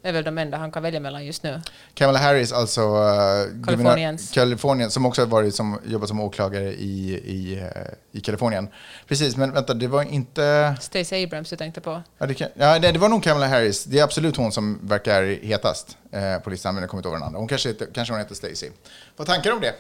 är 0.04 0.14
väl 0.14 0.24
de 0.24 0.38
enda 0.38 0.58
han 0.58 0.72
kan 0.72 0.84
välja 0.84 1.00
mellan 1.00 1.26
just 1.26 1.44
nu. 1.44 1.62
Kamala 1.94 2.20
Harris, 2.20 2.52
alltså 2.52 2.82
uh, 2.82 3.66
Kaliforniens. 3.66 4.32
Kalifornien, 4.32 4.92
som 4.92 5.06
också 5.06 5.22
har 5.22 5.28
varit 5.28 5.56
som, 5.56 5.80
jobbat 5.86 6.10
som 6.10 6.20
åklagare 6.20 6.74
i, 6.74 7.14
i, 7.26 7.62
uh, 7.62 8.18
i 8.18 8.22
Kalifornien. 8.22 8.70
Precis, 9.08 9.38
men 9.38 9.52
vänta, 9.52 9.74
det 9.74 9.88
var 9.88 10.04
inte... 10.04 10.76
Stacey 10.82 11.24
Abrams 11.24 11.50
du 11.50 11.56
tänkte 11.56 11.82
på. 11.82 12.02
Ja, 12.18 12.26
det, 12.26 12.34
kan, 12.34 12.50
ja, 12.54 12.78
nej, 12.82 12.94
det 12.94 13.00
var 13.00 13.10
nog 13.10 13.24
Kamala 13.24 13.48
Harris. 13.48 13.84
Det 13.84 14.00
är 14.00 14.04
absolut 14.04 14.38
hon 14.38 14.52
som 14.52 14.80
verkar 14.88 15.24
hetast 15.24 15.98
eh, 16.12 16.38
på 16.38 16.50
listan, 16.50 16.76
men 16.76 16.82
jag 16.82 16.90
kommer 16.90 17.00
inte 17.00 17.10
ihåg 17.10 17.16
den 17.16 17.24
andra. 17.24 17.40
Hon 17.40 17.48
kanske, 17.48 17.70
heter, 17.70 17.88
kanske 17.94 18.14
hon 18.14 18.20
heter 18.20 18.36
Stacey. 18.36 18.70
Vad 19.16 19.28
tankar 19.28 19.50
du 19.50 19.56
om 19.56 19.62
det? 19.62 19.74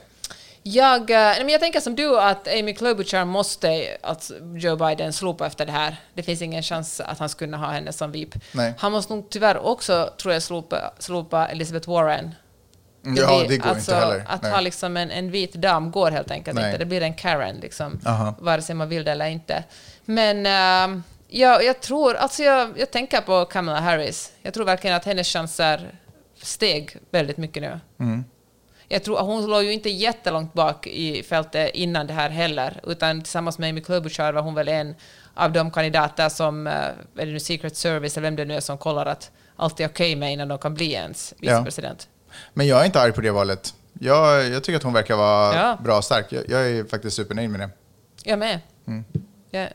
Jag, 0.70 1.10
eh, 1.12 1.16
men 1.38 1.50
jag 1.50 1.60
tänker 1.62 1.80
som 1.80 1.96
du 1.96 2.20
att 2.20 2.48
Amy 2.48 2.74
Klobuchar 2.74 3.26
måste 3.26 3.98
att 4.02 4.32
Joe 4.56 4.76
Biden 4.76 5.14
slopa 5.14 5.48
efter 5.48 5.66
det 5.66 5.72
här. 5.72 5.96
Det 6.14 6.24
finns 6.24 6.42
ingen 6.42 6.64
chans 6.64 7.00
att 7.02 7.20
han 7.20 7.30
skulle 7.30 7.58
ha 7.58 7.68
henne 7.68 7.94
som 7.94 8.12
VIP. 8.12 8.36
Nej. 8.52 8.74
Han 8.78 8.92
måste 8.92 9.14
nog 9.14 9.30
tyvärr 9.30 9.58
också, 9.66 10.10
tror 10.22 10.34
jag, 10.34 10.44
slopa, 10.44 10.94
slopa 11.00 11.48
Elizabeth 11.48 11.90
Warren. 11.90 12.36
Mm, 13.06 13.16
Ja, 13.18 13.40
blir- 13.40 13.50
det 13.50 13.58
går 13.58 13.70
alltså, 13.70 13.92
inte 13.92 14.06
heller. 14.06 14.24
Att 14.28 14.42
Nej. 14.42 14.52
ha 14.52 14.62
liksom 14.62 14.98
en, 14.98 15.12
en 15.12 15.32
vit 15.32 15.54
dam 15.54 15.92
går 15.92 16.12
helt 16.12 16.32
enkelt 16.32 16.56
Nej. 16.56 16.66
inte. 16.66 16.78
Det 16.78 16.86
blir 16.86 17.02
en 17.02 17.14
Karen, 17.14 17.56
liksom, 17.56 18.00
Aha. 18.06 18.36
vare 18.40 18.62
sig 18.62 18.76
man 18.76 18.90
vill 18.90 19.04
det 19.04 19.12
eller 19.12 19.26
inte. 19.26 19.64
Men 20.06 20.46
uh, 20.46 21.02
jag, 21.28 21.64
jag 21.64 21.82
tror, 21.82 22.14
alltså 22.16 22.44
jag, 22.44 22.80
jag 22.80 22.92
tänker 22.92 23.22
på 23.22 23.46
Kamala 23.46 23.80
Harris. 23.80 24.32
Jag 24.42 24.54
tror 24.54 24.66
verkligen 24.66 24.96
att 24.96 25.06
hennes 25.06 25.28
chanser 25.28 25.96
steg 26.42 26.98
väldigt 27.12 27.38
mycket 27.38 27.64
nu. 27.64 27.80
Mm. 28.00 28.24
Jag 28.90 29.04
tror, 29.04 29.18
hon 29.20 29.46
låg 29.48 29.64
ju 29.64 29.74
inte 29.74 29.90
jättelångt 29.90 30.54
bak 30.54 30.88
i 30.88 31.24
fältet 31.24 31.72
innan 31.74 32.08
det 32.08 32.14
här 32.14 32.30
heller, 32.30 32.80
utan 32.88 33.22
tillsammans 33.22 33.60
med 33.60 33.70
Amy 33.70 33.82
Klobuchar 33.82 34.34
var 34.34 34.42
hon 34.42 34.54
väl 34.54 34.68
en 34.68 34.96
av 35.34 35.52
de 35.52 35.72
kandidater 35.72 36.30
som, 36.30 36.68
eh, 36.68 36.74
är 36.74 36.96
det 37.16 37.26
nu 37.26 37.40
Secret 37.40 37.78
Service 37.78 38.18
eller 38.18 38.28
vem 38.28 38.36
det 38.36 38.46
nu 38.46 38.54
är 38.54 38.60
som 38.60 38.78
kollar 38.78 39.06
att 39.06 39.32
allt 39.56 39.80
är 39.80 39.88
okej 39.88 40.16
med 40.16 40.34
innan 40.34 40.48
de 40.48 40.58
kan 40.58 40.74
bli 40.74 40.92
ens 40.94 41.34
Ja. 41.40 41.52
vicepresident. 41.52 42.08
Men 42.54 42.68
jag 42.68 42.82
är 42.82 42.86
inte 42.86 43.02
arg 43.02 43.12
på 43.12 43.22
det 43.22 43.32
valet. 43.32 43.74
Jag, 44.00 44.48
jag 44.50 44.64
tycker 44.64 44.78
att 44.78 44.84
hon 44.84 44.94
verkar 44.94 45.16
vara 45.16 45.56
Ja. 45.56 45.78
bra 45.84 45.98
och 45.98 46.04
stark. 46.04 46.26
Jag, 46.30 46.50
jag 46.50 46.70
är 46.70 46.84
faktiskt 46.84 47.16
supernöjd 47.16 47.50
med 47.50 47.60
det. 47.60 47.70
Jag 48.24 48.40
med. 48.40 48.60
Mm. 48.88 49.04
Ja, 49.52 49.68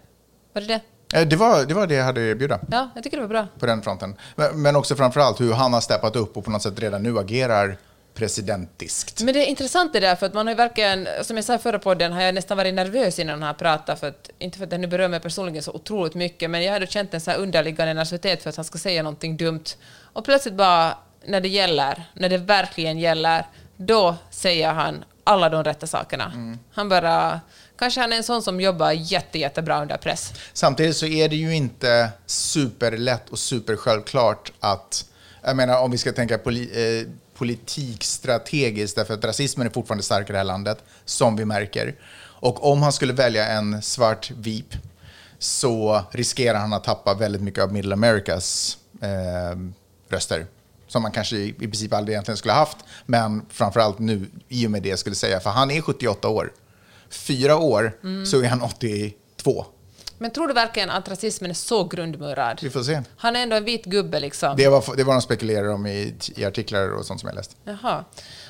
var 0.53 0.63
det 0.63 0.67
det? 0.69 0.81
Eh, 1.21 1.27
Det 1.29 1.37
var, 1.37 1.65
det 1.65 1.75
var 1.75 1.87
det 1.87 1.95
jag 1.95 2.05
hade 2.05 2.21
att 2.21 2.25
erbjuda 2.37 2.61
Ja, 2.71 2.89
jag 2.95 3.05
tycker 3.05 3.17
det 3.17 3.21
var 3.23 3.29
bra. 3.29 3.47
på 3.59 3.67
den 3.67 3.83
fronten. 3.83 4.17
Men, 4.37 4.63
men 4.63 4.77
också 4.77 4.97
framförallt 4.97 5.41
hur 5.41 5.53
han 5.53 5.73
har 5.73 5.81
steppat 5.81 6.17
upp 6.17 6.37
och 6.37 6.45
på 6.45 6.51
något 6.51 6.63
sätt 6.63 6.79
redan 6.81 7.03
nu 7.03 7.19
agerar 7.19 7.77
presidentiskt. 8.15 9.23
Men 9.23 9.35
det 9.35 9.41
är 9.41 9.47
intressant 9.47 9.93
det 9.93 10.01
där, 10.01 10.17
för 10.17 10.27
att 10.27 10.35
man 10.35 10.47
har 10.47 10.53
ju 10.53 10.57
verkligen, 10.57 11.09
som 11.23 11.37
jag 11.37 11.45
sa 11.45 11.55
i 11.55 11.59
förra 11.59 11.79
podden, 11.79 12.13
har 12.13 12.23
jag 12.23 12.35
nästan 12.35 12.57
varit 12.57 12.75
nervös 12.75 13.19
innan 13.19 13.33
han 13.33 13.43
har 13.43 13.55
pratat, 13.55 14.01
för 14.01 14.09
att, 14.09 14.31
inte 14.39 14.59
för 14.59 14.65
att 14.67 14.73
jag 14.73 14.81
nu 14.81 14.87
berör 14.87 15.09
mig 15.09 15.21
personligen 15.21 15.63
så 15.63 15.73
otroligt 15.73 16.15
mycket, 16.15 16.51
men 16.51 16.63
jag 16.63 16.73
hade 16.73 16.87
känt 16.87 17.15
en 17.15 17.21
så 17.21 17.31
här 17.31 17.39
underliggande 17.39 17.95
nervositet 17.95 18.43
för 18.43 18.51
att 18.51 18.57
han 18.57 18.65
ska 18.65 18.79
säga 18.79 19.03
någonting 19.03 19.37
dumt. 19.37 19.65
Och 20.13 20.25
plötsligt 20.25 20.55
bara, 20.55 20.99
när 21.27 21.41
det 21.41 21.49
gäller, 21.49 22.05
när 22.15 22.29
det 22.29 22.39
verkligen 22.39 22.99
gäller, 22.99 23.47
då 23.77 24.17
säger 24.31 24.73
han 24.73 25.05
alla 25.25 25.49
de 25.49 25.65
rätta 25.65 25.87
sakerna. 25.87 26.57
Han 26.73 26.89
bara, 26.89 27.41
kanske 27.79 28.01
han 28.01 28.13
är 28.13 28.17
en 28.17 28.23
sån 28.23 28.43
som 28.43 28.61
jobbar 28.61 28.93
jätte, 28.93 29.39
jättebra 29.39 29.83
under 29.83 29.97
press. 29.97 30.33
Samtidigt 30.53 30.97
så 30.97 31.07
är 31.07 31.29
det 31.29 31.37
ju 31.37 31.55
inte 31.55 32.11
superlätt 32.27 33.29
och 33.29 33.39
supersjälvklart 33.39 34.53
att, 34.61 35.05
jag 35.43 35.57
menar 35.57 35.81
om 35.81 35.91
vi 35.91 35.99
ska 35.99 36.13
tänka 36.13 36.39
poli, 36.39 36.71
eh, 37.01 37.09
politikstrategiskt, 37.43 38.97
därför 38.97 39.15
att 39.15 39.25
rasismen 39.25 39.67
är 39.67 39.71
fortfarande 39.71 40.03
stark 40.03 40.31
i 40.31 40.33
det 40.33 40.39
här 40.39 40.45
landet, 40.45 40.79
som 41.05 41.37
vi 41.37 41.45
märker. 41.45 41.95
Och 42.21 42.71
om 42.73 42.83
han 42.83 42.93
skulle 42.93 43.13
välja 43.13 43.47
en 43.47 43.83
svart 43.83 44.31
VIP 44.31 44.75
så 45.39 46.03
riskerar 46.11 46.59
han 46.59 46.73
att 46.73 46.85
tappa 46.85 47.15
väldigt 47.15 47.43
mycket 47.43 47.65
av 47.65 47.73
Middle 47.73 47.95
Americas 47.95 48.79
eh, 49.01 49.59
röster. 50.09 50.47
Som 50.89 51.03
man 51.03 51.13
kanske 51.13 51.37
i, 51.37 51.53
princip 51.53 51.93
aldrig 51.93 52.15
egentligen 52.15 52.37
skulle 52.37 52.53
ha 52.53 52.59
haft, 52.59 52.77
men 53.07 53.43
framförallt 53.51 53.99
nu 53.99 54.27
i 54.49 54.67
och 54.67 54.71
med 54.71 54.83
det 54.83 54.97
skulle 54.97 55.17
säga, 55.17 55.41
för 55.41 55.51
han 55.51 55.71
är 55.71 55.81
78 55.81 56.29
år. 56.29 56.53
Fyra 57.11 57.57
år 57.57 57.93
så 58.25 58.43
är 58.43 58.49
han 58.49 58.63
82. 58.63 59.67
Men 60.23 60.31
tror 60.31 60.49
du 60.49 60.55
verkligen 60.55 60.91
att 60.91 61.09
rasismen 61.09 61.51
är 61.51 61.55
så 61.55 61.85
grundmurad? 61.85 62.59
Vi 62.63 62.71
får 62.71 62.83
se. 62.83 63.03
Han 63.17 63.37
är 63.37 63.43
ändå 63.43 63.57
en 63.57 63.65
vit 63.65 63.85
gubbe 63.85 64.21
liksom. 64.21 64.57
Det 64.57 64.69
var, 64.69 64.97
det 64.97 65.05
var 65.05 65.13
de 65.13 65.23
spekulerar 65.23 65.69
om 65.69 65.87
i, 65.87 66.15
i 66.37 66.45
artiklar 66.45 66.89
och 66.89 67.07
sånt 67.07 67.21
som 67.21 67.29
jag 67.29 67.37
läst. 67.37 67.57
Jaha. 67.65 68.05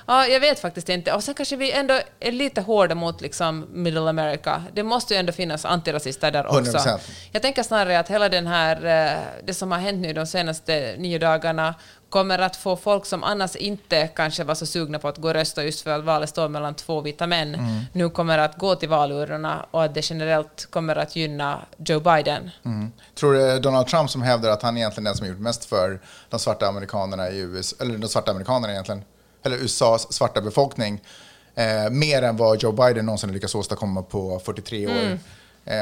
Ja, 0.07 0.27
jag 0.27 0.41
vet 0.41 0.59
faktiskt 0.59 0.89
inte. 0.89 1.13
Och 1.13 1.25
sen 1.25 1.35
kanske 1.35 1.57
vi 1.57 1.73
ändå 1.73 2.01
är 2.21 2.33
lite 2.33 2.61
hårda 2.61 2.95
mot 2.95 3.21
liksom 3.21 3.67
Middle 3.73 4.11
America. 4.11 4.63
Det 4.73 4.83
måste 4.83 5.15
ju 5.15 5.21
ändå 5.21 5.33
finnas 5.33 5.65
antirasister 5.65 6.31
där 6.31 6.47
också. 6.47 6.79
100%. 6.79 6.99
Jag 7.33 7.43
tänker 7.43 7.63
snarare 7.63 7.99
att 7.99 8.09
hela 8.09 8.29
den 8.29 8.47
här, 8.47 8.77
eh, 8.77 9.21
det 9.45 9.55
som 9.55 9.73
har 9.73 9.79
hänt 9.79 10.01
nu 10.01 10.13
de 10.13 10.27
senaste 10.27 10.95
nio 10.99 11.19
dagarna 11.19 11.75
kommer 12.13 12.39
att 12.39 12.57
få 12.57 12.77
folk 12.77 13.07
som 13.07 13.25
annars 13.25 13.57
inte 13.57 14.07
kanske 14.07 14.45
var 14.45 14.55
så 14.55 14.67
sugna 14.67 14.99
på 14.99 15.09
att 15.09 15.19
gå 15.19 15.29
och 15.29 15.35
rösta 15.35 15.65
just 15.65 15.81
för 15.81 15.91
att 15.91 16.05
valet 16.05 16.29
står 16.29 16.49
mellan 16.49 16.75
två 16.75 17.01
vita 17.01 17.27
män, 17.27 17.55
Mm. 17.55 17.81
nu 17.93 18.11
kommer 18.11 18.39
att 18.39 18.59
gå 18.59 18.75
till 18.75 18.89
valurnorna 18.89 19.67
och 19.71 19.85
att 19.85 19.95
det 19.95 20.11
generellt 20.11 20.67
kommer 20.71 20.97
att 20.97 21.17
gynna 21.17 21.59
Joe 21.77 22.01
Biden. 22.01 22.51
Mm. 22.65 22.93
Tror 23.15 23.33
du 23.33 23.59
Donald 23.59 23.87
Trump 23.87 24.11
som 24.11 24.23
hävdar 24.23 24.51
att 24.51 24.63
han 24.63 24.77
är 24.77 24.81
egentligen 24.81 25.05
den 25.05 25.15
som 25.15 25.25
har 25.27 25.33
gjort 25.33 25.41
mest 25.43 25.65
för 25.65 26.01
de 26.31 26.41
svarta 26.41 26.67
amerikanerna 26.67 27.31
i 27.31 27.39
USA, 27.39 27.77
eller 27.81 27.99
de 27.99 28.09
svarta 28.09 28.31
amerikanerna 28.31 28.73
egentligen, 28.73 29.05
eller 29.45 29.57
USAs 29.57 30.13
svarta 30.13 30.41
befolkning, 30.41 31.01
eh, 31.55 31.91
mer 31.91 32.23
än 32.23 32.37
vad 32.37 32.63
Joe 32.63 32.73
Biden 32.73 33.07
någonsin 33.07 33.33
lyckats 33.33 33.55
åstadkomma 33.55 34.03
på 34.03 34.39
43 34.45 34.87
år. 34.87 34.93
Eh, 35.13 35.19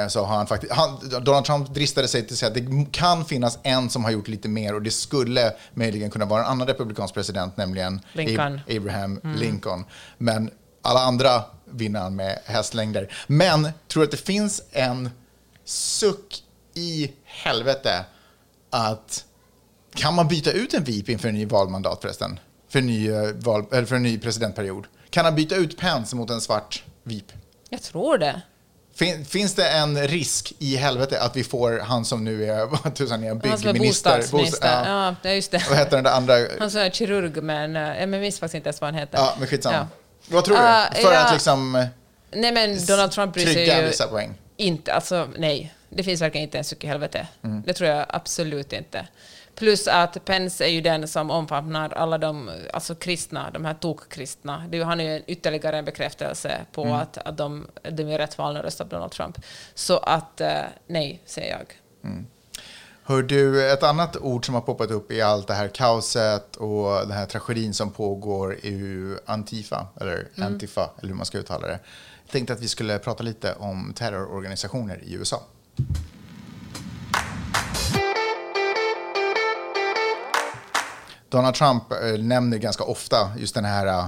så 0.08 0.24
har 0.24 0.36
han 0.36 0.46
faktiskt, 0.46 0.72
han, 0.72 1.08
Donald 1.24 1.44
Trump 1.46 1.74
dristade 1.74 2.08
sig 2.08 2.22
till 2.26 2.34
att 2.34 2.38
säga 2.38 2.48
att 2.48 2.54
det 2.54 2.86
kan 2.92 3.24
finnas 3.24 3.58
en 3.62 3.90
som 3.90 4.04
har 4.04 4.10
gjort 4.10 4.28
lite 4.28 4.48
mer 4.48 4.74
och 4.74 4.82
det 4.82 4.90
skulle 4.90 5.52
möjligen 5.74 6.10
kunna 6.10 6.24
vara 6.24 6.40
en 6.44 6.46
annan 6.50 6.66
republikansk 6.66 7.14
president, 7.14 7.56
nämligen 7.56 8.00
Lincoln. 8.12 8.60
Ab- 8.66 8.76
Abraham 8.76 9.20
Lincoln. 9.36 9.84
Men 10.18 10.50
alla 10.82 11.00
andra 11.00 11.42
vinner 11.70 12.00
han 12.00 12.16
med 12.16 12.38
hästlängder. 12.44 13.12
Men 13.26 13.68
tror 13.88 14.00
du 14.00 14.04
att 14.04 14.10
det 14.10 14.16
finns 14.16 14.62
en 14.72 15.10
suck 15.64 16.42
i 16.74 17.12
helvete 17.24 18.04
att 18.70 19.24
kan 19.94 20.14
man 20.14 20.28
byta 20.28 20.52
ut 20.52 20.74
en 20.74 20.84
VIP 20.84 21.08
inför 21.08 21.28
en 21.28 21.34
ny 21.34 21.46
valmandat 21.46 22.02
förresten? 22.02 22.40
För 22.68 22.78
en 22.78 22.86
ny, 22.86 23.10
eh, 23.10 23.22
val, 23.34 23.64
eller 23.72 23.86
för 23.86 23.96
en 23.96 24.02
ny 24.02 24.18
presidentperiod. 24.18 24.86
Kan 25.10 25.24
han 25.24 25.34
byta 25.34 25.54
ut 25.56 25.78
Pence 25.78 26.16
mot 26.16 26.30
en 26.30 26.40
svart 26.40 26.84
VIP? 27.02 27.32
Jag 27.70 27.82
tror 27.82 28.18
det. 28.18 28.42
Fin, 29.00 29.24
finns 29.24 29.54
det 29.54 29.68
en 29.68 30.08
risk 30.08 30.52
i 30.58 30.76
helvete 30.76 31.20
att 31.20 31.36
vi 31.36 31.44
får 31.44 31.78
han 31.78 32.04
som 32.04 32.24
nu 32.24 32.44
är, 32.50 32.66
vad 32.84 32.94
tusan 32.94 33.24
är, 33.24 33.34
byggminister? 33.34 33.78
bostadsminister. 33.78 34.68
Bosta- 34.68 34.84
ja. 34.86 35.14
Ja, 35.22 35.30
just 35.30 35.50
det. 35.50 35.64
Vad 35.68 35.78
heter 35.78 35.96
den 35.96 36.04
där 36.04 36.12
andra? 36.12 36.34
Han 36.58 36.70
som 36.70 36.80
är 36.80 36.90
kirurg, 36.90 37.42
men 37.42 37.76
eh, 37.76 38.00
jag 38.00 38.08
minns 38.08 38.40
faktiskt 38.40 38.54
inte 38.54 38.68
ens 38.68 38.80
vad 38.80 38.90
han 38.90 39.00
heter. 39.00 39.18
Ja, 39.18 39.34
men 39.38 39.48
skitsamma. 39.48 39.76
Ja. 39.76 39.86
Vad 40.28 40.44
tror 40.44 40.56
du? 40.56 40.62
Ah, 40.62 40.86
För 40.94 41.12
ja. 41.12 41.24
att 41.26 41.32
liksom 41.32 41.74
eh, 41.76 41.86
Nej, 42.32 42.52
men 42.52 42.86
Donald 42.86 43.12
Trump 43.12 43.34
bryr 43.34 43.46
sig 43.46 43.68
ju 43.80 43.86
vissa 43.86 44.06
poäng. 44.06 44.34
inte. 44.56 44.92
Alltså, 44.94 45.28
nej. 45.36 45.74
Det 45.88 46.02
finns 46.02 46.20
verkligen 46.22 46.42
inte 46.44 46.58
en 46.58 46.64
suck 46.64 46.84
i 46.84 46.86
helvete. 46.86 47.26
Mm. 47.44 47.62
Det 47.66 47.72
tror 47.72 47.90
jag 47.90 48.06
absolut 48.08 48.72
inte. 48.72 49.06
Plus 49.60 49.88
att 49.88 50.24
Pence 50.24 50.64
är 50.64 50.68
ju 50.68 50.80
den 50.80 51.08
som 51.08 51.30
omfamnar 51.30 51.90
alla 51.92 52.18
de 52.18 52.50
alltså 52.72 52.94
kristna, 52.94 53.50
de 53.50 53.64
här 53.64 53.74
tokkristna. 53.74 54.64
Det 54.70 54.82
Han 54.82 55.00
är 55.00 55.04
ju 55.04 55.16
en- 55.16 55.22
ytterligare 55.26 55.78
en 55.78 55.84
bekräftelse 55.84 56.58
på 56.72 56.82
Mm. 56.82 56.94
att, 56.94 57.18
att 57.18 57.36
de, 57.36 57.66
de 57.90 58.02
är 58.02 58.18
rätt 58.18 58.38
val 58.38 58.52
när 58.54 58.60
de 58.62 58.66
röstar 58.66 58.84
på 58.84 58.90
Donald 58.94 59.12
Trump. 59.12 59.38
Så 59.74 59.96
att 59.98 60.40
eh, 60.40 60.52
nej, 60.86 61.22
säger 61.26 61.58
jag. 61.58 61.66
Hör 63.02 63.22
du, 63.22 63.70
ett 63.72 63.82
annat 63.82 64.16
ord 64.16 64.46
som 64.46 64.54
har 64.54 64.62
poppat 64.62 64.90
upp 64.90 65.12
i 65.12 65.22
allt 65.22 65.46
det 65.46 65.54
här 65.54 65.68
kaoset 65.68 66.56
och 66.56 66.90
den 67.00 67.10
här 67.10 67.26
tragedin 67.26 67.74
som 67.74 67.90
pågår 67.90 68.52
är 68.62 68.70
ju 68.70 69.18
Antifa, 69.26 69.86
eller 70.00 70.28
Mm. 70.36 70.52
Antifa, 70.52 70.90
eller 70.98 71.08
hur 71.08 71.16
man 71.16 71.26
ska 71.26 71.38
uttala 71.38 71.66
det. 71.66 71.78
Jag 72.24 72.32
tänkte 72.32 72.52
att 72.52 72.60
vi 72.60 72.68
skulle 72.68 72.98
prata 72.98 73.22
lite 73.22 73.54
om 73.58 73.92
terrororganisationer 73.96 75.00
i 75.04 75.14
USA. 75.14 75.42
Donald 81.30 81.54
Trump 81.54 81.82
eh, 81.92 82.18
nämner 82.22 82.58
ganska 82.58 82.84
ofta 82.84 83.32
just 83.38 83.54
den 83.54 83.64
här, 83.64 83.86
eh, 83.86 84.06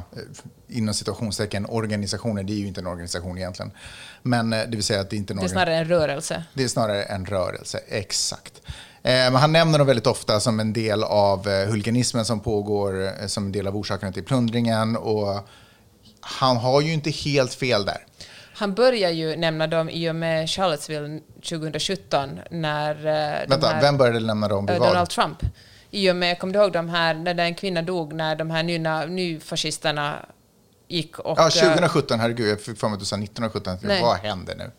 inom 0.69 0.95
situationstecken, 0.95 1.67
organisationer. 1.67 2.43
Det 2.43 2.53
är 2.53 2.57
ju 2.57 2.67
inte 2.67 2.81
en 2.81 2.87
organisation 2.87 3.39
egentligen. 3.39 3.71
Men 4.23 4.53
eh, 4.53 4.59
det 4.69 4.77
vill 4.77 4.85
säga 4.85 5.01
att 5.01 5.11
det 5.11 5.17
inte 5.17 5.33
är 5.33 5.35
en 5.35 5.41
Det 5.41 5.47
är 5.47 5.49
snarare 5.49 5.77
en 5.77 5.89
rörelse. 5.89 6.45
Det 6.55 6.65
är 6.65 6.69
snarare 6.69 7.03
en 7.03 7.27
rörelse, 7.27 7.81
exakt. 7.89 8.53
Men 9.05 9.35
han 9.35 9.53
nämner 9.53 9.79
dem 9.79 9.87
väldigt 9.87 10.07
ofta 10.07 10.41
som 10.41 10.61
en 10.61 10.73
del 10.73 11.05
av 11.05 11.49
huliganismen 11.49 12.25
som 12.25 12.41
pågår, 12.41 13.13
som 13.29 13.47
en 13.47 13.53
del 13.53 13.67
av 13.67 13.77
orsakerna 13.77 14.13
till 14.13 14.25
plundringen. 14.25 14.97
Och 14.97 15.49
han 16.21 16.57
har 16.57 16.81
ju 16.81 16.93
inte 16.93 17.11
helt 17.11 17.55
fel 17.55 17.85
där. 17.85 18.07
Han 18.55 18.75
börjar 18.75 19.11
ju 19.11 19.37
nämna 19.37 19.67
dem 19.67 19.91
i 19.91 20.11
och 20.11 20.15
med 20.17 20.51
Charlottesville 20.51 21.21
2017 21.49 22.41
när... 22.51 22.95
Vänta, 23.49 23.69
här- 23.69 23.81
vem 23.81 23.97
började 23.99 24.21
lämna 24.21 24.49
dem? 24.49 24.67
Donald 24.67 25.09
Trump. 25.11 25.39
I 25.95 26.11
och 26.11 26.17
med, 26.17 26.39
kommer 26.39 26.55
du 26.55 26.61
ihåg 26.61 26.73
de 26.73 26.89
här, 26.89 27.15
när 27.15 27.39
en 27.39 27.55
kvinna 27.55 27.83
dog, 27.83 28.13
när 28.13 28.37
de 28.37 28.51
här 28.51 28.63
nya, 28.63 29.07
nyfascisterna 29.07 30.27
gick. 30.89 31.19
Och, 31.19 31.39
Ja, 31.39 31.43
eh, 31.43 31.49
2017, 31.49 32.21
herregud, 32.21 32.51
jag 32.51 32.61
fick 32.61 32.79
för 32.79 32.89
mig 32.89 32.95
att 32.95 33.01
du 33.01 33.07
sa 33.07 33.17
1917. 33.17 33.79
Nej. 33.83 34.03
Vad 34.03 34.17
händer 34.17 34.55
nu? 34.55 34.71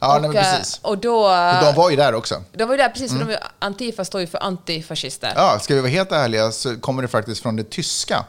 Ja, 0.00 0.08
nej, 0.08 0.16
och, 0.16 0.34
men 0.34 0.44
eh, 0.44 0.52
precis. 0.52 0.80
och 0.82 0.98
då... 0.98 1.28
De 1.62 1.74
var 1.76 1.90
ju 1.90 1.96
där 1.96 2.14
också. 2.14 2.42
de 2.52 2.64
var 2.64 2.74
ju 2.74 2.78
där 2.78 2.88
precis, 2.88 3.12
för 3.12 3.18
de, 3.18 3.36
Antifa 3.58 4.04
står 4.04 4.20
ju 4.20 4.26
för 4.26 4.38
antifascister. 4.42 5.32
Ja, 5.36 5.58
ska 5.58 5.74
vi 5.74 5.80
vara 5.80 5.90
helt 5.90 6.12
ärliga 6.12 6.52
så 6.52 6.80
kommer 6.80 7.02
det 7.02 7.08
faktiskt 7.08 7.42
från 7.42 7.56
det 7.56 7.70
tyska. 7.70 8.24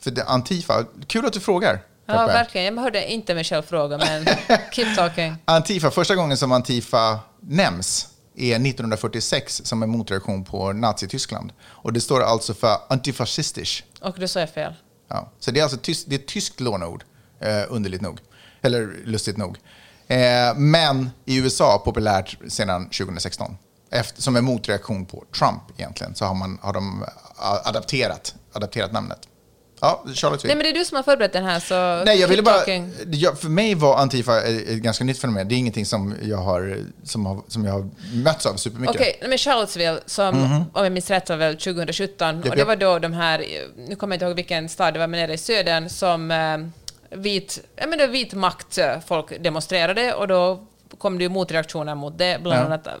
För 0.00 0.10
det, 0.10 0.24
Antifa, 0.24 0.84
kul 1.06 1.26
att 1.26 1.32
du 1.32 1.40
frågar. 1.40 1.80
Ja, 2.06 2.26
verkligen. 2.26 2.74
Jag 2.74 2.82
hörde 2.82 3.12
inte 3.12 3.44
själv 3.44 3.62
fråga, 3.62 3.98
men 3.98 4.24
keep 4.72 4.94
talking. 4.96 5.36
Antifa, 5.44 5.90
första 5.90 6.14
gången 6.14 6.36
som 6.36 6.52
Antifa 6.52 7.18
nämns 7.40 8.08
är 8.38 8.54
1946 8.54 9.60
som 9.64 9.82
en 9.82 9.90
motreaktion 9.90 10.44
på 10.44 10.72
Nazityskland. 10.72 11.52
Och 11.62 11.92
det 11.92 12.00
står 12.00 12.22
alltså 12.22 12.54
för 12.54 12.76
antifascistisch. 12.88 13.84
Och 14.00 14.16
då 14.20 14.28
sa 14.28 14.40
jag 14.40 14.50
fel. 14.50 14.74
Ja. 15.08 15.32
Så 15.38 15.50
det 15.50 15.60
är 15.60 15.62
alltså 15.64 15.78
tyst, 15.78 16.06
det 16.10 16.14
är 16.14 16.18
ett 16.18 16.28
tyskt 16.28 16.60
lånord, 16.60 17.04
eh, 17.40 17.62
underligt 17.68 18.02
nog. 18.02 18.18
Eller 18.62 18.86
lustigt 19.04 19.36
nog. 19.36 19.58
Eh, 20.06 20.54
men 20.56 21.10
i 21.24 21.36
USA 21.38 21.82
populärt 21.84 22.38
sedan 22.48 22.84
2016. 22.84 23.56
Efter, 23.90 24.22
som 24.22 24.36
en 24.36 24.44
motreaktion 24.44 25.06
på 25.06 25.24
Trump 25.38 25.62
egentligen 25.76 26.14
så 26.14 26.24
har, 26.24 26.34
man, 26.34 26.58
har 26.62 26.72
de 26.72 27.02
a- 27.36 27.60
adapterat, 27.64 28.34
adapterat 28.52 28.92
namnet. 28.92 29.27
Ja, 29.80 30.04
Charlotte 30.14 30.44
Nej, 30.44 30.56
men 30.56 30.64
det 30.64 30.70
är 30.70 30.74
du 30.74 30.84
som 30.84 30.96
har 30.96 31.02
förberett 31.02 31.32
den 31.32 31.44
här, 31.44 31.60
så 31.60 32.04
Nej, 32.04 32.20
jag 32.20 32.28
ville 32.28 32.42
bara... 32.42 32.62
Jag, 33.06 33.40
för 33.40 33.48
mig 33.48 33.74
var 33.74 33.96
Antifa 33.96 34.40
ett 34.42 34.68
ett 34.68 34.78
ganska 34.78 35.04
nytt 35.04 35.18
fenomen. 35.18 35.48
Det 35.48 35.54
är 35.54 35.56
ingenting 35.56 35.86
som 35.86 36.14
jag 36.22 36.36
har, 36.36 36.78
som 37.04 37.26
har, 37.26 37.42
som 37.48 37.64
jag 37.64 37.72
har 37.72 37.88
mötts 38.14 38.46
av 38.46 38.56
supermycket. 38.56 38.96
Okej, 38.96 39.14
okay, 39.16 39.28
men 39.28 39.38
Charlottesville, 39.38 40.00
som 40.06 40.66
om 40.72 40.84
jag 40.84 40.92
minns 40.92 41.10
rätt 41.10 41.28
var 41.28 41.36
väl 41.36 41.56
2017, 41.56 42.36
Japp, 42.36 42.46
och 42.50 42.56
det 42.56 42.64
var 42.64 42.76
då 42.76 42.98
de 42.98 43.12
här, 43.12 43.44
nu 43.88 43.96
kommer 43.96 44.14
jag 44.14 44.16
inte 44.16 44.24
ihåg 44.24 44.36
vilken 44.36 44.68
stad 44.68 44.94
det 44.94 44.98
var, 44.98 45.06
men 45.06 45.20
nere 45.20 45.34
i 45.34 45.38
södern, 45.38 45.88
som 45.88 46.30
eh, 46.30 47.18
vit, 47.18 47.60
jag 47.76 47.88
menar, 47.88 48.06
vit 48.06 48.34
makt 48.34 48.78
eh, 48.78 49.00
folk 49.06 49.42
demonstrerade, 49.42 50.14
och 50.14 50.28
då 50.28 50.66
kom 50.98 51.18
det 51.18 51.24
ju 51.24 51.28
motreaktioner 51.28 51.94
mot 51.94 52.18
det, 52.18 52.42
bland 52.42 52.60
Ja. 52.60 52.64
annat 52.64 52.86
eh, 52.86 52.92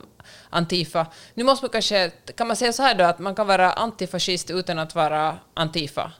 Antifa. 0.50 1.06
Nu 1.34 1.44
måste 1.44 1.64
man 1.64 1.70
kanske, 1.70 2.10
kan 2.36 2.46
man 2.46 2.56
säga 2.56 2.72
så 2.72 2.82
här 2.82 2.94
då, 2.94 3.04
att 3.04 3.18
man 3.18 3.34
kan 3.34 3.46
vara 3.46 3.72
antifascist 3.72 4.50
utan 4.50 4.78
att 4.78 4.94
vara 4.94 5.38
Antifa? 5.54 6.12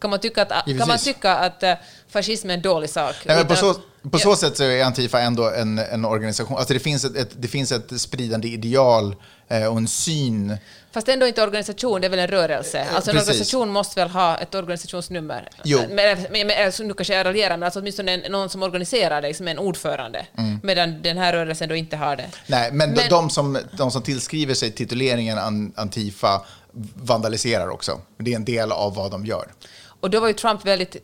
Kan 0.00 0.10
man 0.10 0.20
tycka 0.20 0.42
att, 0.42 0.64
kan 0.78 0.88
man 0.88 0.98
tycka 0.98 1.34
att 1.36 1.62
eh, 1.62 1.74
fascism 2.08 2.50
är 2.50 2.54
en 2.54 2.62
dålig 2.62 2.90
sak? 2.90 3.14
Nej, 3.24 3.36
men 3.36 3.46
på 3.46 3.56
så, 3.56 3.74
på 3.74 3.80
Ja. 4.12 4.18
så 4.18 4.36
sätt 4.36 4.56
så 4.56 4.64
är 4.64 4.84
Antifa 4.84 5.20
ändå 5.20 5.50
en, 5.50 5.78
en 5.78 6.04
organisation. 6.04 6.56
Alltså 6.58 6.74
det, 6.74 6.80
finns 6.80 7.04
ett, 7.04 7.16
ett, 7.16 7.30
det 7.36 7.48
finns 7.48 7.72
ett 7.72 8.00
spridande 8.00 8.48
ideal 8.48 9.16
eh, 9.48 9.66
och 9.66 9.76
en 9.78 9.88
syn. 9.88 10.56
Fast 10.92 11.08
ändå 11.08 11.26
inte 11.26 11.42
organisation, 11.42 12.00
det 12.00 12.06
är 12.06 12.08
väl 12.08 12.18
en 12.18 12.28
rörelse? 12.28 12.86
Alltså 12.94 13.10
en 13.10 13.16
Precis. 13.16 13.28
organisation 13.28 13.68
måste 13.70 14.00
väl 14.00 14.08
ha 14.10 14.36
ett 14.38 14.54
organisationsnummer? 14.54 15.48
Jo. 15.64 15.78
Men, 15.88 16.22
men, 16.30 16.46
men, 16.46 16.64
alltså, 16.66 16.82
nu 16.82 16.94
kanske 16.94 17.14
jag 17.14 17.24
raljerar, 17.26 17.56
men 17.56 17.62
alltså 17.62 17.80
åtminstone 17.80 18.12
en, 18.12 18.32
någon 18.32 18.48
som 18.50 18.62
organiserar 18.62 19.22
det, 19.22 19.34
som 19.34 19.48
en 19.48 19.58
ordförande. 19.58 20.26
Medan 20.62 21.02
den 21.02 21.18
här 21.18 21.32
rörelsen 21.32 21.68
då 21.68 21.74
inte 21.74 21.96
har 21.96 22.16
det. 22.16 22.22
Mm. 22.22 22.32
Nej, 22.46 22.72
men, 22.72 22.90
Men- 22.92 23.08
De, 23.10 23.30
som, 23.30 23.58
de 23.72 23.90
som 23.90 24.02
tillskriver 24.02 24.54
sig 24.54 24.70
tituleringen 24.70 25.38
an, 25.38 25.72
Antifa 25.76 26.42
vandaliserar 26.94 27.68
också. 27.68 28.00
Det 28.18 28.32
är 28.32 28.36
en 28.36 28.44
del 28.44 28.72
av 28.72 28.94
vad 28.94 29.10
de 29.10 29.26
gör. 29.26 29.46
Och 30.06 30.10
då 30.10 30.20
var 30.20 30.28
ju 30.28 30.34
Trump 30.34 30.66
väldigt 30.66 30.96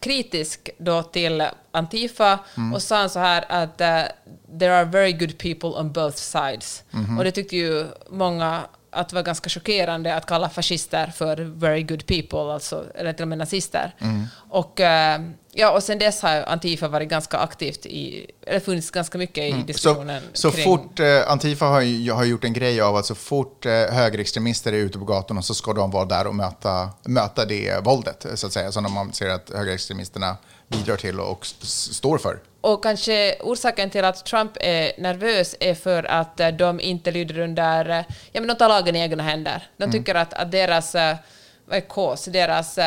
kritisk 0.00 0.70
då 0.78 1.02
till 1.02 1.44
Antifa 1.70 2.38
Mm. 2.56 2.74
och 2.74 2.82
sa 2.82 3.08
så 3.08 3.18
här 3.18 3.44
att 3.48 3.80
uh, 3.80 4.58
there 4.58 4.76
are 4.76 4.84
very 4.84 5.12
good 5.12 5.38
people 5.38 5.68
on 5.68 5.92
both 5.92 6.16
sides. 6.16 6.82
Mhm. 6.90 7.18
Och 7.18 7.24
det 7.24 7.30
tyckte 7.32 7.56
ju 7.56 7.86
många 8.10 8.62
att 8.90 9.08
det 9.08 9.14
var 9.14 9.22
ganska 9.22 9.50
chockerande 9.50 10.14
att 10.14 10.26
kalla 10.26 10.48
fascister 10.48 11.06
för 11.16 11.36
very 11.36 11.82
good 11.82 12.06
people, 12.06 12.52
alltså, 12.52 12.84
eller 12.94 13.12
till 13.12 13.22
och 13.22 13.28
med 13.28 13.38
nazister. 13.38 13.94
Mm. 13.98 14.26
Och, 14.50 14.80
eh, 14.80 15.20
ja, 15.52 15.70
och 15.70 15.82
sen 15.82 15.98
dess 15.98 16.22
har 16.22 16.42
Antifa 16.42 16.88
varit 16.88 17.08
ganska 17.08 17.38
aktivt 17.38 17.86
i, 17.86 18.30
eller 18.46 18.60
funnits 18.60 18.90
ganska 18.90 19.18
mycket 19.18 19.44
i 19.44 19.50
Mm. 19.50 19.60
Så, 19.60 19.66
diskussionen 19.66 20.22
så 20.32 20.50
kring... 20.50 20.64
fort 20.64 21.00
eh, 21.00 21.30
Antifa 21.30 21.64
har, 21.66 22.12
har 22.14 22.24
gjort 22.24 22.44
en 22.44 22.52
grej 22.52 22.80
av 22.80 22.96
att 22.96 23.06
så 23.06 23.14
fort 23.14 23.66
eh, 23.66 23.72
högerextremister 23.72 24.72
är 24.72 24.76
ute 24.76 24.98
på 24.98 25.04
gatorna 25.04 25.42
så 25.42 25.54
ska 25.54 25.72
de 25.72 25.90
vara 25.90 26.04
där 26.04 26.26
och 26.26 26.34
möta, 26.34 26.90
möta 27.02 27.44
det 27.44 27.84
våldet, 27.84 28.26
så 28.34 28.46
att 28.46 28.52
säga, 28.52 28.72
som 28.72 28.92
man 28.92 29.12
ser 29.12 29.28
att 29.28 29.50
högerextremisterna 29.54 30.36
bidrar 30.68 30.96
till 30.96 31.20
och 31.20 31.46
står 31.46 32.18
för. 32.18 32.38
Och 32.60 32.82
kanske 32.82 33.36
orsaken 33.40 33.90
till 33.90 34.04
att 34.04 34.24
Trump 34.24 34.52
är 34.60 34.92
nervös 35.02 35.56
är 35.60 35.74
för 35.74 36.04
att 36.04 36.40
eh, 36.40 36.48
de 36.48 36.80
inte 36.80 37.10
lyder 37.10 37.38
under... 37.38 37.88
eh, 37.90 38.04
Ja, 38.32 38.40
men 38.40 38.46
de 38.46 38.54
tar 38.54 38.68
lagen 38.68 38.96
i 38.96 39.00
egna 39.00 39.22
händer. 39.22 39.62
De 39.76 39.84
Mm. 39.84 39.92
tycker 39.92 40.14
att, 40.14 40.34
att 40.34 40.50
deras... 40.50 40.94
eh, 40.94 41.16
Vad 41.64 41.76
är 41.76 41.80
KOS? 41.80 42.24
Deras... 42.24 42.78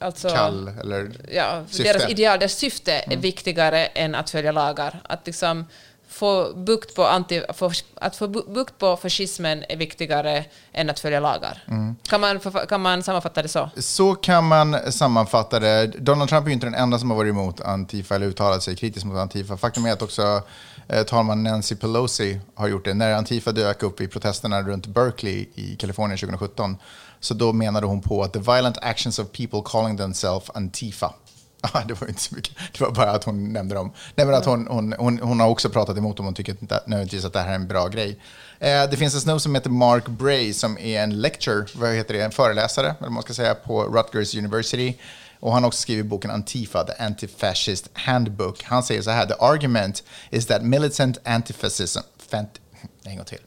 Alltså, 0.00 0.28
Kall 0.28 0.68
eller 0.80 1.10
ja, 1.32 1.64
syfte. 1.70 1.92
deras 1.92 2.10
ideal, 2.10 2.38
deras 2.38 2.52
syfte 2.52 2.92
är 2.92 3.06
Mm. 3.06 3.20
viktigare 3.20 3.86
än 3.86 4.14
att 4.14 4.30
följa 4.30 4.52
lagar. 4.52 5.00
Att 5.04 5.26
liksom 5.26 5.66
få 6.08 6.52
bukt 6.54 6.94
på, 6.94 7.06
anti, 7.06 7.42
få, 7.54 7.70
att 7.94 8.16
få 8.16 8.26
bu- 8.26 8.54
bukt 8.54 8.78
på 8.78 8.96
fascismen 8.96 9.64
är 9.68 9.76
viktigare 9.76 10.44
än 10.72 10.90
att 10.90 11.00
följa 11.00 11.20
lagar. 11.20 11.64
Mm. 11.68 11.96
Kan, 12.02 12.20
man, 12.20 12.40
kan 12.68 12.80
man 12.80 13.02
sammanfatta 13.02 13.42
det 13.42 13.48
så? 13.48 13.70
Så 13.76 14.14
kan 14.14 14.44
man 14.44 14.92
sammanfatta 14.92 15.60
det. 15.60 15.86
Donald 15.86 16.30
Trump 16.30 16.44
är 16.46 16.48
ju 16.48 16.54
inte 16.54 16.66
den 16.66 16.74
enda 16.74 16.98
som 16.98 17.10
har 17.10 17.16
varit 17.16 17.30
emot 17.30 17.60
Antifa 17.60 18.14
eller 18.14 18.26
uttalat 18.26 18.62
sig 18.62 18.76
kritiskt 18.76 19.06
mot 19.06 19.16
Antifa. 19.18 19.56
Faktum 19.56 19.86
är 19.86 19.92
att 19.92 20.02
också 20.02 20.42
eh, 20.88 21.02
talman 21.02 21.42
Nancy 21.42 21.76
Pelosi 21.76 22.40
har 22.54 22.68
gjort 22.68 22.84
det. 22.84 22.94
När 22.94 23.12
Antifa 23.12 23.52
dök 23.52 23.82
upp 23.82 24.00
i 24.00 24.08
protesterna 24.08 24.62
runt 24.62 24.86
Berkeley 24.86 25.46
i 25.54 25.76
Kalifornien 25.76 26.18
2017 26.18 26.76
så 27.20 27.34
då 27.34 27.52
menade 27.52 27.86
hon 27.86 28.00
på 28.02 28.22
att 28.22 28.32
the 28.32 28.38
violent 28.38 28.78
actions 28.82 29.18
of 29.18 29.32
people 29.32 29.62
calling 29.64 29.96
themselves 29.96 30.50
Antifa 30.54 31.12
Ah, 31.72 31.82
det 31.88 32.00
var 32.00 32.08
inte 32.08 32.20
så 32.20 32.34
mycket. 32.34 32.56
Det 32.72 32.80
var 32.80 32.90
bara 32.90 33.10
att 33.10 33.24
hon 33.24 33.52
nämnde 33.52 33.74
dem. 33.74 33.92
Nej, 34.14 34.26
men 34.26 34.34
att 34.34 34.44
hon, 34.44 34.66
hon, 34.66 34.94
hon, 34.98 35.18
hon 35.18 35.40
har 35.40 35.48
också 35.48 35.68
pratat 35.68 35.96
emot 35.96 36.16
dem 36.16 36.26
och 36.26 36.36
tycker 36.36 36.56
inte 36.60 36.82
nödvändigtvis 36.86 37.24
att 37.24 37.32
det 37.32 37.40
här 37.40 37.50
är 37.50 37.54
en 37.54 37.68
bra 37.68 37.88
grej. 37.88 38.18
Eh, 38.58 38.90
det 38.90 38.96
finns 38.96 39.14
en 39.14 39.20
snubbe 39.20 39.40
som 39.40 39.54
heter 39.54 39.70
Mark 39.70 40.08
Bray 40.08 40.52
som 40.52 40.78
är 40.78 41.02
en 41.02 41.20
lecture, 41.20 41.66
vad 41.74 41.94
heter 41.94 42.14
det, 42.14 42.22
en 42.22 42.30
föreläsare, 42.30 42.94
eller 43.00 43.10
man 43.10 43.22
ska 43.22 43.34
säga, 43.34 43.54
på 43.54 43.82
Rutgers 43.82 44.34
University. 44.34 44.94
Och 45.40 45.52
han 45.52 45.62
har 45.62 45.68
också 45.68 45.80
skrivit 45.80 46.06
boken 46.06 46.30
Antifa, 46.30 46.84
The 46.84 46.92
Anti-Fascist 46.92 47.88
Handbook. 47.92 48.62
Han 48.62 48.82
säger 48.82 49.02
så 49.02 49.10
här, 49.10 49.26
the 49.26 49.34
argument 49.38 50.02
is 50.30 50.46
that 50.46 50.62
militant 50.62 51.18
antifascism, 51.24 52.00
fant, 52.30 52.60
en 53.04 53.16
gång 53.16 53.24
till. 53.24 53.38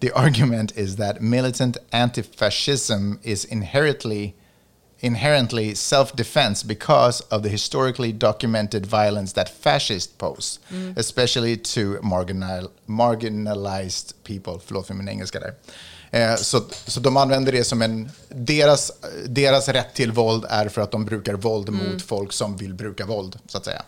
The 0.00 0.12
argument 0.12 0.78
is 0.78 0.96
that 0.96 1.20
militant 1.20 1.76
anti-fascism 1.90 3.18
is 3.22 3.44
inherently 3.44 4.32
inherently 5.02 5.74
self-defense 5.74 6.66
because 6.66 7.24
of 7.30 7.42
the 7.42 7.48
historically 7.48 8.12
documented 8.12 8.86
violence 8.86 9.34
that 9.34 9.48
fascists 9.48 10.12
pose, 10.18 10.60
especially 10.96 11.56
to 11.56 11.98
marginal, 12.02 12.70
marginalized 12.86 14.14
people. 14.24 14.60
Förlåt 14.66 14.86
för 14.86 14.94
min 14.94 15.08
engelska 15.08 15.40
där. 15.40 15.54
Eh, 16.10 16.36
så, 16.36 16.60
så 16.86 17.00
de 17.00 17.16
använder 17.16 17.52
det 17.52 17.64
som 17.64 17.82
en... 17.82 18.10
Deras, 18.28 18.92
deras 19.26 19.68
rätt 19.68 19.94
till 19.94 20.12
våld 20.12 20.46
är 20.48 20.68
för 20.68 20.82
att 20.82 20.90
de 20.90 21.04
brukar 21.04 21.34
våld 21.34 21.68
mot 21.68 22.02
folk 22.02 22.32
som 22.32 22.56
vill 22.56 22.74
bruka 22.74 23.06
våld, 23.06 23.38
så 23.46 23.58
att 23.58 23.64
säga. 23.64 23.82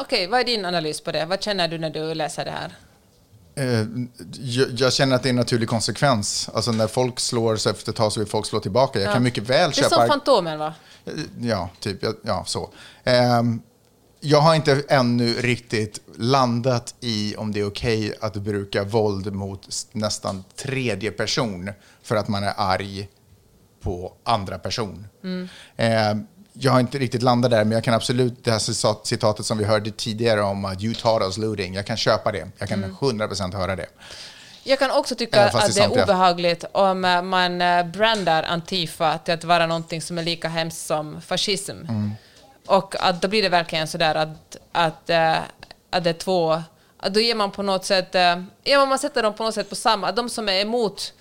Okej, 0.00 0.26
vad 0.26 0.40
är 0.40 0.44
din 0.44 0.64
analys 0.64 1.00
på 1.00 1.12
det? 1.12 1.24
Vad 1.24 1.42
känner 1.42 1.68
du 1.68 1.78
när 1.78 1.90
du 1.90 2.14
läser 2.14 2.44
det 2.44 2.50
här? 2.50 2.74
Eh, 3.56 3.86
jag, 4.76 4.92
känner 4.92 5.16
att 5.16 5.22
det 5.22 5.28
är 5.28 5.30
en 5.30 5.36
naturlig 5.36 5.68
konsekvens. 5.68 6.50
Alltså 6.54 6.72
när 6.72 6.86
folk 6.86 7.20
slår 7.20 7.56
så 7.56 7.70
efter 7.70 7.92
ett 7.92 7.96
tag 7.96 8.12
så 8.12 8.20
vill 8.20 8.28
folk 8.28 8.46
slå 8.46 8.60
tillbaka. 8.60 9.00
Jag 9.00 9.12
kan 9.12 9.22
mycket 9.22 9.44
väl 9.50 9.70
Det 9.70 9.78
är 9.78 9.82
köpa... 9.82 9.96
som 9.96 10.06
Fantomen, 10.08 10.58
va? 10.58 10.74
Ja, 11.40 11.70
typ. 11.80 12.04
Ja, 12.22 12.44
så. 12.46 12.70
Ehm, 13.04 13.60
jag 14.20 14.40
har 14.40 14.54
inte 14.54 14.82
ännu 14.88 15.34
riktigt 15.34 16.00
landat 16.16 16.94
i 17.00 17.36
om 17.36 17.52
det 17.52 17.60
är 17.60 17.66
okej 17.66 18.14
att 18.20 18.36
bruka 18.36 18.84
våld 18.84 19.32
mot 19.32 19.68
nästan 19.92 20.44
tredje 20.56 21.10
person 21.10 21.70
för 22.02 22.16
att 22.16 22.28
man 22.28 22.44
är 22.44 22.54
arg 22.56 23.08
på 23.82 24.12
andra 24.24 24.58
person. 24.58 25.06
Ehm, 25.76 26.26
jag 26.58 26.72
har 26.72 26.80
inte 26.80 26.98
riktigt 26.98 27.22
landat 27.22 27.50
där, 27.50 27.64
men 27.64 27.72
jag 27.72 27.84
kan 27.84 27.94
absolut, 27.94 28.44
det 28.44 28.50
här 28.50 28.58
cita- 28.58 29.04
citatet 29.04 29.46
som 29.46 29.58
vi 29.58 29.64
hörde 29.64 29.90
tidigare 29.90 30.42
om 30.42 30.64
att 30.64 30.82
you 30.82 30.94
taught 30.94 31.22
us 31.22 31.38
looting, 31.38 31.74
jag 31.74 31.86
kan 31.86 31.96
köpa 31.96 32.32
det. 32.32 32.48
Jag 32.58 32.68
kan 32.68 32.84
100% 32.84 33.56
höra 33.56 33.76
det. 33.76 33.86
Jag 34.64 34.78
kan 34.78 34.90
också 34.90 35.14
tycka 35.14 35.50
fast 35.50 35.68
att 35.68 35.74
det 35.74 35.82
är 35.82 36.02
obehagligt 36.02 36.64
om 36.72 37.04
eh, 37.04 37.22
man 37.22 37.62
eh, 37.62 37.86
brandar 37.86 38.42
Antifa 38.42 39.18
till 39.18 39.34
att 39.34 39.44
vara 39.44 39.66
någonting 39.66 40.02
som 40.02 40.18
är 40.18 40.22
lika 40.22 40.48
hemskt 40.48 40.86
som 40.86 41.20
fascism. 41.20 41.70
Mm. 41.70 42.10
Och 42.66 42.94
att 43.00 43.22
då 43.22 43.28
blir 43.28 43.42
det 43.42 43.48
verkligen 43.48 43.88
sådär 43.88 44.14
att, 44.14 44.56
att, 44.72 45.10
eh, 45.10 45.36
att 45.90 46.04
det 46.04 46.10
är 46.10 46.14
två... 46.14 46.62
Att 46.98 47.14
då 47.14 47.20
ger 47.20 47.34
man 47.34 47.50
på 47.50 47.62
något 47.62 47.84
sätt... 47.84 48.14
Ja, 48.64 48.86
man 48.86 48.98
sätter 48.98 49.22
dem 49.22 49.34
på 49.34 49.44
något 49.44 49.54
sätt 49.54 49.68
på 49.68 49.76
samma... 49.76 50.12
De 50.12 50.28
som 50.28 50.48
är 50.48 50.60
emot 50.60 51.12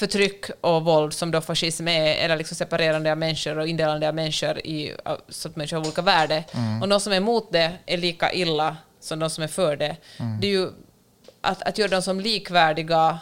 förtryck 0.00 0.44
och 0.60 0.84
våld 0.84 1.12
som 1.12 1.30
då 1.30 1.40
fascism 1.40 1.88
är, 1.88 2.14
eller 2.14 2.36
liksom 2.36 2.56
separerande 2.56 3.12
av 3.12 3.18
människor 3.18 3.58
och 3.58 3.66
indelande 3.66 4.08
av 4.08 4.14
människor 4.14 4.58
i, 4.58 4.96
så 5.28 5.48
att 5.48 5.56
människor 5.56 5.76
har 5.76 5.84
olika 5.84 6.02
värde. 6.02 6.44
Mm. 6.52 6.82
Och 6.82 6.88
de 6.88 7.00
som 7.00 7.12
är 7.12 7.16
emot 7.16 7.52
det 7.52 7.72
är 7.86 7.96
lika 7.96 8.32
illa 8.32 8.76
som 9.00 9.18
de 9.18 9.30
som 9.30 9.44
är 9.44 9.48
för 9.48 9.76
det. 9.76 9.96
Mm. 10.18 10.40
Det 10.40 10.46
är 10.46 10.50
ju 10.50 10.68
att, 11.40 11.62
att 11.62 11.78
göra 11.78 11.88
dem 11.88 12.02
som 12.02 12.20
likvärdiga 12.20 13.18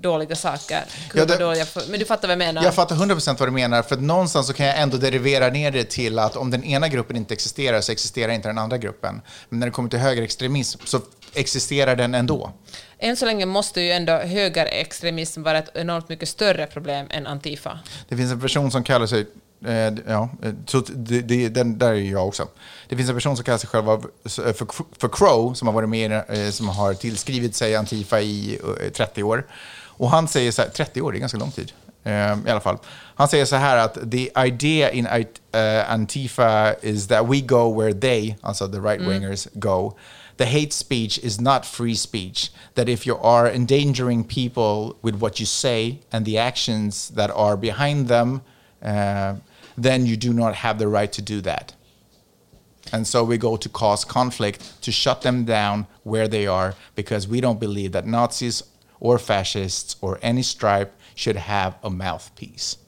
dåliga 0.00 0.36
saker. 0.36 0.82
Ja, 1.14 1.24
det- 1.24 1.36
dåliga 1.36 1.66
men 1.88 1.98
du 2.00 2.04
fattar 2.06 2.28
vad 2.28 2.32
jag 2.32 2.38
menar? 2.38 2.64
Jag 2.64 2.74
fattar 2.74 2.96
100% 2.96 3.38
vad 3.38 3.48
du 3.48 3.52
menar, 3.52 3.82
för 3.82 3.96
någonstans 3.96 4.46
så 4.46 4.52
kan 4.52 4.66
jag 4.66 4.78
ändå 4.80 4.96
derivera 4.96 5.48
ner 5.48 5.70
det 5.70 5.84
till 5.90 6.18
att 6.18 6.36
om 6.36 6.50
den 6.50 6.64
ena 6.64 6.88
gruppen 6.88 7.16
inte 7.16 7.34
existerar 7.34 7.80
så 7.80 7.92
existerar 7.92 8.32
inte 8.32 8.48
den 8.48 8.58
andra 8.58 8.78
gruppen. 8.78 9.20
Men 9.48 9.58
när 9.60 9.66
det 9.66 9.70
kommer 9.70 9.88
till 9.88 9.98
högerextremism 9.98 10.80
så 10.84 11.00
existerar 11.34 11.96
den 11.96 12.14
ändå. 12.14 12.52
Än 12.98 13.16
så 13.16 13.26
länge 13.26 13.46
måste 13.46 13.80
ju 13.80 13.90
ändå 13.92 14.12
högerextremism 14.12 15.42
vara 15.42 15.58
ett 15.58 15.70
enormt 15.74 16.08
mycket 16.08 16.28
större 16.28 16.66
problem 16.66 17.06
än 17.10 17.26
Antifa. 17.26 17.78
Det 18.08 18.16
finns 18.16 18.32
en 18.32 18.40
person 18.40 18.70
som 18.70 18.84
kallar 18.84 19.06
sig, 19.06 19.26
eh, 19.66 19.94
ja, 20.08 20.28
eh, 20.42 20.52
så 20.66 20.80
det, 20.80 21.20
det, 21.20 21.48
den 21.48 21.78
där 21.78 21.92
är 21.92 21.94
jag 21.94 22.28
också. 22.28 22.48
Det 22.88 22.96
finns 22.96 23.08
en 23.08 23.14
person 23.16 23.36
som 23.36 23.44
kallar 23.44 23.58
sig 23.58 23.68
själv 23.68 23.84
för, 24.24 24.66
för 25.00 25.08
Crow, 25.08 25.54
som 25.54 25.68
har 25.68 25.72
varit 25.74 25.88
med, 25.88 26.12
eh, 26.12 26.50
som 26.50 26.68
har 26.68 26.94
tillskrivit 26.94 27.54
sig 27.56 27.76
Antifa 27.76 28.20
i 28.20 28.58
eh, 28.84 28.90
30 28.92 29.22
år. 29.22 29.46
Och 29.82 30.10
han 30.10 30.28
säger 30.28 30.52
så 30.52 30.62
här, 30.62 30.68
30 30.68 31.00
år, 31.02 31.12
det 31.12 31.18
är 31.18 31.20
ganska 31.20 31.38
lång 31.38 31.50
tid. 31.50 31.72
eh, 32.04 32.12
I 32.46 32.50
alla 32.50 32.60
fall. 32.60 32.78
Han 33.14 33.28
säger 33.28 33.44
så 33.44 33.56
här 33.56 33.76
att 33.76 34.10
the 34.10 34.30
idea 34.46 34.90
in 34.90 35.08
Antifa 35.88 36.74
is 36.82 37.08
that 37.08 37.26
we 37.28 37.40
go 37.40 37.80
where 37.80 37.94
they, 37.94 38.34
alltså 38.40 38.68
the 38.68 38.78
right-wingers, 38.78 39.48
go. 39.52 39.96
The 40.40 40.46
hate 40.46 40.72
speech 40.72 41.18
is 41.18 41.38
not 41.38 41.66
free 41.66 41.94
speech. 41.94 42.50
That 42.74 42.88
if 42.88 43.06
you 43.06 43.18
are 43.18 43.46
endangering 43.46 44.24
people 44.24 44.96
with 45.02 45.16
what 45.16 45.38
you 45.38 45.44
say 45.44 45.98
and 46.10 46.24
the 46.24 46.38
actions 46.38 47.10
that 47.10 47.30
are 47.30 47.58
behind 47.58 48.08
them, 48.08 48.40
uh, 48.82 49.34
then 49.76 50.06
you 50.06 50.16
do 50.16 50.32
not 50.32 50.54
have 50.54 50.78
the 50.78 50.88
right 50.88 51.12
to 51.12 51.20
do 51.20 51.42
that. 51.42 51.74
And 52.90 53.06
so 53.06 53.22
we 53.22 53.36
go 53.36 53.58
to 53.58 53.68
cause 53.68 54.06
conflict, 54.06 54.80
to 54.80 54.90
shut 54.90 55.20
them 55.20 55.44
down 55.44 55.86
where 56.04 56.26
they 56.26 56.46
are, 56.46 56.74
because 56.94 57.28
we 57.28 57.42
don't 57.42 57.60
believe 57.60 57.92
that 57.92 58.06
Nazis 58.06 58.62
or 58.98 59.18
fascists 59.18 59.96
or 60.00 60.18
any 60.22 60.42
stripe 60.42 60.90
should 61.14 61.36
have 61.36 61.74
a 61.82 61.90
mouthpiece. 61.90 62.78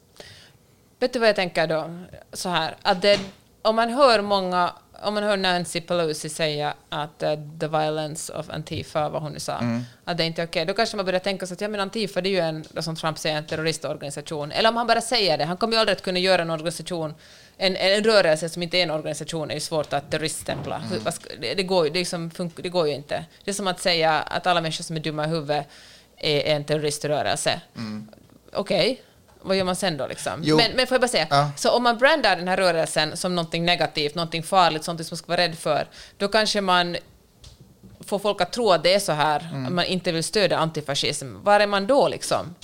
Vet 1.00 1.12
du 1.12 1.18
vad 1.18 1.28
jag 1.28 1.36
tänker 1.36 1.66
då? 1.66 1.90
Så 2.32 2.48
här, 2.48 2.76
att 2.82 3.03
det, 3.03 3.20
om 3.62 3.76
man 3.76 3.90
hör 3.90 4.22
många, 4.22 4.72
om 5.03 5.14
man 5.14 5.22
hör 5.22 5.36
Nancy 5.36 5.80
Pelosi 5.80 6.28
säga 6.28 6.74
att 6.88 7.22
eh, 7.22 7.34
the 7.61 7.68
violence 7.68 8.32
of 8.32 8.50
Antifa, 8.50 9.09
vad 9.09 9.22
hon 9.22 9.32
nu 9.32 9.38
sa, 9.40 9.59
Mm. 9.59 9.82
att 10.05 10.16
det 10.18 10.24
inte 10.24 10.42
är 10.42 10.46
okej, 10.46 10.64
då 10.66 10.74
kanske 10.74 10.96
man 10.96 11.07
börjar 11.07 11.20
tänka 11.20 11.46
sig 11.46 11.55
att 11.55 11.61
ja, 11.61 11.68
men 11.68 11.80
Antifa 11.80 12.20
det 12.20 12.28
är 12.28 12.30
ju 12.30 12.38
en, 12.38 12.64
som 12.82 12.96
Trump 12.96 13.18
säger, 13.18 13.36
en 13.36 13.46
terroristorganisation. 13.46 14.53
Eller 14.53 14.68
om 14.68 14.76
han 14.76 14.86
bara 14.86 15.00
säger 15.00 15.38
det, 15.38 15.44
han 15.44 15.57
kommer 15.57 15.74
ju 15.74 15.80
aldrig 15.80 15.96
att 15.96 16.03
kunna 16.03 16.18
göra 16.18 16.42
en 16.42 16.50
organisation, 16.50 17.14
en, 17.57 17.76
en 17.76 18.05
rörelse 18.05 18.48
som 18.48 18.62
inte 18.62 18.78
är 18.78 18.82
en 18.82 18.90
organisation 18.90 19.50
är 19.50 19.55
ju 19.55 19.61
svårt 19.61 19.92
att 19.92 20.11
terroriststämpla. 20.11 20.82
Mm. 20.90 21.05
Det, 21.40 21.55
det, 21.55 21.62
går, 21.62 21.84
det, 21.84 21.90
liksom 21.90 22.30
det 22.57 22.68
går 22.68 22.88
ju 22.88 22.94
inte. 22.94 23.24
Det 23.44 23.50
är 23.50 23.55
som 23.55 23.66
att 23.66 23.80
säga 23.80 24.12
att 24.20 24.46
alla 24.46 24.61
människor 24.61 24.84
som 24.84 24.96
är 24.96 25.00
dumma 25.00 25.24
i 25.24 25.28
huvudet 25.28 25.66
är 26.16 26.40
en 26.57 26.64
terroriströrelse. 26.64 27.61
Okej, 28.53 29.03
vad 29.45 29.57
gör 29.57 29.64
man 29.64 29.76
sen 29.76 29.97
då? 29.97 30.07
Liksom? 30.07 30.32
Mm. 30.32 30.45
Jo. 30.49 30.57
Men, 30.57 30.72
men 30.76 30.86
får 30.86 30.95
jag 30.95 31.01
bara 31.01 31.09
säga, 31.09 31.26
Ja. 31.30 31.51
så 31.57 31.70
om 31.70 31.82
man 31.82 31.99
brandar 31.99 32.36
den 32.36 32.49
här 32.49 32.57
rörelsen 32.57 33.16
som 33.16 33.34
någonting 33.34 33.64
negativt, 33.64 34.14
någonting 34.14 34.43
farligt, 34.43 34.84
sånt 34.84 35.07
som 35.07 35.14
man 35.14 35.18
ska 35.18 35.26
vara 35.26 35.40
rädd 35.40 35.59
för, 35.59 35.86
då 36.18 36.28
kanske 36.28 36.61
man 36.61 36.97
får 38.07 38.18
folk 38.18 38.40
att 38.40 38.53
tro 38.53 38.70
att 38.70 38.82
det 38.82 38.95
är 38.95 38.99
så 38.99 39.12
här, 39.12 39.40
Mm. 39.53 39.66
att 39.66 39.72
man 39.72 39.84
inte 39.84 40.12
vill 40.12 40.24
stödja 40.24 40.59
antifascism. 40.59 41.26
Var 41.43 41.61
är 41.61 41.66
man 41.66 41.86
då 41.86 42.09
liksom? 42.09 42.55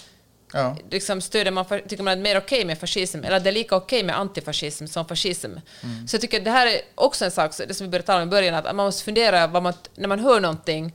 Ja. 0.53 0.77
liksom 0.91 1.21
stöder 1.21 1.51
man, 1.51 1.65
tycker 1.65 2.03
man 2.03 2.13
att 2.13 2.17
det 2.25 2.31
är 2.31 2.35
mer 2.35 2.39
okej 2.39 2.65
med 2.65 2.79
fascism, 2.79 3.25
eller 3.25 3.37
att 3.37 3.45
det 3.45 3.51
är 3.51 3.55
lika 3.55 3.77
okej 3.77 4.03
med 4.03 4.19
antifascism 4.19 4.87
som 4.87 5.07
fascism. 5.09 5.51
Så 6.09 6.15
jag 6.15 6.21
tycker 6.21 6.39
att 6.39 6.45
det 6.45 6.51
här 6.51 6.67
är 6.67 6.81
också 6.95 7.25
en 7.25 7.31
sak, 7.31 7.53
det 7.69 7.75
som 7.75 7.87
vi 7.87 7.91
började 7.91 8.07
tala 8.07 8.23
om 8.23 8.29
i 8.29 8.31
början, 8.31 8.55
att 8.55 8.65
man 8.65 8.77
måste 8.77 9.05
fundera, 9.05 9.47
vad 9.47 9.63
man, 9.63 9.73
när 9.95 10.09
man 10.09 10.19
hör 10.19 10.41
någonting, 10.41 10.95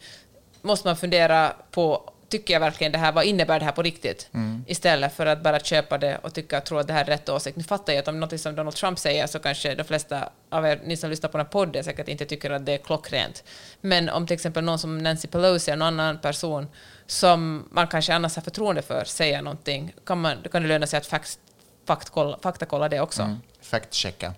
måste 0.62 0.88
man 0.88 0.98
fundera 0.98 1.54
på, 1.72 2.13
tycker 2.34 2.54
jag 2.54 2.60
verkligen 2.60 2.92
det 2.92 2.98
här, 2.98 3.12
vad 3.12 3.26
innebär 3.26 3.60
det 3.60 3.66
här 3.66 3.72
på 3.72 3.82
riktigt? 3.82 4.30
Istället 4.68 5.14
för 5.14 5.26
att 5.26 5.44
bara 5.44 5.60
köpa 5.60 5.98
det 5.98 6.18
och 6.18 6.34
tycka, 6.34 6.62
tro 6.62 6.78
att 6.78 6.88
det 6.88 6.94
här 6.94 7.02
är 7.02 7.06
rätt 7.06 7.30
åsikt. 7.30 7.58
Nu 7.58 7.64
fattar 7.64 7.94
jag 7.94 8.00
att 8.02 8.08
om 8.08 8.20
något 8.20 8.40
som 8.42 8.56
Donald 8.56 8.76
Trump 8.76 9.00
säger 9.00 9.28
så 9.28 9.40
kanske 9.40 9.76
de 9.76 9.84
flesta 9.84 10.30
av 10.50 10.66
er, 10.66 10.82
ni 10.86 10.98
som 10.98 11.10
lyssnar 11.10 11.30
på 11.30 11.38
den 11.38 11.46
här 11.46 11.52
podden, 11.52 11.84
säkert 11.84 12.08
inte 12.08 12.26
tycker 12.26 12.52
att 12.52 12.66
det 12.66 12.74
är 12.74 12.78
klockrent. 12.78 13.44
Men 13.82 14.10
om 14.10 14.28
till 14.28 14.34
exempel 14.34 14.64
någon 14.64 14.80
som 14.80 14.98
Nancy 14.98 15.28
Pelosi 15.28 15.72
eller 15.72 15.86
någon 15.86 16.00
annan 16.00 16.20
person 16.22 16.68
som 17.08 17.68
man 17.72 17.88
kanske 17.88 18.14
annars 18.14 18.36
har 18.36 18.42
förtroende 18.42 18.82
för 18.82 19.04
säger 19.06 19.42
någonting, 19.42 19.94
kan, 20.06 20.22
man, 20.22 20.38
då 20.44 20.50
kan 20.50 20.62
det 20.62 20.68
löna 20.68 20.88
sig 20.88 20.98
att 20.98 21.06
fact, 21.06 21.40
faktkolla, 21.88 22.38
faktakolla 22.42 22.90
det 22.90 23.00
också. 23.00 23.22
Mm. 23.22 23.38
Fact-checka. 23.62 24.34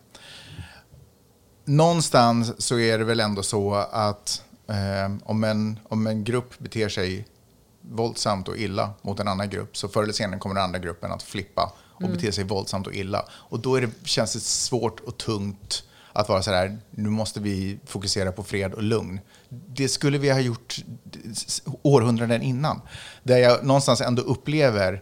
Någonstans 1.65 2.61
så 2.61 2.79
är 2.79 2.97
det 2.97 3.03
väl 3.03 3.19
ändå 3.19 3.43
så 3.43 3.73
att 3.91 4.43
eh, 4.69 5.15
om, 5.23 5.43
en, 5.43 5.79
om 5.89 6.07
en 6.07 6.23
grupp 6.23 6.59
beter 6.59 6.89
sig 6.89 7.25
våldsamt 7.91 8.47
och 8.47 8.57
illa 8.57 8.93
mot 9.01 9.19
en 9.19 9.27
annan 9.27 9.49
grupp 9.49 9.77
så 9.77 9.87
förr 9.87 10.03
eller 10.03 10.13
senare 10.13 10.39
kommer 10.39 10.55
den 10.55 10.63
andra 10.63 10.79
gruppen 10.79 11.11
att 11.11 11.23
flippa 11.23 11.73
och 11.93 12.09
bete 12.09 12.31
sig 12.31 12.43
våldsamt 12.43 12.87
och 12.87 12.93
illa. 12.93 13.25
Och 13.31 13.59
då 13.59 13.75
är 13.75 13.81
det, 13.81 13.89
känns 14.03 14.33
det 14.33 14.39
svårt 14.39 14.99
och 14.99 15.17
tungt 15.17 15.83
att 16.13 16.29
vara 16.29 16.41
så 16.41 16.51
här, 16.51 16.77
nu 16.91 17.09
måste 17.09 17.39
vi 17.39 17.79
fokusera 17.85 18.31
på 18.31 18.43
fred 18.43 18.73
och 18.73 18.83
lugn. 18.83 19.19
Det 19.49 19.87
skulle 19.87 20.17
vi 20.17 20.29
ha 20.29 20.39
gjort 20.39 20.75
århundraden 21.81 22.41
innan. 22.41 22.81
Där 23.23 23.37
jag 23.37 23.65
någonstans 23.65 24.01
ändå 24.01 24.21
upplever 24.21 25.01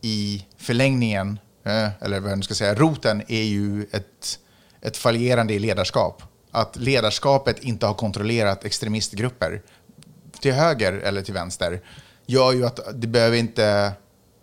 i 0.00 0.46
förlängningen, 0.56 1.38
eh, 1.64 2.02
eller 2.02 2.20
vad 2.20 2.30
jag 2.30 2.38
nu 2.38 2.42
ska 2.42 2.54
säga, 2.54 2.74
roten 2.74 3.22
är 3.28 3.42
ju 3.42 3.86
ett, 3.92 4.38
ett 4.80 4.96
fallerande 4.96 5.54
i 5.54 5.58
ledarskap. 5.58 6.22
Att 6.50 6.76
ledarskapet 6.76 7.58
inte 7.58 7.86
har 7.86 7.94
kontrollerat 7.94 8.64
extremistgrupper 8.64 9.62
till 10.40 10.52
höger 10.52 10.92
eller 10.92 11.22
till 11.22 11.34
vänster 11.34 11.80
gör 12.26 12.52
ju 12.52 12.66
att 12.66 12.80
det 12.94 13.06
behöver 13.06 13.36
inte 13.36 13.92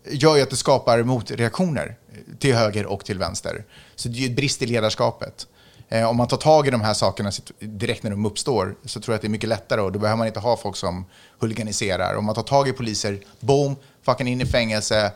gör 0.05 0.35
ju 0.35 0.41
att 0.41 0.49
det 0.49 0.55
skapar 0.55 1.03
motreaktioner 1.03 1.95
till 2.39 2.55
höger 2.55 2.85
och 2.85 3.05
till 3.05 3.19
vänster. 3.19 3.63
Så 3.95 4.09
det 4.09 4.17
är 4.17 4.19
ju 4.19 4.25
ett 4.25 4.35
brist 4.35 4.61
i 4.61 4.65
ledarskapet. 4.65 5.47
Eh, 5.89 6.09
om 6.09 6.17
man 6.17 6.27
tar 6.27 6.37
tag 6.37 6.67
i 6.67 6.71
de 6.71 6.81
här 6.81 6.93
sakerna 6.93 7.31
direkt 7.59 8.03
när 8.03 8.11
de 8.11 8.25
uppstår 8.25 8.75
så 8.85 8.99
tror 8.99 9.13
jag 9.13 9.15
att 9.15 9.21
det 9.21 9.27
är 9.27 9.29
mycket 9.29 9.49
lättare 9.49 9.81
och 9.81 9.91
då 9.91 9.99
behöver 9.99 10.17
man 10.17 10.27
inte 10.27 10.39
ha 10.39 10.57
folk 10.57 10.75
som 10.75 11.05
huliganiserar. 11.39 12.15
Om 12.15 12.25
man 12.25 12.35
tar 12.35 12.43
tag 12.43 12.67
i 12.67 12.73
poliser, 12.73 13.19
boom, 13.39 13.75
fucking 14.01 14.27
in 14.27 14.41
i 14.41 14.45
fängelse, 14.45 15.11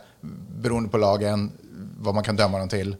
beroende 0.48 0.88
på 0.88 0.98
lagen, 0.98 1.52
vad 1.98 2.14
man 2.14 2.24
kan 2.24 2.36
döma 2.36 2.58
dem 2.58 2.68
till. 2.68 2.96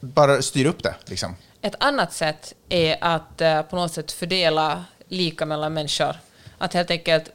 Bara 0.00 0.42
styr 0.42 0.66
upp 0.66 0.82
det 0.82 0.94
liksom. 1.04 1.34
Ett 1.62 1.74
annat 1.80 2.12
sätt 2.12 2.54
är 2.68 2.96
att 3.00 3.40
eh, 3.40 3.62
på 3.62 3.76
något 3.76 3.92
sätt 3.92 4.12
fördela 4.12 4.84
lika 5.08 5.46
mellan 5.46 5.74
människor. 5.74 6.16
Att 6.60 6.74
helt 6.74 6.90
enkelt, 6.90 7.30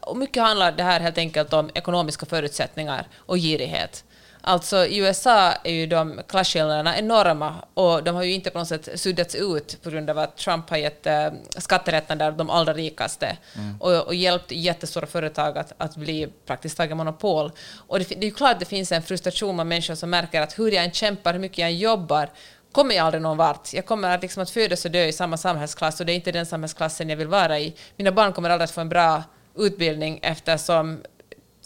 och 0.00 0.16
mycket 0.16 0.42
handlar 0.42 0.72
det 0.72 0.82
här 0.82 1.00
helt 1.00 1.18
enkelt 1.18 1.52
om 1.52 1.70
ekonomiska 1.74 2.26
förutsättningar 2.26 3.08
och 3.16 3.36
girighet. 3.36 4.04
Alltså 4.46 4.86
i 4.86 4.98
USA 4.98 5.52
är 5.52 5.72
ju 5.72 5.86
de 5.86 6.20
klasskillnaderna 6.28 6.98
enorma 6.98 7.54
och 7.74 8.04
de 8.04 8.14
har 8.14 8.22
ju 8.22 8.32
inte 8.32 8.50
på 8.50 8.58
något 8.58 8.68
sätt 8.68 8.88
suddats 9.00 9.34
ut 9.34 9.82
på 9.82 9.90
grund 9.90 10.10
av 10.10 10.18
att 10.18 10.36
Trump 10.36 10.70
har 10.70 10.76
gett 10.76 11.06
eh, 11.06 11.28
skattelättnader 11.48 12.30
de 12.30 12.50
allra 12.50 12.74
rikaste 12.74 13.36
och, 13.80 14.06
och 14.06 14.14
hjälpt 14.14 14.52
jättestora 14.52 15.06
företag 15.06 15.58
att, 15.58 15.72
att 15.78 15.96
bli 15.96 16.28
praktiskt 16.46 16.76
taget 16.76 16.96
monopol. 16.96 17.50
Och 17.86 17.98
det, 17.98 18.08
det 18.08 18.26
är 18.26 18.30
ju 18.30 18.34
klart 18.34 18.52
att 18.52 18.60
det 18.60 18.66
finns 18.66 18.92
en 18.92 19.02
frustration 19.02 19.56
med 19.56 19.66
människor 19.66 19.94
som 19.94 20.10
märker 20.10 20.40
att 20.40 20.58
hur 20.58 20.72
jag 20.72 20.84
än 20.84 20.92
kämpar, 20.92 21.32
hur 21.32 21.40
mycket 21.40 21.58
jag 21.58 21.68
än 21.68 21.78
jobbar, 21.78 22.30
kommer 22.74 22.94
jag 22.94 23.06
aldrig 23.06 23.22
någon 23.22 23.36
vart. 23.36 23.72
Jag 23.72 23.86
kommer 23.86 24.18
liksom 24.18 24.42
att 24.42 24.50
födas 24.50 24.84
och 24.84 24.90
dö 24.90 25.04
i 25.04 25.12
samma 25.12 25.36
samhällsklass 25.36 26.00
och 26.00 26.06
det 26.06 26.12
är 26.12 26.14
inte 26.14 26.32
den 26.32 26.46
samhällsklassen 26.46 27.08
jag 27.08 27.16
vill 27.16 27.28
vara 27.28 27.58
i. 27.58 27.74
Mina 27.96 28.12
barn 28.12 28.32
kommer 28.32 28.50
aldrig 28.50 28.64
att 28.64 28.70
få 28.70 28.80
en 28.80 28.88
bra 28.88 29.22
utbildning 29.56 30.20
eftersom 30.22 31.02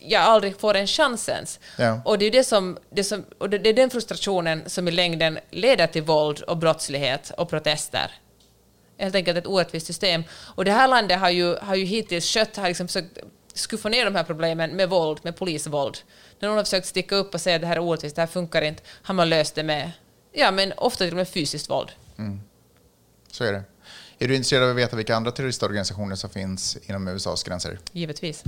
jag 0.01 0.23
aldrig 0.23 0.61
får 0.61 0.75
en 0.75 0.87
chans 0.87 1.29
ens. 1.29 1.61
Ja. 1.77 2.03
Och 2.05 2.19
det 2.19 2.27
är, 2.27 2.31
det, 2.31 2.45
som, 2.45 2.79
det, 2.91 3.05
som, 3.05 3.25
och 3.39 3.51
det, 3.51 3.59
det 3.59 3.69
är 3.69 3.75
den 3.75 3.91
frustrationen 3.91 4.63
som 4.67 4.89
i 4.89 4.91
längden 4.91 5.39
leder 5.51 5.87
till 5.87 6.03
våld 6.03 6.43
och 6.43 6.57
brottslighet 6.57 7.33
och 7.37 7.51
protester. 7.51 8.11
Helt 8.99 9.15
enkelt 9.15 9.39
ett 9.39 9.47
orättvist 9.47 9.87
system. 9.87 10.25
Och 10.55 10.65
det 10.65 10.73
här 10.73 10.89
landet 10.89 11.19
har 11.21 11.31
ju, 11.31 11.57
har 11.57 11.75
ju 11.75 11.85
hittills 11.85 12.35
skött, 12.35 12.57
har 12.57 12.69
liksom 12.69 12.89
försökt 12.89 13.19
skuffa 13.55 13.89
ner 13.89 14.05
de 14.05 14.15
här 14.15 14.25
problemen 14.25 14.71
med 14.71 14.89
våld, 14.89 15.19
med 15.23 15.37
polisvåld. 15.37 15.99
När 16.39 16.49
någon 16.49 16.57
har 16.57 16.65
försökt 16.65 16.87
sticka 16.87 17.17
upp 17.17 17.35
och 17.35 17.41
säga 17.41 17.57
att 17.57 17.63
det 17.63 17.69
här 17.69 17.77
är 17.77 17.81
orättvist, 17.81 18.17
det 18.17 18.23
här 18.23 18.27
funkar 18.27 18.63
inte, 18.63 18.83
har 19.03 19.15
man 19.15 19.29
löst 19.29 19.55
det 19.55 19.63
med, 19.63 19.91
ja 20.39 20.51
men 20.51 20.73
ofta 20.77 21.05
till 21.05 21.13
och 21.13 21.17
med 21.17 21.29
fysiskt 21.29 21.71
våld. 21.71 21.91
Så 23.31 23.45
är 23.45 23.53
det. 23.53 23.63
Är 24.19 24.29
du 24.29 24.35
intresserad 24.35 24.65
av 24.65 24.71
att 24.71 24.77
veta 24.77 24.97
vilka 24.97 25.17
andra 25.17 25.31
terroristorganisationer 25.31 26.17
som 26.17 26.31
finns 26.31 26.79
inom 26.87 27.09
USAs 27.09 27.43
gränser? 27.43 27.79
Givetvis. 27.93 28.45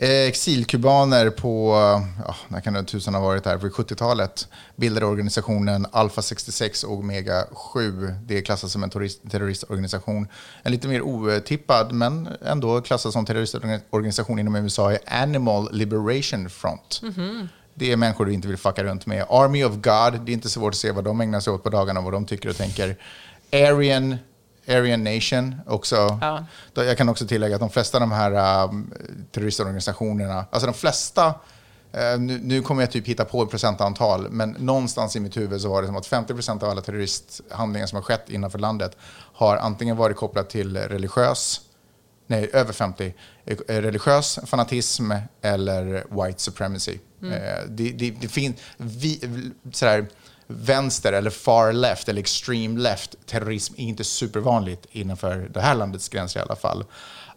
Eh, 0.00 0.10
exilkubaner 0.10 1.30
på, 1.30 1.72
ja, 2.26 2.36
när 2.48 2.60
kan 2.60 2.72
det 2.72 2.84
tusan 2.84 3.14
ha 3.14 3.20
varit 3.20 3.46
här, 3.46 3.58
på 3.58 3.66
70-talet 3.66 4.48
bildade 4.76 5.06
organisationen 5.06 5.86
Alpha 5.92 6.22
66 6.22 6.84
och 6.84 6.92
Omega 6.92 7.44
7. 7.52 8.14
Det 8.26 8.42
klassas 8.42 8.72
som 8.72 8.82
en 8.82 8.90
terroristorganisation. 9.30 10.28
En 10.62 10.72
lite 10.72 10.88
mer 10.88 11.02
otippad, 11.02 11.92
men 11.92 12.28
ändå 12.46 12.80
klassad 12.80 13.12
som 13.12 13.26
terroristorganisation 13.26 14.38
inom 14.38 14.56
USA 14.56 14.92
är 14.92 14.98
Animal 15.06 15.68
Liberation 15.72 16.50
Front. 16.50 17.00
Det 17.74 17.92
är 17.92 17.96
människor 17.96 18.26
du 18.26 18.32
inte 18.32 18.48
vill 18.48 18.56
fucka 18.56 18.84
runt 18.84 19.06
med. 19.06 19.26
Army 19.28 19.64
of 19.64 19.72
God, 19.72 20.20
det 20.20 20.32
är 20.32 20.34
inte 20.34 20.48
så 20.48 20.60
svårt 20.60 20.72
att 20.72 20.78
se 20.78 20.92
vad 20.92 21.04
de 21.04 21.20
ägnar 21.20 21.40
sig 21.40 21.52
åt 21.52 21.62
på 21.62 21.70
dagarna 21.70 22.00
och 22.00 22.04
vad 22.04 22.12
de 22.12 22.26
tycker 22.26 22.48
och 22.48 22.56
tänker. 22.56 22.96
Aryan 23.52 24.16
Aryan 24.68 25.04
Nation 25.04 25.54
också. 25.66 26.18
Ja. 26.20 26.44
Jag 26.74 26.98
kan 26.98 27.08
också 27.08 27.26
tillägga 27.26 27.54
att 27.54 27.60
de 27.60 27.70
flesta 27.70 27.96
av 27.96 28.00
de 28.00 28.12
här 28.12 28.64
um, 28.64 28.92
terroristorganisationerna, 29.32 30.44
alltså 30.50 30.66
de 30.66 30.74
flesta, 30.74 31.26
eh, 31.92 32.18
nu, 32.18 32.40
nu 32.42 32.62
kommer 32.62 32.82
jag 32.82 32.90
typ 32.90 33.06
hitta 33.06 33.24
på 33.24 33.42
ett 33.42 33.50
procentantal, 33.50 34.30
men 34.30 34.50
någonstans 34.50 35.16
i 35.16 35.20
mitt 35.20 35.36
huvud 35.36 35.60
så 35.60 35.68
var 35.68 35.82
det 35.82 35.86
som 35.88 35.96
att 35.96 36.06
50% 36.08 36.64
av 36.64 36.70
alla 36.70 36.80
terroristhandlingar 36.80 37.86
som 37.86 37.96
har 37.96 38.02
skett 38.02 38.30
innanför 38.30 38.58
landet 38.58 38.96
har 39.32 39.56
antingen 39.56 39.96
varit 39.96 40.16
kopplat 40.16 40.50
till 40.50 40.76
religiös, 40.76 41.60
nej 42.26 42.50
över 42.52 42.72
50, 42.72 43.14
eh, 43.46 43.56
religiös 43.76 44.38
fanatism 44.46 45.12
eller 45.42 46.04
white 46.24 46.42
supremacy. 46.42 46.98
Eh, 47.22 47.28
Det, 47.68 47.92
det, 47.92 48.10
det 48.10 48.28
finns, 48.28 48.56
vi, 48.76 49.20
sådär, 49.72 50.06
vänster 50.48 51.12
eller 51.12 51.30
far 51.30 51.72
left 51.72 52.08
eller 52.08 52.20
extreme 52.20 52.80
left 52.80 53.26
terrorism 53.26 53.74
är 53.76 53.84
inte 53.84 54.04
supervanligt 54.04 54.86
innanför 54.90 55.50
det 55.54 55.60
här 55.60 55.74
landets 55.74 56.08
gränser 56.08 56.40
i 56.40 56.42
alla 56.42 56.56
fall. 56.56 56.84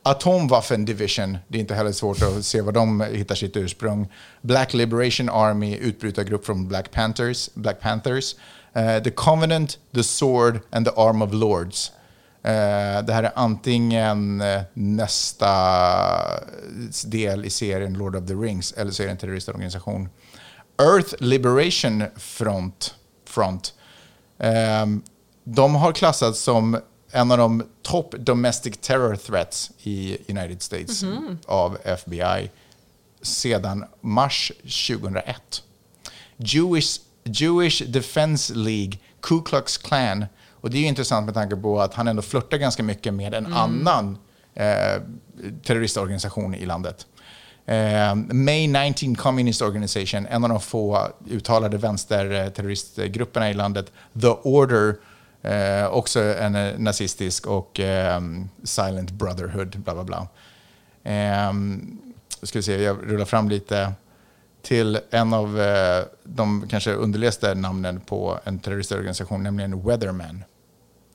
Atomwaffen 0.03 0.85
Division, 0.85 1.37
det 1.47 1.57
är 1.57 1.59
inte 1.59 1.75
heller 1.75 1.91
svårt 1.91 2.21
att 2.21 2.45
se 2.45 2.61
var 2.61 2.71
de 2.71 3.01
hittar 3.01 3.35
sitt 3.35 3.57
ursprung. 3.57 4.11
Black 4.41 4.73
Liberation 4.73 5.29
Army, 5.29 5.77
utbrytargrupp 5.77 6.45
från 6.45 6.67
Black 6.67 6.91
Panthers. 6.91 7.49
Black 7.53 7.79
Panthers. 7.79 8.35
Uh, 8.77 9.03
the 9.03 9.11
Covenant, 9.11 9.77
The 9.93 10.03
Sword 10.03 10.59
and 10.69 10.85
the 10.85 10.91
Arm 10.95 11.21
of 11.21 11.33
Lords. 11.33 11.91
Uh, 12.45 13.05
det 13.05 13.13
här 13.13 13.23
är 13.23 13.31
antingen 13.35 14.41
eh, 14.41 14.61
nästa 14.73 15.49
del 17.05 17.45
i 17.45 17.49
serien 17.49 17.93
Lord 17.93 18.15
of 18.15 18.27
the 18.27 18.33
Rings 18.33 18.71
eller 18.71 18.91
så 18.91 19.03
är 19.03 19.07
det 19.07 19.11
en 19.11 19.17
terroristorganisation. 19.17 20.09
Earth 20.81 21.13
Liberation 21.19 22.03
Front, 22.17 22.95
Front. 23.31 23.73
Ehm, 24.39 25.01
de 25.43 25.75
har 25.75 25.91
klassats 25.91 26.39
som 26.39 26.77
en 27.11 27.31
av 27.31 27.37
de 27.37 27.63
top 27.81 28.15
domestic 28.19 28.77
terror 28.81 29.15
threats 29.15 29.71
i 29.83 30.17
United 30.27 30.61
States 30.61 31.03
av 31.45 31.77
FBI 31.83 32.49
sedan 33.21 33.85
mars 34.01 34.51
2001. 34.63 35.63
Jewish, 36.37 36.99
Jewish 37.23 37.81
Defense 37.87 38.53
League, 38.55 38.99
Ku 39.21 39.41
Klux 39.41 39.77
Klan. 39.77 40.25
Och 40.51 40.69
det 40.69 40.77
är 40.77 40.87
intressant 40.87 41.25
med 41.25 41.33
tanke 41.33 41.55
på 41.55 41.81
att 41.81 41.93
han 41.93 42.07
ändå 42.07 42.21
flörtar 42.21 42.57
ganska 42.57 42.83
mycket 42.83 43.13
med 43.13 43.33
en 43.33 43.53
annan 43.53 44.17
eh, 44.53 45.01
terroristorganisation 45.63 46.55
i 46.55 46.65
landet. 46.65 47.07
Eh, 47.65 48.15
May 48.15 48.67
19 48.67 49.15
Communist 49.15 49.61
Organization, 49.61 50.27
en 50.29 50.43
av 50.43 50.49
de 50.49 50.59
få 50.59 51.07
uttalade 51.29 51.77
vänsterterroristgrupperna 51.77 53.49
i 53.49 53.53
landet. 53.53 53.91
The 54.21 54.27
Order, 54.27 54.95
eh, 55.41 55.87
också 55.87 56.19
en 56.19 56.55
eh, 56.55 56.73
nazistisk 56.77 57.47
och 57.47 57.79
eh, 57.79 58.21
Silent 58.63 59.11
Brotherhood, 59.11 59.79
bla 59.79 59.93
bla 59.93 60.03
bla. 60.03 60.27
Eh, 61.03 61.53
ska 62.43 62.59
vi 62.59 62.63
se, 62.63 62.81
jag 62.81 62.97
rullar 63.03 63.25
fram 63.25 63.49
lite 63.49 63.93
till 64.61 64.99
en 65.09 65.33
av 65.33 65.61
eh, 65.61 66.03
de 66.23 66.67
kanske 66.69 66.93
underligaste 66.93 67.55
namnen 67.55 67.99
på 67.99 68.39
en 68.43 68.59
terroristorganisation, 68.59 69.43
nämligen 69.43 69.83
Weatherman. 69.83 70.43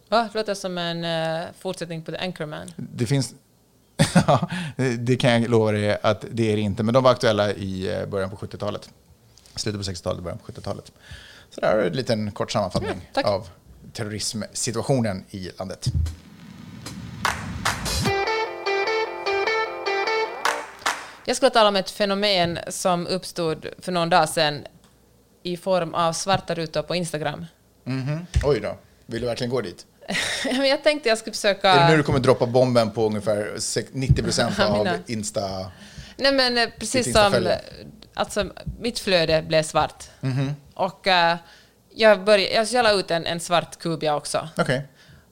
Va? 0.09 0.29
Det 0.33 0.39
låter 0.39 0.55
som 0.55 0.79
en 0.79 1.05
eh, 1.05 1.47
fortsättning 1.59 2.03
på 2.03 2.13
The 2.13 2.19
Anchorman. 2.19 2.71
Det 2.77 3.07
finns... 3.07 3.35
Ja, 4.27 4.49
det 4.99 5.17
kan 5.17 5.31
jag 5.43 5.51
lova 5.51 5.73
dig 5.73 5.99
att 6.03 6.25
det 6.31 6.53
är 6.53 6.57
det 6.57 6.63
inte, 6.63 6.83
men 6.83 6.95
de 6.95 7.05
var 7.05 7.11
aktuella 7.11 7.53
i 7.53 7.95
eh, 7.95 8.07
början 8.07 8.31
på 8.31 8.37
70-talet. 8.37 8.91
Slutet 9.55 9.87
på 9.87 9.93
60-talet, 9.93 10.23
början 10.23 10.39
på 10.39 10.53
70-talet. 10.53 10.93
Så 11.51 11.61
där 11.61 11.69
har 11.73 11.79
du 11.79 11.87
en 11.87 11.93
liten 11.93 12.31
kort 12.33 12.53
sammanfattning 12.53 12.91
Mm, 13.15 13.33
av 13.33 13.49
terrorismsituationen 13.93 15.25
i 15.31 15.51
landet. 15.59 15.87
Jag 21.25 21.37
skulle 21.37 21.51
tala 21.51 21.69
om 21.69 21.77
ett 21.77 21.91
fenomen 21.91 22.59
som 22.69 23.07
uppstod 23.07 23.67
för 23.79 23.93
någon 23.93 24.11
dag 24.11 24.29
sedan 24.29 24.67
i 25.43 25.57
form 25.57 25.95
av 25.95 26.13
svarta 26.13 26.55
rutor 26.55 26.83
på 26.83 26.95
Instagram. 26.95 27.47
Mhm. 27.85 28.27
Oj 28.45 28.61
då, 28.61 28.77
vill 29.07 29.21
du 29.21 29.27
verkligen 29.27 29.51
gå 29.51 29.61
dit? 29.61 29.87
Jag 30.69 30.83
tänkte 30.85 31.09
jag 31.09 31.19
skulle 31.19 31.35
försöka... 31.35 31.71
Är 31.71 31.85
det 31.85 31.91
nu 31.91 31.97
du 31.97 32.03
kommer 32.03 32.19
droppa 32.19 32.47
bomben 32.47 32.91
på 32.91 33.07
ungefär 33.07 33.55
sex- 33.59 33.91
90 33.93 34.23
procent 34.23 34.59
av 34.61 34.89
Insta... 35.07 35.71
Nej 36.17 36.33
men 36.33 36.59
eh, 36.59 36.69
precis 36.79 37.13
som... 37.13 37.49
Alltså, 38.15 38.47
mitt 38.79 38.99
flöde 38.99 39.43
blev 39.43 39.63
svart. 39.63 40.05
Mhm. 40.21 40.55
Och 40.75 41.07
eh, 41.07 41.37
jag, 41.95 42.25
började, 42.25 42.55
jag, 42.55 42.67
jag 42.67 42.83
la 42.83 42.93
ut 42.93 43.11
en, 43.11 43.27
en 43.27 43.41
svart 43.41 43.79
kub 43.79 44.03
jag 44.03 44.17
också. 44.17 44.49
Okej. 44.59 44.83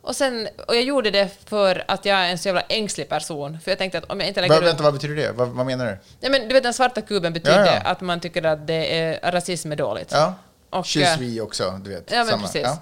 Och, 0.03 0.17
sen, 0.17 0.49
och 0.69 0.77
jag 0.77 0.83
gjorde 0.83 1.11
det 1.11 1.29
för 1.47 1.85
att 1.89 2.05
jag 2.05 2.19
är 2.19 2.29
en 2.31 2.39
så 2.39 2.49
jävla 2.49 2.61
ängslig 2.61 3.09
person. 3.09 3.59
För 3.65 3.71
jag 3.71 3.79
tänkte 3.79 3.99
att 3.99 4.05
om 4.05 4.21
jag 4.21 4.29
inte 4.29 4.41
lägger 4.41 4.55
Va, 4.55 4.61
vänta, 4.61 4.83
vad 4.83 4.93
betyder 4.93 5.15
det? 5.17 5.33
Vad, 5.33 5.49
vad 5.49 5.67
menar 5.67 5.87
du? 5.87 5.99
Nej, 6.21 6.31
men 6.41 6.49
du 6.49 6.55
vet 6.55 6.63
den 6.63 6.75
svarta 6.75 7.01
kuben 7.01 7.33
betyder 7.33 7.67
Ja, 7.67 7.75
ja. 7.85 7.91
att 7.91 8.01
man 8.01 8.21
tycker 8.21 8.47
att 8.47 8.67
det 8.67 8.99
är, 9.01 9.33
rasism 9.33 9.73
är 9.73 9.77
dåligt. 9.77 10.09
Ja, 10.13 10.35
Och, 10.71 10.87
kyss 10.87 11.09
eh, 11.09 11.19
vi 11.19 11.41
också, 11.41 11.81
du 11.85 11.91
vet. 11.91 12.11
Ja, 12.11 12.17
men 12.19 12.27
samma. 12.27 12.43
precis. 12.43 12.63
Ja. 12.63 12.79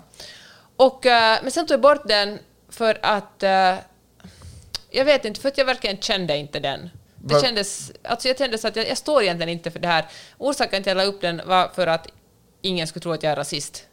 Och, 0.86 1.06
eh, 1.06 1.38
men 1.42 1.50
sen 1.50 1.66
tog 1.66 1.74
jag 1.74 1.80
bort 1.80 2.08
den 2.08 2.38
för 2.68 2.98
att... 3.02 3.42
eh, 3.42 3.74
jag 4.90 5.04
vet 5.04 5.24
inte, 5.24 5.40
för 5.40 5.48
att 5.48 5.58
jag 5.58 5.64
verkligen 5.64 5.96
kände 5.98 6.36
inte 6.36 6.60
den. 6.60 6.90
Det 7.16 7.40
kändes, 7.42 7.92
alltså 8.04 8.28
jag 8.28 8.38
kände 8.38 8.58
så 8.58 8.68
att 8.68 8.76
jag, 8.76 8.88
jag 8.88 8.96
står 8.98 9.22
egentligen 9.22 9.48
inte 9.52 9.70
för 9.70 9.78
det 9.78 9.88
här. 9.88 10.06
Orsaken 10.38 10.82
till 10.82 10.92
att 10.92 10.98
jag 10.98 11.06
la 11.06 11.12
upp 11.12 11.20
den 11.20 11.40
var 11.46 11.68
för 11.74 11.86
att 11.86 12.06
ingen 12.62 12.86
skulle 12.86 13.02
tro 13.02 13.12
att 13.12 13.22
jag 13.22 13.32
är 13.32 13.36
rasist. 13.36 13.84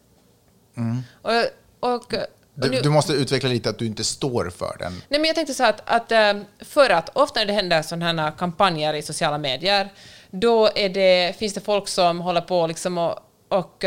Och, 1.21 1.31
och, 1.79 1.95
och 1.95 2.13
Mm. 2.13 2.71
Du, 2.71 2.75
nu- 2.77 2.81
du 2.81 2.89
måste 2.89 3.13
utveckla 3.13 3.49
lite 3.49 3.69
att 3.69 3.79
du 3.79 3.85
inte 3.85 4.03
står 4.03 4.49
för 4.49 4.75
den. 4.79 4.91
Nej, 5.07 5.19
men 5.19 5.25
jag 5.25 5.35
tänkte 5.35 5.53
så 5.53 5.63
här 5.63 5.69
att, 5.69 5.81
att 5.89 6.11
eh, 6.11 6.41
för 6.59 6.89
att 6.89 7.09
ofta 7.13 7.39
när 7.39 7.45
det 7.45 7.53
händer 7.53 7.81
sådana 7.81 8.21
här 8.23 8.31
kampanjer 8.31 8.93
i 8.93 9.01
sociala 9.01 9.37
medier, 9.37 9.89
då 10.31 10.69
det, 10.75 11.35
finns 11.39 11.53
det 11.53 11.61
folk 11.61 11.87
som 11.87 12.19
håller 12.21 12.41
på 12.41 12.67
liksom 12.67 12.97
och, 12.97 13.19
och 13.49 13.83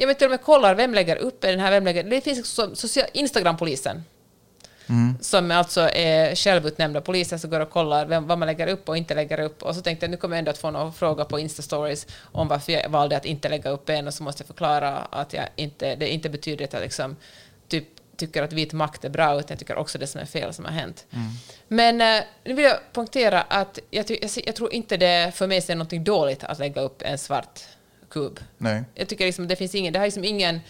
jag 0.00 0.06
vet 0.06 0.18
till 0.18 0.26
och 0.26 0.30
med 0.30 0.42
kollar 0.42 0.74
vem 0.74 0.94
lägger 0.94 1.16
upp 1.16 1.40
den 1.40 1.60
här, 1.60 1.70
vem 1.70 1.84
lägger, 1.84 2.04
det 2.04 2.20
finns 2.20 2.60
social, 2.74 3.06
Instagram-polisen. 3.12 4.02
Som 5.20 5.50
alltså 5.50 5.80
är 5.80 6.34
självutnämnda 6.34 7.00
poliser 7.00 7.38
som 7.38 7.50
går 7.50 7.60
och 7.60 7.70
kollar 7.70 8.06
vem, 8.06 8.26
vad 8.26 8.38
man 8.38 8.46
lägger 8.48 8.66
upp 8.66 8.88
och 8.88 8.96
inte 8.96 9.14
lägger 9.14 9.40
upp. 9.40 9.62
Och 9.62 9.74
så 9.74 9.80
tänkte 9.80 10.06
jag 10.06 10.10
nu 10.10 10.16
kommer 10.16 10.36
jag 10.36 10.38
ändå 10.38 10.50
att 10.50 10.58
få 10.58 10.70
någon 10.70 10.92
fråga 10.92 11.24
på 11.24 11.38
Insta-stories 11.38 12.06
om 12.32 12.48
varför 12.48 12.72
jag 12.72 12.88
valde 12.88 13.16
att 13.16 13.24
inte 13.24 13.48
lägga 13.48 13.70
upp 13.70 13.88
en 13.88 14.06
och 14.06 14.14
så 14.14 14.22
måste 14.22 14.42
jag 14.42 14.46
förklara 14.46 14.96
att 14.96 15.32
jag 15.32 15.48
inte, 15.56 15.94
det 15.94 16.08
inte 16.08 16.28
betyder 16.28 16.64
att 16.64 16.72
jag 16.72 16.82
liksom 16.82 17.16
typ 17.68 17.84
tycker 18.16 18.42
att 18.42 18.52
vit 18.52 18.72
makt 18.72 19.04
är 19.04 19.08
bra, 19.08 19.38
utan 19.38 19.46
jag 19.48 19.58
tycker 19.58 19.76
också 19.76 19.98
det 19.98 20.06
som 20.06 20.20
är 20.20 20.24
fel 20.24 20.54
som 20.54 20.64
har 20.64 20.72
hänt. 20.72 21.06
Men 21.68 22.00
eh, 22.00 22.24
nu 22.44 22.54
vill 22.54 22.64
jag 22.64 22.78
punktera 22.92 23.42
att 23.42 23.78
jag, 23.90 24.10
jag, 24.10 24.30
jag 24.46 24.54
tror 24.54 24.72
inte 24.72 24.96
det 24.96 25.32
för 25.34 25.46
mig 25.46 25.64
är 25.68 25.74
något 25.74 25.90
dåligt 25.90 26.44
att 26.44 26.58
lägga 26.58 26.80
upp 26.80 27.02
en 27.02 27.18
svart 27.18 27.60
kub. 28.10 28.40
Nej. 28.58 28.84
Jag 28.94 29.08
tycker 29.08 29.26
liksom 29.26 29.48
det 29.48 29.56
finns 29.56 29.74
ingen, 29.74 29.92
det 29.92 29.98
har 29.98 30.06
liksom 30.06 30.24
ingen, 30.24 30.60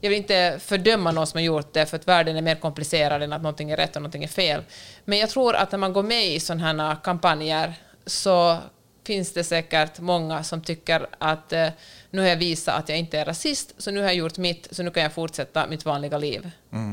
jag 0.00 0.10
vill 0.10 0.18
inte 0.18 0.58
fördöma 0.60 1.12
någon 1.12 1.26
som 1.26 1.38
har 1.38 1.44
gjort 1.44 1.72
det, 1.72 1.86
för 1.86 1.96
att 1.96 2.08
världen 2.08 2.36
är 2.36 2.42
mer 2.42 2.54
komplicerad 2.54 3.22
än 3.22 3.32
att 3.32 3.42
någonting 3.42 3.70
är 3.70 3.76
rätt 3.76 3.96
och 3.96 4.02
någonting 4.02 4.24
är 4.24 4.28
fel. 4.28 4.62
Men 5.04 5.18
jag 5.18 5.30
tror 5.30 5.54
att 5.54 5.72
när 5.72 5.78
man 5.78 5.92
går 5.92 6.02
med 6.02 6.26
i 6.26 6.40
sådana 6.40 6.88
här 6.88 6.96
kampanjer 7.04 7.74
så 8.06 8.58
finns 9.06 9.32
det 9.32 9.44
säkert 9.44 10.00
många 10.00 10.44
som 10.44 10.62
tycker 10.62 11.06
att 11.18 11.52
eh, 11.52 11.68
nu 12.10 12.20
har 12.20 12.28
jag 12.28 12.36
visat 12.36 12.78
att 12.78 12.88
jag 12.88 12.98
inte 12.98 13.18
är 13.18 13.24
rasist, 13.24 13.74
så 13.78 13.90
nu 13.90 14.00
har 14.00 14.06
jag 14.06 14.14
gjort 14.14 14.38
mitt, 14.38 14.68
så 14.70 14.82
nu 14.82 14.90
kan 14.90 15.02
jag 15.02 15.12
fortsätta 15.12 15.66
mitt 15.66 15.84
vanliga 15.84 16.18
liv. 16.18 16.50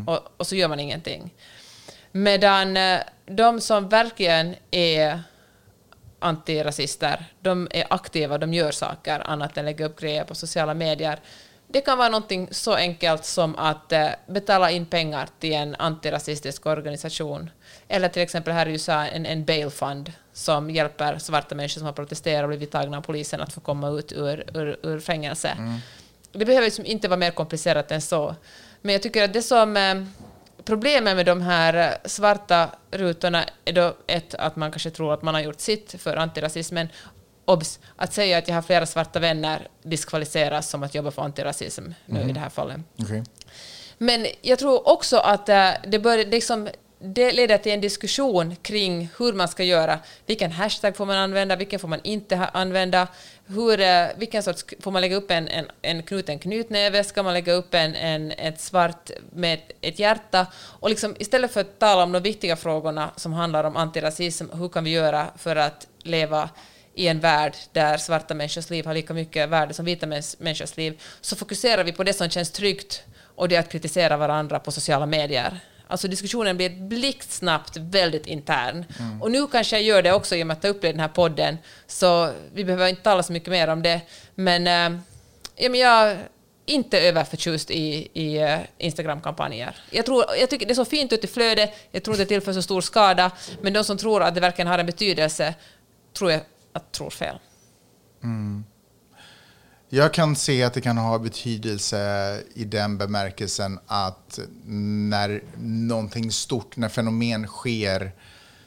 Och, 0.08 0.20
och 0.38 0.47
så 0.47 0.56
gör 0.56 0.68
man 0.68 0.80
ingenting. 0.80 1.34
Medan 2.12 2.78
eh, 2.78 3.00
de 3.26 3.62
som 3.62 3.89
verkligen 3.89 4.56
är 4.72 5.22
antirasister, 6.20 7.26
de 7.39 7.67
är 7.72 7.86
aktiva, 7.89 8.38
de 8.38 8.53
gör 8.53 8.72
saker 8.72 9.30
annat 9.30 9.57
än 9.57 9.65
lägga 9.65 9.86
upp 9.86 9.99
grejer 9.99 10.24
på 10.24 10.36
sociala 10.36 10.74
medier. 10.74 11.20
Det 11.67 11.82
kan 11.82 11.97
vara 11.97 12.09
någonting 12.09 12.47
så 12.51 12.74
enkelt 12.74 13.26
som 13.26 13.55
att 13.55 13.91
eh, 13.91 14.07
betala 14.28 14.72
in 14.72 14.86
pengar 14.86 15.30
till 15.39 15.53
en 15.53 15.76
antirasistisk 15.76 16.65
organisation. 16.65 17.49
Eller 17.88 18.09
till 18.09 18.22
exempel 18.22 18.53
här 18.53 18.65
i 18.65 18.72
USA 18.72 19.05
en, 19.05 19.26
en 19.26 19.45
bail 19.45 19.70
fund 19.70 20.13
som 20.34 20.70
hjälper 20.70 21.17
svarta 21.17 21.55
människor 21.55 21.80
som 21.80 21.86
har 21.86 21.93
protesterat 21.93 22.43
och 22.43 22.49
blivit 22.49 22.72
tagna 22.72 22.97
av 22.97 23.01
polisen 23.01 23.41
att 23.41 23.53
få 23.53 23.61
komma 23.61 23.89
ut 23.89 24.11
ur, 24.11 24.57
ur, 24.57 24.80
ur 24.84 24.99
fängelse. 24.99 25.57
Det 26.32 26.45
behöver 26.45 26.65
liksom 26.65 26.86
inte 26.86 27.07
vara 27.07 27.17
mer 27.17 27.32
komplicerat 27.32 27.91
än 27.91 28.01
så. 28.01 28.36
Men 28.82 28.93
jag 28.93 29.01
tycker 29.01 29.24
att 29.24 29.34
det 29.34 29.41
som 29.41 29.78
eh, 29.78 30.03
Problemet 30.70 31.15
med 31.15 31.26
de 31.26 31.41
här 31.41 31.74
eh, 31.74 32.09
svarta 32.09 32.70
rutorna 32.91 33.45
är 33.65 33.74
då 33.74 33.95
ett, 34.07 34.36
att 34.36 34.55
man 34.55 34.72
kanske 34.72 34.89
tror 34.89 35.13
att 35.13 35.22
man 35.22 35.34
har 35.34 35.41
gjort 35.41 35.59
sitt 35.59 35.95
för 36.01 36.17
antirasismen. 36.17 36.88
Obs! 37.45 37.80
Att 37.95 38.13
säga 38.13 38.38
att 38.38 38.47
jag 38.47 38.55
har 38.55 38.61
flera 38.61 38.86
svarta 38.86 39.20
vänner 39.20 39.67
diskvalificeras 39.84 40.70
som 40.70 40.84
att 40.84 40.95
jobba 40.95 41.11
för 41.11 41.22
antirasism 41.22 41.84
nu 42.05 42.22
i 42.30 42.32
det 42.32 42.39
här 42.39 42.49
fallet. 42.49 42.78
Okej. 43.01 43.24
Men 43.97 44.28
jag 44.41 44.59
tror 44.59 44.88
också 44.89 45.17
att 45.17 45.49
eh, 45.49 45.70
det, 45.88 45.99
bör, 45.99 46.17
liksom, 46.26 46.70
det 46.99 47.32
leder 47.32 47.57
till 47.57 47.72
en 47.72 47.82
diskussion 47.82 48.55
kring 48.55 49.09
hur 49.17 49.34
man 49.34 49.47
ska 49.47 49.63
göra. 49.63 49.99
Vilken 50.26 50.51
hashtag 50.51 50.95
får 50.95 51.05
man 51.05 51.17
använda, 51.17 51.55
vilken 51.55 51.80
får 51.80 51.88
man 51.88 51.99
inte 52.03 52.38
använda? 52.53 53.07
Hur, 53.50 53.80
eh, 53.80 54.08
vilken 54.18 54.43
sorts, 54.43 54.66
får 54.80 54.91
man 54.91 55.02
lägga 55.02 55.16
upp 55.16 55.32
en, 55.32 55.47
en, 55.47 55.66
en 55.82 56.04
knuten 56.04 56.39
knytnäve? 56.39 57.04
Ska 57.04 57.24
man 57.24 57.34
lägga 57.34 57.54
upp 57.54 57.74
en, 57.74 57.95
en, 57.95 58.32
ett 58.32 58.60
svart 58.60 59.12
med 59.32 59.54
ett, 59.54 59.72
ett 59.82 60.00
hjärta? 60.00 60.47
Och 60.56 60.89
liksom, 60.89 61.16
istället 61.20 61.52
för 61.52 61.62
att 61.62 61.80
tala 61.80 62.04
om 62.04 62.12
de 62.12 62.24
viktiga 62.24 62.56
frågorna 62.56 63.12
som 63.16 63.34
handlar 63.34 63.64
om 63.64 63.78
antirasism, 63.78 64.45
hur 64.54 64.70
kan 64.70 64.84
vi 64.84 64.89
göra 64.89 65.28
för 65.38 65.56
att 65.56 65.88
leva 66.04 66.50
i 66.93 67.08
en 67.08 67.20
värld 67.20 67.56
där 67.72 67.97
svarta 67.97 68.34
människors 68.34 68.70
liv 68.70 68.86
har 68.86 68.93
lika 68.93 69.14
mycket 69.14 69.50
värde 69.50 69.74
som 69.74 69.86
vita 69.86 70.08
människors 70.39 70.78
liv, 70.78 71.02
så 71.22 71.36
fokuserar 71.36 71.84
vi 71.84 71.91
på 71.91 72.04
det 72.04 72.14
som 72.14 72.30
känns 72.30 72.52
tryggt 72.52 73.04
och 73.36 73.50
det 73.50 73.56
är 73.56 73.60
att 73.60 73.72
kritisera 73.72 74.18
varandra 74.18 74.60
på 74.60 74.72
sociala 74.72 75.06
medier. 75.06 75.60
Alltså 75.91 76.07
diskussionen 76.07 76.57
blir 76.57 76.69
blixtsnabbt 76.69 77.77
väldigt 77.77 78.27
intern. 78.27 78.85
Och 79.21 79.31
nu 79.31 79.47
kanske 79.47 79.75
jag 79.75 79.83
gör 79.83 80.01
det 80.01 80.13
också 80.13 80.35
genom 80.35 80.51
att 80.51 80.61
ta 80.61 80.67
upp 80.67 80.81
det 80.81 80.87
i 80.87 80.91
den 80.91 80.99
här 80.99 81.07
podden, 81.07 81.57
så 81.87 82.31
vi 82.53 82.65
behöver 82.65 82.87
inte 82.87 83.01
tala 83.01 83.23
så 83.23 83.33
mycket 83.33 83.49
mer 83.49 83.67
om 83.67 83.83
det. 83.83 84.01
Men, 84.35 84.67
eh, 84.67 84.99
ja, 85.55 85.69
men 85.69 85.79
jag 85.79 86.17
inte 86.65 86.99
överförtjust 86.99 87.71
i, 87.71 88.09
i 88.13 88.37
eh, 88.37 88.59
Instagram-kampanjer. 88.77 89.75
Jag, 89.91 90.05
tror, 90.05 90.25
jag 90.39 90.49
tycker 90.49 90.65
det 90.65 90.73
är 90.73 90.75
så 90.75 90.85
fint 90.85 91.13
ut 91.13 91.23
i 91.23 91.27
flödet, 91.27 91.73
jag 91.91 92.03
tror 92.03 92.13
inte 92.15 92.23
det 92.23 92.27
tillför 92.27 92.53
så 92.53 92.61
stor 92.61 92.81
skada, 92.81 93.31
men 93.61 93.73
de 93.73 93.83
som 93.83 93.97
tror 93.97 94.23
att 94.23 94.35
det 94.35 94.41
verkligen 94.41 94.67
har 94.67 94.79
en 94.79 94.85
betydelse, 94.85 95.55
tror 96.17 96.31
jag 96.31 96.41
att 96.73 96.91
tror 96.91 97.09
fel. 97.09 97.39
Jag 99.91 100.13
kan 100.13 100.35
se 100.35 100.63
att 100.63 100.73
det 100.73 100.81
kan 100.81 100.97
ha 100.97 101.19
betydelse 101.19 102.43
i 102.53 102.65
den 102.65 102.97
bemärkelsen 102.97 103.79
att 103.87 104.39
när 104.65 105.43
någonting 105.57 106.31
stort, 106.31 106.77
när 106.77 106.89
fenomen 106.89 107.47
sker, 107.47 108.11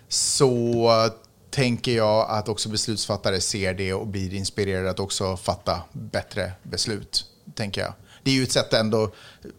så 0.08 1.10
tänker 1.50 1.92
jag 1.92 2.30
att 2.30 2.48
också 2.48 2.68
beslutsfattare 2.68 3.40
ser 3.40 3.74
det 3.74 3.92
och 3.92 4.06
blir 4.06 4.34
inspirerade 4.34 4.90
att 4.90 5.00
också 5.00 5.36
fatta 5.36 5.82
bättre 5.92 6.52
beslut, 6.62 7.24
tänker 7.54 7.80
jag. 7.80 7.94
Det 8.22 8.30
är 8.30 8.34
ju 8.34 8.42
ett 8.42 8.52
sätt 8.52 8.72
ändå, 8.72 9.12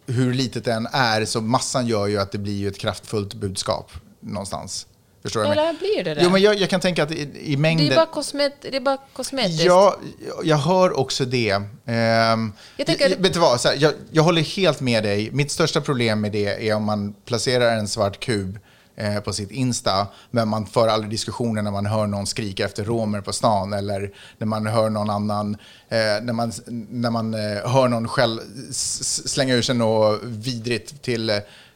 hur 0.05 0.33
litet 0.33 0.65
det 0.65 0.73
än 0.73 0.87
är, 0.91 1.25
så 1.25 1.41
massan 1.41 1.87
gör 1.87 2.07
ju 2.07 2.17
att 2.17 2.31
det 2.31 2.37
blir 2.37 2.67
ett 2.67 2.77
kraftfullt 2.77 3.33
budskap 3.33 3.91
någonstans. 4.19 4.87
Förstår 5.23 5.43
du? 5.43 5.47
Eller 5.51 5.73
blir 5.73 6.03
det 6.03 6.13
det? 6.13 6.21
Jo, 6.23 6.29
men 6.29 6.41
jag, 6.41 6.55
jag 6.55 6.69
kan 6.69 6.79
tänka 6.79 7.03
att 7.03 7.11
i, 7.11 7.21
i 7.21 7.51
Det 7.55 7.57
mängden... 7.61 7.91
är 7.91 7.95
bara, 7.95 8.05
kosmet, 8.05 8.53
det 8.61 8.75
är 8.75 8.79
bara 8.79 8.97
kosmetiskt. 9.13 9.63
Ja, 9.63 9.97
jag 10.43 10.57
hör 10.57 10.99
också 10.99 11.25
det. 11.25 11.61
Ehm, 11.85 12.53
Jag 12.77 12.87
tänker- 12.87 13.09
jag, 13.09 13.17
vet 13.17 13.33
du 13.33 13.39
vad, 13.39 13.59
här, 13.65 13.75
jag, 13.79 13.93
jag 14.11 14.23
håller 14.23 14.41
helt 14.41 14.79
med 14.81 15.03
dig. 15.03 15.29
Mitt 15.31 15.51
största 15.51 15.81
problem 15.81 16.21
med 16.21 16.31
det 16.31 16.69
är 16.69 16.75
om 16.75 16.83
man 16.83 17.13
placerar 17.25 17.77
en 17.77 17.87
svart 17.87 18.19
kub 18.19 18.59
eh, 18.95 19.19
på 19.19 19.33
sitt 19.33 19.51
Insta, 19.51 20.07
men 20.31 20.47
man 20.47 20.65
för 20.65 20.87
aldrig 20.87 21.11
diskussioner 21.11 21.61
när 21.61 21.71
man 21.71 21.85
hör 21.85 22.07
någon 22.07 22.27
skrika 22.27 22.65
efter 22.65 22.83
romer 22.83 23.21
på 23.21 23.33
stan 23.33 23.73
eller 23.73 24.11
när 24.37 24.47
man 24.47 24.67
hör 24.67 24.89
någon 24.89 25.09
annan, 25.09 25.57
eh, 25.89 25.97
när 26.21 26.33
man, 26.33 26.51
när 26.89 27.09
man 27.09 27.33
eh, 27.33 27.69
hör 27.71 27.87
någon 27.87 28.07
själv 28.07 28.39
slänga 28.71 29.55
ur 29.55 29.61
sig 29.61 29.75
något 29.75 30.19
vidrigt 30.23 31.01
till 31.01 31.29
eh, 31.29 31.35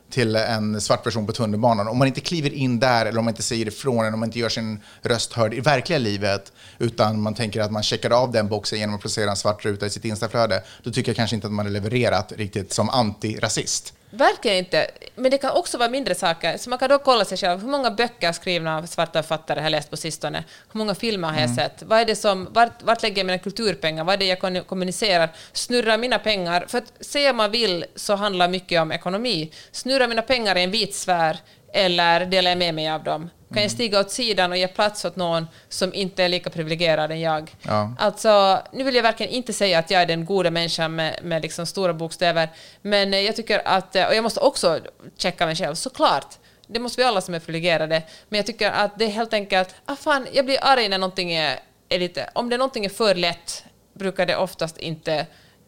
till 0.09 0.35
en 0.35 0.81
svart 0.81 1.03
person 1.03 1.27
på 1.27 1.33
tunnelbanan. 1.33 1.87
Om 1.87 1.97
man 1.97 2.07
inte 2.07 2.21
kliver 2.21 2.53
in 2.53 2.79
där 2.79 3.05
eller 3.05 3.19
om 3.19 3.25
man 3.25 3.31
inte 3.31 3.43
säger 3.43 3.67
ifrån 3.67 3.99
eller 3.99 4.13
om 4.13 4.19
man 4.19 4.29
inte 4.29 4.39
gör 4.39 4.49
sin 4.49 4.79
röst 5.01 5.33
hörd 5.33 5.53
i 5.53 5.59
verkliga 5.59 5.99
livet 5.99 6.51
utan 6.79 7.21
man 7.21 7.33
tänker 7.33 7.61
att 7.61 7.71
man 7.71 7.83
checkar 7.83 8.09
av 8.09 8.31
den 8.31 8.47
boxen 8.47 8.79
genom 8.79 8.95
att 8.95 9.01
placera 9.01 9.29
en 9.29 9.35
svart 9.35 9.65
ruta 9.65 9.85
i 9.85 9.89
sitt 9.89 10.05
instaflöde, 10.05 10.63
då 10.83 10.91
tycker 10.91 11.09
jag 11.09 11.15
kanske 11.15 11.35
inte 11.35 11.47
att 11.47 11.53
man 11.53 11.65
har 11.65 11.73
levererat 11.73 12.31
riktigt 12.35 12.73
som 12.73 12.89
antirasist. 12.89 13.93
Verkligen 14.09 14.57
inte. 14.57 14.91
Men 15.15 15.31
det 15.31 15.37
kan 15.37 15.51
också 15.51 15.77
vara 15.77 15.89
mindre 15.89 16.15
saker. 16.15 16.57
Så 16.57 16.69
man 16.69 16.79
kan 16.79 16.89
då 16.89 16.99
kolla 16.99 17.25
sig 17.25 17.37
själv. 17.37 17.61
Hur 17.61 17.67
många 17.67 17.91
böcker 17.91 18.31
skrivna 18.31 18.77
av 18.77 18.85
svarta 18.85 19.23
författare 19.23 19.59
har 19.59 19.65
jag 19.65 19.71
läst 19.71 19.89
på 19.89 19.97
sistone? 19.97 20.43
Hur 20.71 20.77
många 20.77 20.95
filmer 20.95 21.27
har 21.27 21.41
jag 21.41 21.49
sett? 21.49 21.83
Vad 21.83 21.99
är 21.99 22.05
det 22.05 22.15
som, 22.15 22.47
vart, 22.51 22.83
vart 22.83 23.03
lägger 23.03 23.17
jag 23.17 23.25
mina 23.25 23.37
kulturpengar? 23.39 24.03
Vad 24.03 24.13
är 24.13 24.17
det 24.17 24.25
jag 24.25 24.67
kommunicerar? 24.67 25.29
Snurrar 25.53 25.97
mina 25.97 26.19
pengar? 26.19 26.65
För 26.67 26.77
att 26.77 26.93
säga 26.99 27.33
man 27.33 27.51
vill 27.51 27.85
så 27.95 28.15
handlar 28.15 28.47
mycket 28.47 28.81
om 28.81 28.91
ekonomi. 28.91 29.51
Snurrar 29.71 30.07
mina 30.07 30.21
pengar 30.21 30.57
i 30.57 30.63
en 30.63 30.71
vit 30.71 30.95
sfär 30.95 31.37
eller 31.73 32.25
delar 32.25 32.51
jag 32.51 32.57
med 32.57 32.75
mig 32.75 32.89
av 32.89 33.03
dem? 33.03 33.29
Kan 33.53 33.61
jag 33.61 33.71
stiga 33.71 33.99
åt 33.99 34.11
sidan 34.11 34.51
och 34.51 34.57
ge 34.57 34.67
plats 34.67 35.05
åt 35.05 35.15
någon 35.15 35.47
som 35.69 35.93
inte 35.93 36.23
är 36.23 36.29
lika 36.29 36.49
privilegierad 36.49 37.11
än 37.11 37.19
jag? 37.19 37.55
Ja. 37.61 37.93
Alltså, 37.99 38.61
nu 38.73 38.83
vill 38.83 38.95
jag 38.95 39.03
verkligen 39.03 39.31
inte 39.31 39.53
säga 39.53 39.79
att 39.79 39.91
jag 39.91 40.01
är 40.01 40.05
den 40.05 40.25
goda 40.25 40.51
människan 40.51 40.95
med, 40.95 41.19
med 41.23 41.41
liksom 41.41 41.65
stora 41.65 41.93
bokstäver, 41.93 42.49
men 42.81 43.13
eh, 43.13 43.19
jag 43.19 43.35
tycker 43.35 43.67
att, 43.67 43.95
eh, 43.95 44.07
och 44.07 44.15
jag 44.15 44.23
måste 44.23 44.39
också 44.39 44.79
checka 45.17 45.45
mig 45.45 45.55
själv, 45.55 45.75
såklart. 45.75 46.35
Det 46.67 46.79
måste 46.79 47.01
vi 47.01 47.05
alla 47.05 47.21
som 47.21 47.33
är 47.33 47.39
privilegierade, 47.39 48.03
men 48.29 48.37
jag 48.37 48.45
tycker 48.45 48.71
att 48.71 48.99
det 48.99 49.05
är 49.05 49.09
helt 49.09 49.33
enkelt, 49.33 49.75
ah 49.85 49.95
fan, 49.95 50.27
jag 50.33 50.45
blir 50.45 50.57
arg 50.61 50.89
när 50.89 50.97
någonting 50.97 51.31
är, 51.31 51.59
är 51.89 51.99
lite, 51.99 52.29
om 52.33 52.49
det 52.49 52.57
någonting 52.57 52.85
är 52.85 52.89
för 52.89 53.15
lätt, 53.15 53.63
brukar 53.93 54.25
det 54.25 54.35
oftast 54.35 54.77
inte 54.77 55.25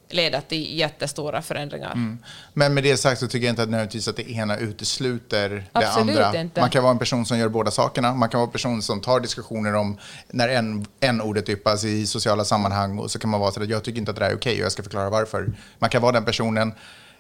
leda 0.10 0.41
till 0.41 0.78
jättestora 0.78 1.41
förändringar. 1.41 2.18
Men 2.53 2.74
med 2.74 2.84
det 2.84 2.97
sagt 2.97 3.20
så 3.20 3.28
tycker 3.28 3.45
jag 3.47 3.51
inte 3.51 3.64
att 3.64 3.70
nödvändigtvis 3.70 4.07
att 4.07 4.16
det 4.16 4.32
ena 4.32 4.57
utesluter 4.57 5.64
Absolut 5.72 6.16
det 6.16 6.26
andra. 6.26 6.41
inte. 6.41 6.62
Man 6.62 6.70
kan 6.70 6.84
vara 6.84 6.91
en 6.91 6.99
person 6.99 7.26
som 7.26 7.38
gör 7.39 7.49
båda 7.49 7.72
sakerna. 7.72 8.14
Man 8.14 8.30
kan 8.30 8.39
vara 8.39 8.47
en 8.47 8.51
person 8.51 8.82
som 8.82 9.01
tar 9.01 9.20
diskussioner 9.20 9.76
om 9.76 9.97
när 10.28 10.49
en, 10.49 10.86
en 10.99 11.22
ordet 11.22 11.49
yppas 11.49 11.84
i 11.84 12.07
sociala 12.07 12.45
sammanhang 12.45 12.99
och 12.99 13.12
så 13.12 13.20
kan 13.20 13.30
man 13.30 13.39
vara 13.39 13.51
så 13.51 13.64
att 13.64 13.70
jag 13.70 13.84
tycker 13.84 13.99
inte 13.99 14.12
att 14.12 14.18
det 14.18 14.24
här 14.24 14.32
är 14.32 14.36
okej 14.36 14.53
och 14.53 14.66
jag 14.66 14.72
ska 14.72 14.84
förklara 14.84 15.10
varför. 15.10 15.51
Man 15.80 15.89
kan 15.89 16.01
vara 16.01 16.12
den 16.12 16.26
personen. 16.26 16.74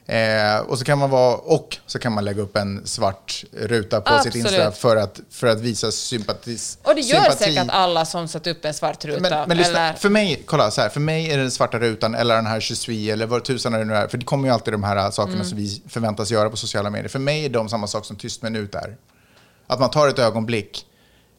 Eh, 0.09 0.59
och 0.59 0.79
så 0.79 0.85
kan 0.85 0.97
man 0.97 1.09
vara, 1.09 1.35
och 1.35 1.77
så 1.85 1.99
kan 1.99 2.11
man 2.13 2.25
lägga 2.25 2.41
upp 2.41 2.57
en 2.57 2.87
svart 2.87 3.43
ruta 3.51 4.01
på 4.01 4.07
sitt 4.09 4.17
Absolut. 4.27 4.35
Insta 4.35 4.71
för 4.71 4.95
att, 4.95 5.19
för 5.29 5.47
att 5.47 5.59
visa 5.59 5.91
sympatis, 5.91 6.77
Och 6.83 6.95
det 6.95 7.01
gör 7.01 7.19
sympati. 7.21 7.43
säkert 7.43 7.67
alla 7.69 8.05
som 8.05 8.27
satt 8.27 8.47
upp 8.47 8.65
en 8.65 8.73
svart 8.73 9.05
ruta. 9.05 9.21
Men, 9.21 9.47
men 9.47 9.57
lyssna, 9.57 9.87
eller, 9.89 9.93
för 9.99 10.09
mig, 10.09 10.43
kolla 10.45 10.71
så 10.71 10.81
här, 10.81 10.89
för 10.89 10.99
mig 10.99 11.31
är 11.31 11.37
det 11.37 11.43
den 11.43 11.51
svarta 11.51 11.79
rutan 11.79 12.15
eller 12.15 12.35
den 12.35 12.45
här 12.45 12.59
23 12.59 13.09
eller 13.11 13.25
vad 13.25 13.43
tusan 13.43 13.73
är 13.73 13.79
det 13.79 13.85
nu 13.85 13.95
är. 13.95 14.07
För 14.07 14.17
det 14.17 14.25
kommer 14.25 14.47
ju 14.47 14.53
alltid 14.53 14.73
de 14.73 14.83
här 14.83 14.97
äh, 14.97 15.09
sakerna 15.11 15.35
Mm. 15.35 15.47
som 15.47 15.57
vi 15.57 15.81
förväntas 15.89 16.31
göra 16.31 16.49
på 16.49 16.57
sociala 16.57 16.89
medier. 16.89 17.09
För 17.09 17.19
mig 17.19 17.45
är 17.45 17.49
de 17.49 17.69
samma 17.69 17.87
sak 17.87 18.05
som 18.05 18.15
tyst 18.15 18.41
minut 18.41 18.75
är. 18.75 18.95
Att 19.67 19.79
man 19.79 19.89
tar 19.91 20.07
ett 20.07 20.19
ögonblick 20.19 20.85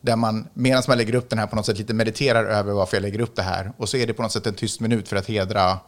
där 0.01 0.17
man, 0.17 0.49
medan 0.55 0.83
man 0.89 0.99
lägger 0.99 1.15
upp 1.15 1.31
den 1.31 1.39
här 1.39 1.47
på 1.47 1.57
något 1.57 1.67
sätt 1.67 1.79
lite 1.79 1.95
mediterar 1.95 2.45
över 2.45 2.73
varför 2.73 2.97
jag 2.97 3.03
lägger 3.03 3.21
upp 3.21 3.37
det 3.37 3.43
här. 3.43 3.73
Och 3.77 3.89
så 3.89 3.97
är 3.97 4.07
det 4.07 4.13
på 4.15 4.23
något 4.23 4.33
sätt 4.33 4.47
en 4.47 4.55
tyst 4.55 4.81
minut 4.81 5.09
för 5.09 5.17
att 5.17 5.27
hedra, 5.27 5.79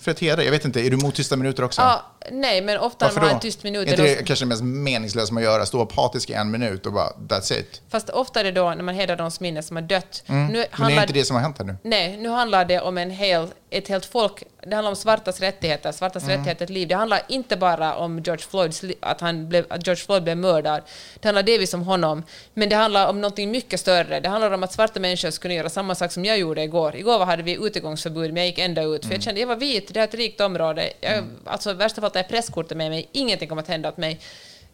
för 0.00 0.10
att 0.10 0.18
hedra, 0.18 0.44
jag 0.44 0.50
vet 0.50 0.64
inte, 0.64 0.80
är 0.86 0.90
du 0.90 0.96
emot 0.96 1.14
tysta 1.14 1.36
minuter 1.36 1.62
också? 1.62 1.80
ja, 1.80 2.02
nej, 2.30 2.60
men 2.62 2.78
ofta 2.78 3.04
när 3.06 3.08
Varför 3.08 3.20
man 3.20 3.28
har 3.28 3.34
en 3.34 3.40
tyst 3.40 3.62
minut... 3.64 3.86
är 3.86 3.90
inte 3.90 4.02
är 4.02 4.06
det 4.06 4.14
då- 4.20 4.24
kanske 4.24 4.44
det 4.44 4.48
mest 4.48 4.62
meningslösa 4.62 5.34
man 5.34 5.42
gör? 5.42 5.64
Stå 5.64 5.82
apatisk 5.82 6.30
i 6.30 6.32
en 6.32 6.50
minut 6.50 6.86
och 6.86 6.92
bara, 6.92 7.08
that's 7.28 7.52
it. 7.60 7.82
Fast 7.88 8.10
ofta 8.10 8.40
är 8.40 8.44
det 8.44 8.52
då 8.52 8.70
när 8.74 8.82
man 8.82 8.94
hedrar 8.94 9.16
de 9.16 9.30
minne 9.40 9.62
som 9.62 9.76
har 9.76 9.82
dött. 9.82 10.22
Nu 10.26 10.34
Men 10.34 10.52
det 10.52 10.58
är 10.60 10.66
handlar, 10.70 11.02
inte 11.02 11.12
det 11.14 11.24
som 11.24 11.36
har 11.36 11.42
hänt 11.42 11.58
här 11.58 11.64
nu. 11.64 11.76
Nej, 11.82 12.16
nu 12.16 12.28
handlar 12.28 12.64
det 12.64 12.80
om 12.80 12.98
en 12.98 13.10
hel, 13.10 13.46
ett 13.70 13.88
helt 13.88 14.04
folk. 14.06 14.42
Det 14.66 14.74
handlar 14.74 14.90
om 14.90 14.96
svartas 14.96 15.40
rättigheter, 15.40 15.92
svartas 15.92 16.22
Mm. 16.24 16.36
rättigheter 16.38 16.66
till 16.66 16.74
liv. 16.74 16.88
Det 16.88 16.94
handlar 16.94 17.22
inte 17.28 17.56
bara 17.56 17.94
om 17.96 18.18
George 18.22 18.44
Floyds, 18.50 18.82
att, 19.00 19.20
han 19.20 19.48
blev, 19.48 19.66
att 19.68 19.86
George 19.86 20.04
Floyd 20.04 20.22
blev 20.22 20.36
mördad. 20.36 20.82
Det 21.20 21.28
handlar 21.28 21.42
delvis 21.42 21.74
om 21.74 21.82
honom. 21.82 22.22
Men 22.54 22.68
det 22.68 22.76
handlar 22.76 23.08
om 23.08 23.20
något 23.20 23.38
mycket 23.38 23.80
större. 23.80 24.20
Det 24.20 24.28
handlar 24.28 24.50
om 24.50 24.62
att 24.62 24.72
svarta 24.72 25.00
människor 25.00 25.30
skulle 25.30 25.54
göra 25.54 25.68
samma 25.68 25.94
sak 25.94 26.12
som 26.12 26.24
jag 26.24 26.38
gjorde 26.38 26.62
igår. 26.62 26.96
Igår 26.96 27.24
hade 27.24 27.42
vi 27.42 27.54
utegångsförbud, 27.66 28.32
men 28.32 28.36
jag 28.36 28.46
gick 28.46 28.58
ända 28.58 28.82
ut. 28.82 29.02
Mm. 29.04 29.08
För 29.08 29.14
jag 29.16 29.22
kände, 29.22 29.40
jag 29.40 29.46
var 29.46 29.56
vit, 29.56 29.94
det 29.94 30.00
är 30.00 30.04
ett 30.04 30.14
rikt 30.14 30.40
område. 30.40 30.92
Jag, 31.00 31.24
Alltså, 31.44 31.70
i 31.70 31.74
värsta 31.74 32.00
fall 32.00 32.09
tar 32.12 32.20
jag 32.20 32.28
presskortet 32.28 32.76
med 32.76 32.90
mig. 32.90 33.08
Ingenting 33.12 33.48
kommer 33.48 33.62
att 33.62 33.68
hända 33.68 33.88
åt 33.88 33.96
mig. 33.96 34.20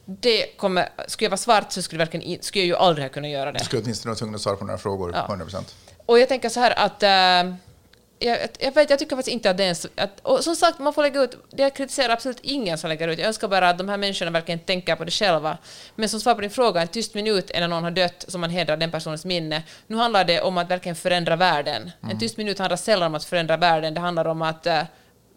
Det 0.05 0.57
kommer, 0.57 0.89
skulle 1.07 1.25
jag 1.27 1.31
vara 1.31 1.37
svart 1.39 1.73
så 1.73 1.83
skulle, 1.83 1.99
verkligen, 1.99 2.43
skulle 2.43 2.63
jag 2.65 2.67
ju 2.69 2.77
aldrig 2.77 3.05
ha 3.05 3.09
kunnat 3.13 3.31
göra 3.31 3.53
det. 3.53 3.59
Du 3.59 3.65
skulle 3.65 3.83
åtminstone 3.83 4.11
vara 4.11 4.19
tvungen 4.19 4.35
att 4.35 4.41
svara 4.41 4.57
på 4.57 4.65
några 4.65 4.79
frågor, 4.79 5.13
Ja. 5.15 5.27
100%. 5.35 5.63
Och 6.07 6.19
jag 6.19 6.29
tänker 6.29 6.49
så 6.49 6.61
här 6.61 6.79
att... 6.79 7.03
eh, 7.03 7.55
jag, 8.19 8.39
jag, 8.59 8.73
vet, 8.75 8.91
jag 8.91 8.99
tycker 8.99 9.17
faktiskt 9.17 9.33
inte 9.35 9.51
att 9.51 9.57
det 9.57 9.63
är 9.65 9.69
en... 9.69 9.73
s- 9.73 9.87
Att, 9.97 10.21
och 10.23 10.45
som 10.45 10.57
sagt, 10.57 10.79
man 10.79 10.93
får 10.93 11.03
lägga 11.03 11.23
ut... 11.23 11.37
Jag 11.57 11.75
kritiserar 11.75 12.13
absolut 12.13 12.39
ingen 12.43 12.79
som 12.79 12.89
lägger 12.89 13.09
ut. 13.09 13.19
Jag 13.19 13.27
önskar 13.29 13.49
bara 13.49 13.69
att 13.69 13.79
de 13.79 13.89
här 13.89 13.97
människorna 13.97 14.31
verkligen 14.31 14.59
tänker 14.59 14.97
på 14.97 15.05
det 15.05 15.11
själva. 15.11 15.59
Men 15.95 16.09
som 16.09 16.21
svar 16.21 16.35
på 16.35 16.41
din 16.41 16.51
fråga, 16.51 16.83
en 16.83 16.89
tyst 16.89 17.15
minut 17.15 17.51
är 17.51 17.61
när 17.61 17.69
någon 17.69 17.85
har 17.85 17.91
dött 17.91 18.25
som 18.29 18.41
man 18.41 18.51
hedrar 18.51 18.77
den 18.77 18.91
personens 18.91 19.25
minne. 19.25 19.63
Nu 19.87 19.97
handlar 19.97 20.25
det 20.25 20.41
om 20.41 20.59
att 20.59 20.71
verkligen 20.71 20.97
förändra 20.97 21.37
världen. 21.37 21.91
En 22.11 22.19
tyst 22.19 22.37
minut 22.37 22.59
handlar 22.59 22.77
sällan 22.77 23.07
om 23.07 23.15
att 23.15 23.25
förändra 23.25 23.57
världen. 23.57 23.95
Det 23.95 24.01
handlar 24.01 24.25
om 24.25 24.43
att 24.43 24.67
eh, 24.67 24.83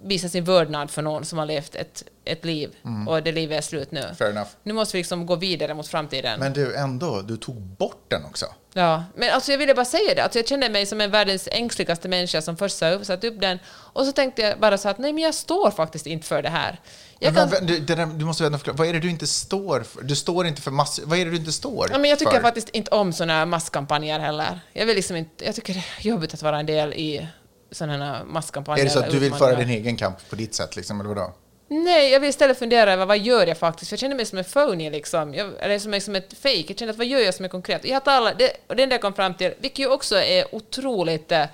visa 0.04 0.30
sin 0.30 0.44
vördnad 0.44 0.92
för 0.92 1.02
någon 1.02 1.26
som 1.26 1.38
har 1.40 1.46
levt 1.46 1.76
ett, 1.76 2.04
ett 2.26 2.46
liv 2.46 2.76
och 3.08 3.24
det 3.24 3.32
livet 3.32 3.58
är 3.58 3.62
slut 3.62 3.92
nu. 3.92 4.04
Fair 4.18 4.32
enough. 4.32 4.50
Nu 4.64 4.74
måste 4.74 4.98
vi 4.98 5.00
liksom 5.00 5.26
gå 5.26 5.36
vidare 5.36 5.74
mot 5.74 5.88
framtiden. 5.88 6.40
Men 6.40 6.54
du, 6.54 6.76
ändå, 6.76 7.22
du 7.22 7.38
tog 7.38 7.56
bort 7.56 8.06
den 8.08 8.26
också. 8.26 8.46
Ja, 8.74 9.04
men 9.16 9.34
alltså 9.34 9.52
jag 9.52 9.58
ville 9.58 9.74
bara 9.74 9.86
säga 9.86 10.16
det. 10.16 10.24
Alltså 10.24 10.40
jag 10.40 10.48
kände 10.48 10.70
mig 10.70 10.86
som 10.86 11.02
en 11.02 11.12
världens 11.12 11.48
ängsligaste 11.52 12.08
människa 12.08 12.42
som 12.42 12.58
först 12.58 12.82
upp, 12.84 13.06
satt 13.06 13.24
upp 13.24 13.42
den 13.42 13.60
och 13.68 14.06
så 14.06 14.12
tänkte 14.12 14.42
jag 14.42 14.60
bara 14.60 14.78
så 14.78 14.90
att 14.90 14.98
nej 14.98 15.14
men 15.14 15.24
jag 15.24 15.34
står 15.34 15.72
faktiskt 15.72 16.08
inte 16.08 16.28
för 16.28 16.42
det 16.42 16.50
här. 16.50 16.80
Jag 17.20 17.34
Men, 17.34 17.50
kan, 17.50 17.66
du, 17.66 17.80
där, 17.80 18.06
du 18.06 18.26
måste 18.26 18.52
förklara. 18.52 18.78
Vad 18.78 18.88
är 18.88 18.94
det 18.94 19.00
du 19.00 19.10
inte 19.10 19.28
står 19.28 19.82
för? 19.82 20.04
Du 20.04 20.16
står 20.16 20.48
inte 20.48 20.62
för 20.62 20.72
massor. 20.72 21.04
Vad 21.06 21.20
är 21.20 21.26
det 21.26 21.32
du 21.32 21.38
inte 21.38 21.52
står 21.52 21.90
ja, 21.92 21.98
men 21.98 22.10
jag 22.10 22.20
tycker 22.20 22.32
för? 22.32 22.42
faktiskt 22.42 22.70
inte 22.70 22.92
om 22.92 23.14
såna 23.14 23.46
masskampanjer 23.46 24.20
heller. 24.20 24.60
Jag 24.74 24.86
vill 24.86 24.96
liksom 24.96 25.16
inte, 25.16 25.46
jag 25.46 25.56
tycker 25.56 25.74
det 25.74 25.80
är 26.00 26.08
jobbigt 26.08 26.34
att 26.34 26.42
vara 26.42 26.60
en 26.60 26.66
del 26.66 26.94
i 26.94 27.28
sådana 27.72 28.06
här 28.06 28.24
masskampanjer. 28.24 28.84
Är 28.84 28.88
det 28.88 28.94
så 28.94 29.00
att 29.00 29.12
du 29.12 29.20
vill 29.20 29.34
föra 29.34 29.56
din 29.56 29.70
egen 29.70 29.98
kamp 29.98 30.30
på 30.30 30.36
ditt 30.36 30.56
sätt, 30.56 30.76
liksom, 30.76 31.00
eller 31.00 31.10
vadå? 31.10 31.34
Nej, 31.72 32.12
jag 32.12 32.20
vill 32.20 32.30
istället 32.30 32.60
fundera 32.60 32.94
över 32.94 33.06
vad 33.06 33.18
gör 33.18 33.48
jag 33.48 33.58
faktiskt? 33.58 33.90
För 33.90 33.94
jag 33.94 34.00
känner 34.00 34.16
mig 34.16 34.26
som 34.26 34.38
en 34.38 34.44
phony 34.44 34.90
liksom. 34.90 35.34
Jag, 35.34 35.54
eller 35.60 35.80
som, 35.80 36.02
som 36.02 36.16
ett 36.16 36.34
fake. 36.34 36.66
Jag 36.68 36.78
känner 36.78 36.94
att 36.94 36.98
vad 36.98 37.08
gör 37.08 37.20
jag 37.20 37.34
som 37.34 37.46
är 37.46 37.50
konkret? 37.50 37.86
Jag 37.86 38.06
talar, 38.06 38.36
det, 38.38 38.52
och 38.68 38.76
det 38.76 38.84
enda 38.84 38.94
jag 38.94 39.02
kom 39.02 39.14
fram 39.14 39.34
till, 39.34 39.54
vilket 39.60 39.80
ju 39.80 39.88
också 39.88 40.16
är 40.16 40.56
otroligt 40.56 41.32
eh, 41.32 41.46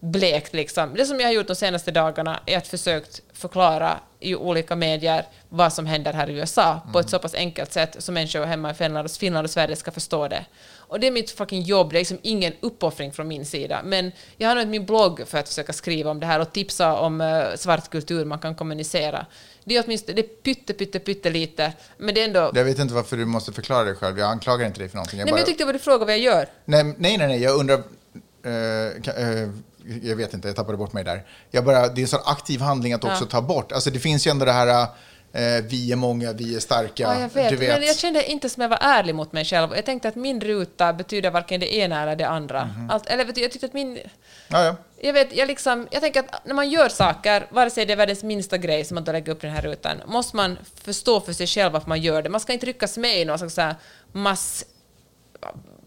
blekt 0.00 0.54
liksom. 0.54 0.94
Det 0.94 1.04
som 1.06 1.20
jag 1.20 1.28
har 1.28 1.32
gjort 1.32 1.46
de 1.46 1.56
senaste 1.56 1.90
dagarna 1.90 2.40
är 2.46 2.58
att 2.58 2.66
försökt 2.66 3.22
förklara 3.32 4.00
i 4.20 4.34
olika 4.34 4.76
medier 4.76 5.26
vad 5.48 5.72
som 5.72 5.86
händer 5.86 6.12
här 6.12 6.30
i 6.30 6.32
USA 6.32 6.80
på 6.92 6.98
ett 6.98 7.10
så 7.10 7.18
pass 7.18 7.34
enkelt 7.34 7.72
sätt 7.72 7.96
så 7.98 8.12
människor 8.12 8.44
hemma 8.44 8.70
i 8.70 8.74
Finland 8.74 9.04
och, 9.04 9.10
Finland 9.10 9.44
och 9.44 9.50
Sverige 9.50 9.76
ska 9.76 9.90
förstå 9.90 10.28
det. 10.28 10.44
Och 10.76 11.00
det 11.00 11.06
är 11.06 11.10
mitt 11.10 11.30
fucking 11.30 11.62
jobb, 11.62 11.90
det 11.92 11.96
är 11.96 12.00
liksom 12.00 12.18
ingen 12.22 12.52
uppoffring 12.60 13.12
från 13.12 13.28
min 13.28 13.46
sida. 13.46 13.80
Men 13.84 14.12
jag 14.36 14.48
har 14.48 14.50
använt 14.50 14.70
min 14.70 14.86
blogg 14.86 15.22
för 15.26 15.38
att 15.38 15.48
försöka 15.48 15.72
skriva 15.72 16.10
om 16.10 16.20
det 16.20 16.26
här 16.26 16.40
och 16.40 16.52
tipsa 16.52 16.94
om 16.96 17.20
uh, 17.20 17.56
svart 17.56 17.90
kultur 17.90 18.24
man 18.24 18.38
kan 18.38 18.54
kommunicera. 18.54 19.26
Det 19.64 19.76
är 19.76 19.84
åtminstone 19.86 20.14
det 20.16 20.22
är 20.22 20.26
pytte, 20.42 20.72
pytte, 20.74 20.98
pytte 20.98 21.30
lite, 21.30 21.72
men 21.96 22.14
det 22.14 22.20
är 22.20 22.24
ändå... 22.24 22.50
Jag 22.54 22.64
vet 22.64 22.78
inte 22.78 22.94
varför 22.94 23.16
du 23.16 23.24
måste 23.24 23.52
förklara 23.52 23.84
dig 23.84 23.94
själv. 23.94 24.18
Jag 24.18 24.28
anklagar 24.30 24.66
inte 24.66 24.78
dig 24.78 24.88
för 24.88 24.96
någonting. 24.96 25.18
Jag 25.18 25.24
Nej, 25.26 25.32
men 25.32 25.34
bara- 25.34 25.40
jag 25.40 25.46
tyckte 25.46 25.62
det 25.62 25.66
var 25.66 25.72
du 25.72 25.78
frågade 25.78 26.04
vad 26.04 26.14
jag 26.14 26.20
gör. 26.20 26.46
nej, 26.64 26.84
nej, 26.84 26.94
nej, 27.18 27.18
nej, 27.28 27.42
jag 27.42 27.56
undrar... 27.60 27.82
ka- 29.02 29.42
eh, 29.44 29.48
jag 30.02 30.16
vet 30.16 30.34
inte, 30.34 30.48
jag 30.48 30.56
tappade 30.56 30.78
bort 30.78 30.92
mig 30.92 31.04
där. 31.04 31.22
Jag 31.50 31.64
bara, 31.64 31.88
det 31.88 32.00
är 32.00 32.02
en 32.02 32.08
sån 32.08 32.20
aktiv 32.24 32.60
handling 32.60 32.92
att 32.92 33.04
också 33.04 33.26
ta 33.26 33.42
bort. 33.42 33.72
Alltså 33.72 33.90
det 33.90 33.98
finns 33.98 34.26
ju 34.26 34.30
ändå 34.30 34.44
det 34.44 34.52
här, 34.52 34.86
eh, 35.32 35.64
vi 35.68 35.92
är 35.92 35.96
många, 35.96 36.32
vi 36.32 36.56
är 36.56 36.60
starka. 36.60 37.02
Ja, 37.02 37.20
jag 37.20 37.28
vet. 37.28 37.50
Du 37.50 37.56
vet. 37.56 37.78
Men 37.78 37.86
jag 37.86 37.96
kände 37.96 38.30
inte 38.30 38.48
som 38.48 38.60
jag 38.60 38.68
var 38.68 38.78
ärlig 38.80 39.14
mot 39.14 39.32
mig 39.32 39.44
själv. 39.44 39.70
Jag 39.74 39.84
tänkte 39.84 40.08
att 40.08 40.14
min 40.14 40.40
ruta 40.40 40.92
betyder 40.92 41.30
varken 41.30 41.60
det 41.60 41.74
ena 41.74 42.02
eller 42.02 42.16
det 42.16 42.28
andra. 42.28 42.64
Mhm. 42.64 42.90
Allt, 42.90 43.06
eller 43.06 43.24
vet 43.24 43.34
du, 43.34 43.40
jag 43.40 43.52
tyckte 43.52 43.66
att 43.66 43.72
min... 43.72 43.98
ja, 44.48 44.64
ja. 44.64 44.76
Jag, 45.02 45.12
vet, 45.12 45.36
jag, 45.36 45.48
liksom, 45.48 45.88
jag 45.90 46.02
tänker 46.02 46.20
att 46.20 46.46
när 46.46 46.54
man 46.54 46.70
gör 46.70 46.88
saker, 46.88 47.46
vare 47.50 47.70
sig 47.70 47.86
det 47.86 47.92
är 47.92 47.96
världens 47.96 48.22
minsta 48.22 48.58
grej 48.58 48.84
som 48.84 48.94
man 48.94 49.04
då 49.04 49.12
lägger 49.12 49.32
upp 49.32 49.40
den 49.40 49.50
här 49.50 49.62
rutan, 49.62 49.96
måste 50.06 50.36
man 50.36 50.58
förstå 50.84 51.20
för 51.20 51.32
sig 51.32 51.46
själv 51.46 51.72
varför 51.72 51.88
man 51.88 52.00
gör 52.00 52.22
det. 52.22 52.28
Man 52.28 52.40
ska 52.40 52.52
inte 52.52 52.66
ryckas 52.66 52.98
med 52.98 53.20
i 53.20 53.24
någon 53.24 53.38
slags 53.38 53.54
så 53.54 53.72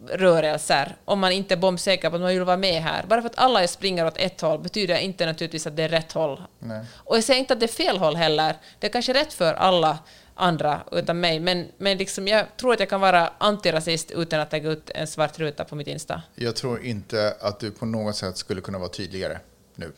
här 0.10 0.18
massrörelser 0.18 0.96
om 1.06 1.20
man 1.20 1.32
inte 1.32 1.54
är 1.54 1.58
bombsäker 1.58 2.10
på 2.10 2.16
att 2.16 2.22
man 2.22 2.32
vill 2.32 2.44
vara 2.44 2.58
med 2.58 2.82
här. 2.82 3.06
Bara 3.08 3.22
för 3.22 3.30
att 3.30 3.38
alla 3.38 3.68
springer 3.68 4.06
åt 4.06 4.18
ett 4.18 4.42
håll 4.42 4.60
betyder 4.60 4.98
inte 4.98 5.26
naturligtvis 5.26 5.68
att 5.68 5.76
det 5.76 5.84
är 5.84 5.90
rätt 5.90 6.12
håll. 6.12 6.42
Nej. 6.60 6.86
Och 6.96 7.18
jag 7.18 7.24
säger 7.24 7.40
inte 7.40 7.54
att 7.54 7.60
det 7.60 7.66
är 7.66 7.86
fel 7.86 7.98
håll 7.98 8.16
heller. 8.16 8.56
Det 8.80 8.88
är 8.88 8.92
kanske 8.92 9.14
rätt 9.14 9.34
för 9.34 9.54
alla 9.54 10.00
andra 10.36 10.82
utan 10.92 11.20
mig, 11.20 11.40
men, 11.40 11.68
men 11.78 11.98
liksom 11.98 12.28
jag 12.28 12.46
tror 12.58 12.74
att 12.74 12.80
jag 12.80 12.90
kan 12.90 13.02
vara 13.02 13.32
antirasist 13.38 14.12
utan 14.12 14.40
att 14.40 14.52
lägga 14.52 14.70
ut 14.70 14.90
en 14.90 15.08
svart 15.08 15.40
ruta 15.40 15.64
på 15.64 15.76
mitt 15.76 15.88
Insta. 15.88 16.22
Jag 16.36 16.56
tror 16.56 16.84
inte 16.84 17.36
att 17.40 17.60
du 17.60 17.72
på 17.72 17.86
något 17.86 18.16
sätt 18.16 18.38
skulle 18.38 18.62
kunna 18.62 18.80
vara 18.80 18.90
tydligare 18.90 19.40
nu. 19.76 19.92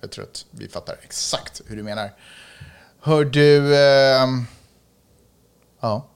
Jag 0.00 0.10
tror 0.10 0.24
att 0.24 0.46
vi 0.50 0.68
fattar 0.68 0.96
exakt 1.02 1.62
hur 1.66 1.76
du 1.76 1.82
menar. 1.82 2.10
Hör 3.00 3.24
du... 3.24 3.76
ehm, 3.76 4.46
ja, 5.80 6.08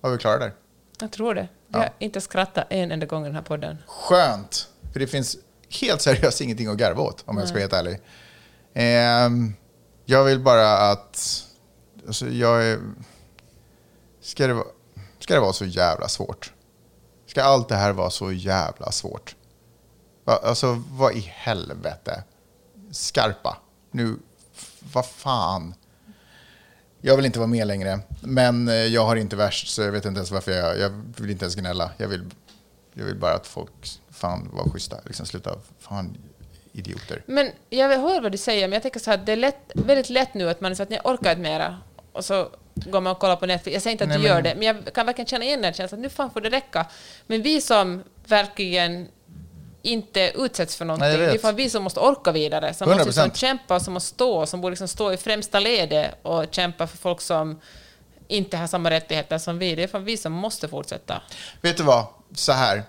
var 0.00 0.10
vi 0.10 0.18
klara 0.18 0.38
där? 0.38 0.52
Jag 1.00 1.12
tror 1.12 1.34
det. 1.34 1.48
Jag 1.72 1.78
har 1.78 1.90
inte 1.98 2.20
skrattat 2.20 2.66
en 2.70 2.92
enda 2.92 3.06
gång 3.06 3.22
i 3.22 3.26
den 3.26 3.34
här 3.34 3.42
podden. 3.42 3.78
Skönt, 3.86 4.68
för 4.92 5.00
det 5.00 5.06
finns 5.06 5.36
helt 5.80 6.02
seriöst 6.02 6.40
ingenting 6.40 6.66
att 6.66 6.76
garva 6.76 7.02
åt 7.02 7.22
om 7.26 7.38
jag 7.38 7.48
ska 7.48 7.54
vara 7.54 7.62
helt 7.62 7.72
ärlig. 7.72 8.00
Ehm, 8.74 9.54
jag 10.04 10.24
vill 10.24 10.40
bara 10.40 10.90
att... 10.90 11.44
Alltså 12.06 12.28
jag 12.28 12.64
är... 12.64 12.78
Ska 14.20 14.46
det, 14.46 14.64
ska 15.18 15.34
det 15.34 15.40
vara 15.40 15.52
så 15.52 15.64
jävla 15.64 16.08
svårt? 16.08 16.52
Ska 17.26 17.42
allt 17.42 17.68
det 17.68 17.76
här 17.76 17.92
vara 17.92 18.10
så 18.10 18.32
jävla 18.32 18.92
svårt? 18.92 19.36
Va, 20.24 20.40
alltså, 20.44 20.82
vad 20.90 21.16
i 21.16 21.20
helvete? 21.20 22.24
Skarpa. 22.90 23.56
Nu, 23.90 24.16
vad 24.92 25.06
fan? 25.06 25.74
Jag 27.04 27.16
vill 27.16 27.26
inte 27.26 27.38
vara 27.38 27.46
med 27.48 27.66
längre, 27.66 27.98
men 28.20 28.68
eh, 28.68 28.74
jag 28.74 29.04
har 29.04 29.16
inte 29.16 29.36
värst, 29.36 29.68
så 29.68 29.82
jag 29.82 29.92
vet 29.92 30.04
inte 30.04 30.18
ens 30.18 30.30
varför 30.30 30.52
jag... 30.52 30.78
Jag 30.78 30.90
vill 31.16 31.30
inte 31.30 31.44
ens 31.44 31.54
gnälla. 31.54 31.90
Jag 31.96 32.08
vill, 32.08 32.24
jag 32.94 33.04
vill 33.04 33.16
bara 33.16 33.34
att 33.34 33.46
folk 33.46 33.72
fan 34.10 34.50
var 34.52 34.70
schyssta. 34.70 34.96
Liksom 35.06 35.26
sluta, 35.26 35.58
fan, 35.78 36.16
idioter. 36.72 37.22
Men 37.26 37.50
jag 37.70 37.98
hör 37.98 38.20
vad 38.20 38.32
du 38.32 38.38
säger, 38.38 38.68
men 38.68 38.72
jag 38.72 38.82
tänker 38.82 39.00
så 39.00 39.10
här, 39.10 39.18
det 39.18 39.32
är 39.32 39.36
lätt, 39.36 39.70
väldigt 39.74 40.10
lätt 40.10 40.34
nu 40.34 40.50
att 40.50 40.60
man 40.60 40.76
så 40.76 40.82
att 40.82 40.90
jag 40.90 41.06
orkar 41.06 41.30
inte 41.30 41.42
mera. 41.42 41.78
Och 42.12 42.24
så 42.24 42.48
går 42.74 43.00
man 43.00 43.10
och 43.12 43.18
kollar 43.18 43.36
på 43.36 43.46
Netflix. 43.46 43.74
Jag 43.74 43.82
säger 43.82 43.92
inte 43.92 44.04
att 44.04 44.08
Nej, 44.08 44.18
du 44.18 44.22
men- 44.22 44.32
gör 44.36 44.42
det, 44.42 44.54
men 44.54 44.62
jag 44.66 44.94
kan 44.94 45.06
verkligen 45.06 45.26
känna 45.26 45.44
igen 45.44 45.62
den 45.62 45.72
känslan 45.72 45.98
att 45.98 46.02
nu 46.02 46.08
fan 46.08 46.30
får 46.30 46.40
det 46.40 46.50
räcka. 46.50 46.86
Men 47.26 47.42
vi 47.42 47.60
som 47.60 48.02
verkligen 48.26 49.08
inte 49.82 50.32
utsätts 50.34 50.76
för 50.76 50.84
någonting, 50.84 51.08
Nej, 51.08 51.18
det 51.18 51.32
är 51.34 51.38
fan 51.38 51.56
vi 51.56 51.70
som 51.70 51.82
måste 51.82 52.00
orka 52.00 52.32
vidare, 52.32 52.74
som 52.74 52.88
måste 52.88 53.02
100%. 53.02 53.06
liksom 53.06 53.30
kämpa, 53.34 53.80
som 53.80 53.94
måste 53.94 54.14
stå, 54.14 54.46
som 54.46 54.60
borde 54.60 54.70
liksom 54.70 54.88
stå 54.88 55.12
i 55.12 55.16
främsta 55.16 55.60
ledet 55.60 56.14
och 56.22 56.44
kämpa 56.50 56.86
för 56.86 56.96
folk 56.96 57.20
som 57.20 57.60
inte 58.28 58.56
har 58.56 58.66
samma 58.66 58.90
rättigheter 58.90 59.38
som 59.38 59.58
vi. 59.58 59.74
Det 59.74 59.82
är 59.82 59.86
fan 59.88 60.04
vi 60.04 60.16
som 60.16 60.32
måste 60.32 60.68
fortsätta. 60.68 61.22
Vet 61.60 61.76
du 61.76 61.82
vad? 61.82 62.06
Så 62.34 62.52
här. 62.52 62.82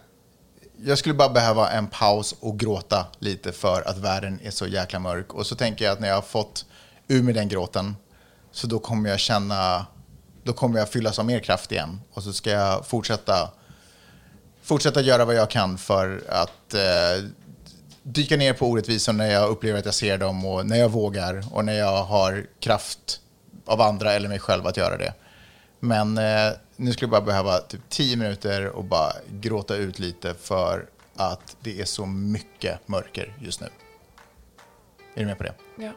Jag 0.86 0.98
skulle 0.98 1.16
bara 1.16 1.30
behöva 1.30 1.70
en 1.70 1.88
paus 1.88 2.36
och 2.40 2.60
gråta 2.60 3.06
lite 3.20 3.52
för 3.52 3.90
att 3.90 3.98
världen 3.98 4.40
är 4.44 4.52
så 4.52 4.68
jäkla 4.68 5.00
mörk. 5.00 5.34
Och 5.34 5.48
så 5.48 5.56
tänker 5.56 5.86
jag 5.86 5.92
att 5.92 6.00
när 6.00 6.08
jag 6.08 6.16
har 6.16 6.22
fått 6.22 6.66
ur 7.08 7.24
med 7.24 7.36
den 7.36 7.48
gråten 7.48 7.96
så 8.52 8.68
då 8.68 8.80
kommer 8.80 9.10
jag 9.10 9.20
känna, 9.20 9.86
då 10.44 10.54
kommer 10.54 10.80
jag 10.80 10.90
fyllas 10.90 11.20
av 11.20 11.26
mer 11.26 11.40
kraft 11.40 11.72
igen. 11.72 12.02
Och 12.14 12.24
så 12.24 12.34
ska 12.34 12.50
jag 12.50 12.86
fortsätta, 12.86 13.50
fortsätta 14.64 15.02
göra 15.02 15.26
vad 15.26 15.36
jag 15.36 15.50
kan 15.50 15.78
för 15.78 16.24
att 16.30 16.74
eh, 16.74 17.30
dyka 18.04 18.38
ner 18.38 18.54
på 18.54 18.68
orättvisor 18.68 19.14
när 19.14 19.32
jag 19.32 19.50
upplever 19.50 19.80
att 19.80 19.86
jag 19.86 19.94
ser 19.94 20.18
dem 20.18 20.46
och 20.46 20.66
när 20.66 20.78
jag 20.78 20.90
vågar 20.90 21.44
och 21.52 21.66
när 21.66 21.74
jag 21.74 22.04
har 22.04 22.46
kraft 22.60 23.20
av 23.66 23.82
andra 23.82 24.14
eller 24.14 24.30
mig 24.30 24.40
själv 24.40 24.68
att 24.68 24.78
göra 24.78 24.98
det. 24.98 25.14
Men 25.80 26.18
eh, 26.18 26.54
nu 26.76 26.94
skulle 26.94 27.06
jag 27.06 27.24
bara 27.24 27.26
behöva 27.26 27.58
typ 27.58 27.82
tio 27.90 28.16
minuter 28.16 28.68
och 28.68 28.84
bara 28.84 29.14
gråta 29.32 29.76
ut 29.76 30.00
lite 30.00 30.34
för 30.34 30.86
att 31.16 31.58
det 31.62 31.82
är 31.82 31.86
så 31.86 32.06
mycket 32.06 32.88
mörker 32.88 33.38
just 33.42 33.62
nu. 33.62 33.68
Är 35.16 35.20
du 35.20 35.26
med 35.26 35.38
på 35.38 35.44
det? 35.44 35.54
Ja. 35.78 35.92